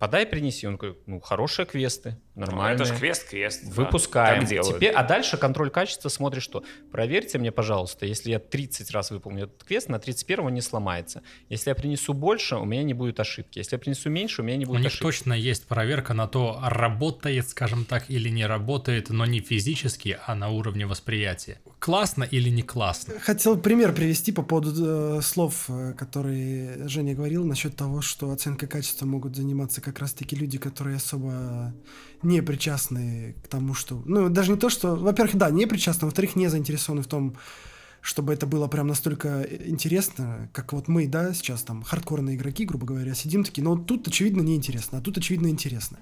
Подай, 0.00 0.26
принеси. 0.26 0.66
Он 0.66 0.76
говорит, 0.76 0.98
ну, 1.06 1.20
хорошие 1.20 1.64
квесты, 1.64 2.18
Ну, 2.34 2.46
нормальные. 2.46 2.74
это 2.76 2.84
ж 2.86 2.98
квест, 2.98 3.28
квест. 3.28 3.62
да. 3.64 3.70
Выпускаем. 3.72 4.40
Так 4.40 4.48
делают. 4.48 4.76
Теперь, 4.76 4.92
а 4.92 5.02
дальше 5.02 5.36
контроль 5.36 5.68
качества 5.70 6.08
смотришь 6.08 6.44
что? 6.44 6.64
Проверьте 6.90 7.38
мне, 7.38 7.52
пожалуйста, 7.52 8.06
если 8.06 8.30
я 8.30 8.38
30 8.38 8.90
раз 8.92 9.10
выполню 9.10 9.44
этот 9.44 9.62
квест, 9.64 9.88
на 9.90 9.98
31 9.98 10.46
он 10.46 10.54
не 10.54 10.62
сломается. 10.62 11.22
Если 11.50 11.68
я 11.68 11.74
принесу 11.74 12.14
больше, 12.14 12.56
у 12.56 12.64
меня 12.64 12.82
не 12.84 12.94
будет 12.94 13.20
ошибки. 13.20 13.58
Если 13.58 13.74
я 13.74 13.78
принесу 13.78 14.08
меньше, 14.08 14.40
у 14.40 14.44
меня 14.44 14.56
не 14.56 14.64
У 14.64 14.68
будет 14.68 14.78
них 14.78 14.86
ошибки. 14.88 15.02
точно 15.02 15.34
есть 15.34 15.66
проверка 15.66 16.14
на 16.14 16.26
то, 16.26 16.58
работает, 16.62 17.48
скажем 17.50 17.84
так, 17.84 18.08
или 18.08 18.30
не 18.30 18.46
работает, 18.46 19.10
но 19.10 19.26
не 19.26 19.40
физически, 19.40 20.18
а 20.26 20.34
на 20.34 20.48
уровне 20.48 20.86
восприятия. 20.86 21.60
Классно 21.80 22.24
или 22.24 22.48
не 22.48 22.62
классно? 22.62 23.18
Хотел 23.20 23.58
пример 23.58 23.92
привести 23.92 24.32
по 24.32 24.42
поводу 24.42 25.18
э, 25.18 25.20
слов, 25.22 25.66
э, 25.68 25.92
которые 25.98 26.88
Женя 26.88 27.14
говорил 27.14 27.44
насчет 27.44 27.76
того, 27.76 28.00
что 28.00 28.30
оценкой 28.30 28.68
качества 28.68 29.04
могут 29.04 29.36
заниматься 29.36 29.80
как 29.82 29.98
раз-таки 29.98 30.34
люди, 30.34 30.58
которые 30.58 30.96
особо 30.96 31.74
не 32.22 32.42
причастны 32.42 33.34
к 33.44 33.48
тому, 33.48 33.74
что... 33.74 34.02
Ну, 34.04 34.28
даже 34.28 34.50
не 34.52 34.58
то, 34.58 34.68
что... 34.68 34.96
Во-первых, 34.96 35.36
да, 35.36 35.50
не 35.50 35.66
причастны, 35.66 36.06
во-вторых, 36.06 36.36
не 36.36 36.48
заинтересованы 36.48 37.02
в 37.02 37.06
том, 37.06 37.36
чтобы 38.02 38.32
это 38.32 38.46
было 38.46 38.66
прям 38.66 38.88
настолько 38.88 39.42
интересно, 39.64 40.50
как 40.52 40.72
вот 40.72 40.88
мы, 40.88 41.06
да, 41.06 41.32
сейчас 41.32 41.62
там 41.62 41.82
хардкорные 41.82 42.36
игроки, 42.36 42.64
грубо 42.64 42.84
говоря, 42.84 43.14
сидим 43.14 43.44
такие, 43.44 43.62
но 43.62 43.76
вот 43.76 43.86
тут 43.86 44.08
очевидно 44.08 44.42
неинтересно, 44.42 44.98
а 44.98 45.00
тут 45.00 45.18
очевидно 45.18 45.46
интересно. 45.46 45.98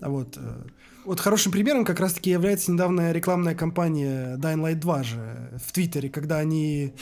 А 0.00 0.08
вот, 0.08 0.38
э, 0.38 0.62
вот 1.04 1.20
хорошим 1.20 1.52
примером 1.52 1.84
как 1.84 2.00
раз-таки 2.00 2.30
является 2.30 2.72
недавняя 2.72 3.12
рекламная 3.12 3.54
кампания 3.54 4.38
Dying 4.38 4.62
Light 4.62 4.76
2 4.76 5.02
же 5.02 5.60
в 5.62 5.72
Твиттере, 5.72 6.08
когда 6.08 6.38
они 6.38 6.94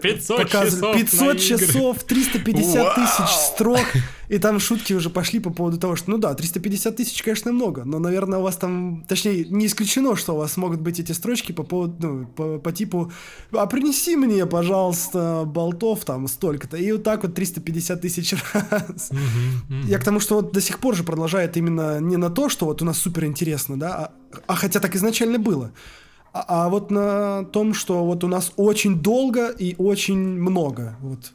500 0.00 0.38
показывали 0.38 1.04
часов 1.04 1.20
на 1.20 1.34
500 1.34 1.34
игры. 1.34 1.66
часов, 1.66 2.04
350 2.04 2.94
тысяч 2.94 3.30
строк, 3.30 3.86
и 4.28 4.38
там 4.38 4.60
шутки 4.60 4.92
уже 4.92 5.10
пошли 5.10 5.40
по 5.40 5.50
поводу 5.50 5.78
того, 5.78 5.96
что, 5.96 6.10
ну 6.10 6.18
да, 6.18 6.34
350 6.34 6.96
тысяч, 6.96 7.22
конечно, 7.22 7.52
много, 7.52 7.84
но, 7.84 7.98
наверное, 7.98 8.38
у 8.38 8.42
вас 8.42 8.56
там, 8.56 9.04
точнее, 9.08 9.44
не 9.44 9.66
исключено, 9.66 10.16
что 10.16 10.34
у 10.34 10.38
вас 10.38 10.56
могут 10.56 10.80
быть 10.80 11.00
эти 11.00 11.12
строчки 11.12 11.52
по 11.52 11.62
поводу, 11.62 11.94
ну, 12.06 12.26
по, 12.26 12.58
по 12.58 12.72
типу, 12.72 13.12
а 13.52 13.66
принеси 13.66 14.16
мне, 14.16 14.44
пожалуйста, 14.46 15.44
болтов 15.46 16.04
там 16.04 16.28
столько-то, 16.28 16.76
и 16.76 16.92
вот 16.92 17.02
так 17.02 17.22
вот 17.22 17.34
350 17.34 18.00
тысяч 18.00 18.34
раз. 18.52 19.10
Мгм, 19.10 19.78
мгм. 19.80 19.88
Я 19.88 19.98
к 19.98 20.04
тому, 20.04 20.20
что 20.20 20.36
вот 20.36 20.52
до 20.52 20.60
сих 20.60 20.78
пор 20.78 20.94
же 20.94 21.04
продолжает 21.04 21.56
именно 21.56 22.00
не 22.00 22.16
на 22.16 22.30
то, 22.30 22.48
что 22.48 22.66
вот 22.66 22.82
у 22.82 22.84
нас 22.84 22.98
супер 22.98 23.24
интересно, 23.24 23.78
да, 23.78 23.94
а, 23.96 24.12
а 24.46 24.54
хотя 24.54 24.80
так 24.80 24.94
изначально 24.94 25.38
было, 25.38 25.72
а, 26.36 26.66
а 26.66 26.68
вот 26.68 26.90
на 26.90 27.44
том, 27.44 27.72
что 27.72 28.04
вот 28.04 28.24
у 28.24 28.28
нас 28.28 28.52
очень 28.56 29.00
долго 29.00 29.48
и 29.48 29.74
очень 29.78 30.18
много, 30.18 30.96
вот 31.00 31.32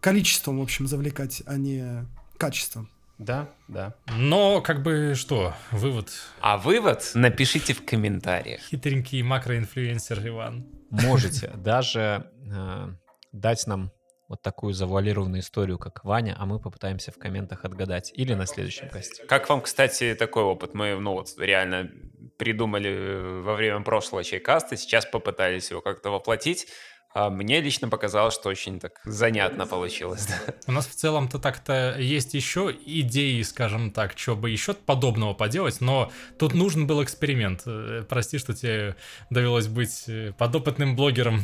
количеством, 0.00 0.60
в 0.60 0.62
общем, 0.62 0.86
завлекать, 0.86 1.42
а 1.46 1.56
не 1.56 2.06
качеством. 2.38 2.88
Да, 3.18 3.50
да. 3.66 3.94
Но, 4.16 4.60
как 4.60 4.82
бы, 4.82 5.14
что, 5.16 5.52
вывод. 5.72 6.08
А 6.40 6.56
вывод 6.56 7.10
напишите 7.14 7.74
в 7.74 7.84
комментариях. 7.84 8.60
Хитренький 8.60 9.22
макроинфлюенсер 9.22 10.26
Иван. 10.28 10.66
Можете 10.90 11.50
даже 11.56 12.30
э, 12.46 12.88
дать 13.32 13.66
нам 13.66 13.90
вот 14.28 14.42
такую 14.42 14.74
завуалированную 14.74 15.40
историю, 15.40 15.78
как 15.78 16.04
Ваня, 16.04 16.36
а 16.38 16.46
мы 16.46 16.60
попытаемся 16.60 17.12
в 17.12 17.18
комментах 17.18 17.64
отгадать. 17.64 18.12
Или 18.14 18.34
на 18.34 18.46
следующем 18.46 18.88
касте. 18.90 19.24
Как 19.24 19.48
вам, 19.48 19.62
кстати, 19.62 20.14
такой 20.18 20.42
опыт? 20.42 20.74
Мы, 20.74 20.94
ну 20.98 21.14
вот, 21.14 21.34
реально 21.38 21.90
придумали 22.36 22.90
э, 22.90 23.40
во 23.40 23.54
время 23.54 23.80
прошлого 23.80 24.22
чайкаста, 24.22 24.76
сейчас 24.76 25.06
попытались 25.06 25.70
его 25.70 25.80
как-то 25.80 26.10
воплотить. 26.10 26.68
А 27.14 27.30
мне 27.30 27.62
лично 27.62 27.88
показалось, 27.88 28.34
что 28.34 28.50
очень 28.50 28.78
так 28.78 29.00
занятно 29.04 29.66
получилось. 29.66 30.26
да. 30.26 30.54
У 30.66 30.72
нас 30.72 30.86
в 30.86 30.94
целом-то 30.94 31.38
так-то 31.38 31.96
есть 31.98 32.34
еще 32.34 32.70
идеи, 32.84 33.40
скажем 33.42 33.92
так, 33.92 34.16
что 34.18 34.36
бы 34.36 34.50
еще 34.50 34.74
подобного 34.74 35.32
поделать, 35.32 35.80
но 35.80 36.12
тут 36.38 36.52
нужен 36.52 36.86
был 36.86 37.02
эксперимент. 37.02 37.62
Э, 37.64 38.04
Прости, 38.06 38.36
что 38.36 38.52
тебе 38.54 38.94
довелось 39.30 39.68
быть 39.68 40.04
э, 40.06 40.32
подопытным 40.36 40.96
блогером. 40.96 41.40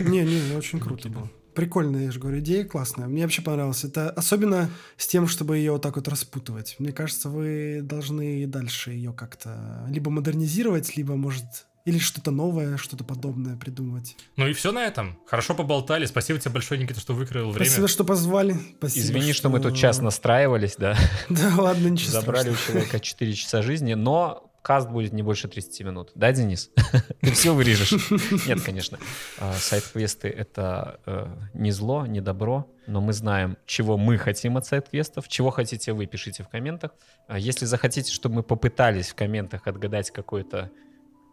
Не-не, 0.00 0.56
очень 0.56 0.78
круто 0.78 1.08
было. 1.08 1.28
Прикольная, 1.54 2.04
я 2.04 2.10
же 2.10 2.18
говорю, 2.18 2.40
идея 2.40 2.64
классная. 2.64 3.06
Мне 3.06 3.22
вообще 3.22 3.42
понравилось. 3.42 3.84
Это 3.84 4.10
особенно 4.10 4.70
с 4.96 5.06
тем, 5.06 5.26
чтобы 5.28 5.58
ее 5.58 5.72
вот 5.72 5.82
так 5.82 5.96
вот 5.96 6.08
распутывать. 6.08 6.76
Мне 6.78 6.92
кажется, 6.92 7.28
вы 7.28 7.80
должны 7.82 8.42
и 8.42 8.46
дальше 8.46 8.92
ее 8.92 9.12
как-то 9.12 9.84
либо 9.88 10.10
модернизировать, 10.10 10.96
либо, 10.96 11.14
может, 11.16 11.44
или 11.84 11.98
что-то 11.98 12.30
новое, 12.30 12.76
что-то 12.76 13.04
подобное 13.04 13.56
придумывать. 13.56 14.16
Ну 14.36 14.46
и 14.46 14.52
все 14.52 14.72
на 14.72 14.84
этом. 14.84 15.18
Хорошо 15.26 15.54
поболтали. 15.54 16.06
Спасибо 16.06 16.38
тебе 16.38 16.52
большое, 16.52 16.80
Никита, 16.80 17.00
что 17.00 17.14
выкроил 17.14 17.50
время. 17.50 17.66
Спасибо, 17.66 17.88
что 17.88 18.04
позвали. 18.04 18.56
Спасибо, 18.78 19.04
Извини, 19.04 19.32
что 19.32 19.48
мы 19.48 19.60
тут 19.60 19.76
час 19.76 20.00
настраивались, 20.00 20.76
да. 20.78 20.96
Да 21.28 21.54
ладно, 21.56 21.88
ничего 21.88 22.12
Забрали 22.12 22.50
у 22.50 22.56
человека 22.56 23.00
4 23.00 23.34
часа 23.34 23.62
жизни, 23.62 23.94
но 23.94 24.51
каст 24.62 24.88
будет 24.88 25.12
не 25.12 25.22
больше 25.22 25.48
30 25.48 25.80
минут. 25.86 26.12
Да, 26.14 26.32
Денис? 26.32 26.70
Ты 27.20 27.32
все 27.32 27.54
вырежешь. 27.54 27.92
Нет, 28.46 28.62
конечно. 28.62 28.98
А, 29.38 29.52
Сайт-квесты— 29.54 30.28
это 30.30 31.00
э, 31.04 31.26
не 31.54 31.72
зло, 31.72 32.06
не 32.06 32.20
добро, 32.20 32.66
но 32.86 33.00
мы 33.00 33.12
знаем, 33.12 33.58
чего 33.66 33.98
мы 33.98 34.18
хотим 34.18 34.56
от 34.56 34.66
сайт-квестов, 34.66 35.28
чего 35.28 35.50
хотите 35.50 35.92
вы, 35.92 36.06
пишите 36.06 36.44
в 36.44 36.48
комментах. 36.48 36.92
А 37.26 37.38
Если 37.38 37.66
захотите, 37.66 38.12
чтобы 38.12 38.36
мы 38.36 38.42
попытались 38.42 39.10
в 39.10 39.14
комментах 39.14 39.66
отгадать 39.66 40.10
какой-то 40.10 40.70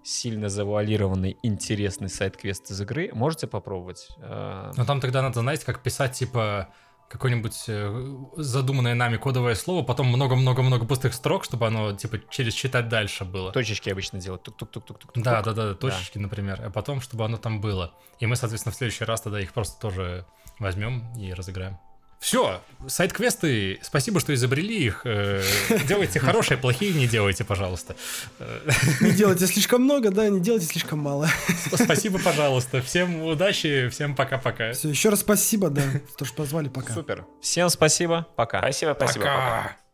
сильно 0.04 0.50
завуалированный, 0.50 1.38
интересный 1.44 2.10
сайт-квест 2.10 2.72
из 2.72 2.82
игры, 2.82 3.12
можете 3.14 3.48
попробовать. 3.48 4.08
А, 4.22 4.72
Но 4.76 4.86
там 4.86 5.02
тогда 5.02 5.22
надо, 5.22 5.42
знаете, 5.42 5.66
как 5.66 5.84
писать, 5.84 6.14
типа, 6.14 6.70
какое-нибудь 7.10 7.66
э, 7.68 8.16
задуманное 8.38 8.94
нами 8.94 9.18
кодовое 9.18 9.56
слово, 9.56 9.84
потом 9.84 10.08
много-много-много 10.08 10.86
пустых 10.86 11.14
строк, 11.14 11.44
чтобы 11.44 11.68
оно, 11.68 11.94
типа, 11.94 12.20
через 12.30 12.54
читать 12.54 12.88
дальше 12.88 13.26
было. 13.26 13.52
Точечки 13.52 13.90
обычно 13.90 14.20
делают. 14.20 14.44
Тук-тук-тук-тук-тук. 14.44 15.24
Да, 15.24 15.42
да, 15.42 15.54
да, 15.54 15.74
точечки, 15.74 16.20
например, 16.20 16.62
а 16.64 16.70
потом, 16.70 17.02
чтобы 17.02 17.26
оно 17.26 17.38
там 17.38 17.62
было. 17.62 17.94
И 18.20 18.28
мы, 18.28 18.36
соответственно, 18.36 18.74
в 18.74 18.76
следующий 18.76 19.06
раз 19.06 19.22
тогда 19.22 19.42
их 19.42 19.54
просто 19.54 19.82
тоже 19.82 20.26
возьмем 20.60 21.12
и 21.16 21.34
разыграем. 21.34 21.80
Все, 22.20 22.62
сайт-квесты, 22.86 23.80
спасибо, 23.82 24.20
что 24.20 24.34
изобрели 24.34 24.78
их. 24.84 25.02
Э, 25.06 25.42
Делайте 25.88 26.20
хорошие, 26.20 26.58
плохие 26.58 26.94
не 26.94 27.08
делайте, 27.08 27.46
пожалуйста. 27.46 27.96
Э, 28.40 28.70
Не 29.00 29.12
делайте 29.12 29.48
слишком 29.48 29.84
много, 29.84 30.12
да, 30.12 30.28
не 30.28 30.42
делайте 30.42 30.66
слишком 30.66 31.00
мало. 31.00 31.30
Спасибо, 31.74 32.20
пожалуйста. 32.20 32.82
Всем 32.82 33.24
удачи, 33.24 33.88
всем 33.90 34.16
пока-пока. 34.18 34.74
Все, 34.74 34.90
еще 34.90 35.10
раз 35.10 35.22
спасибо, 35.22 35.70
да, 35.70 35.84
то, 36.18 36.26
что 36.26 36.36
позвали, 36.36 36.68
пока. 36.68 36.94
Супер. 36.94 37.26
Всем 37.42 37.70
спасибо. 37.70 38.28
Пока. 38.36 38.60
Спасибо, 38.60 38.94
спасибо. 38.98 39.26
пока. 39.26 39.36
Пока. 39.36 39.89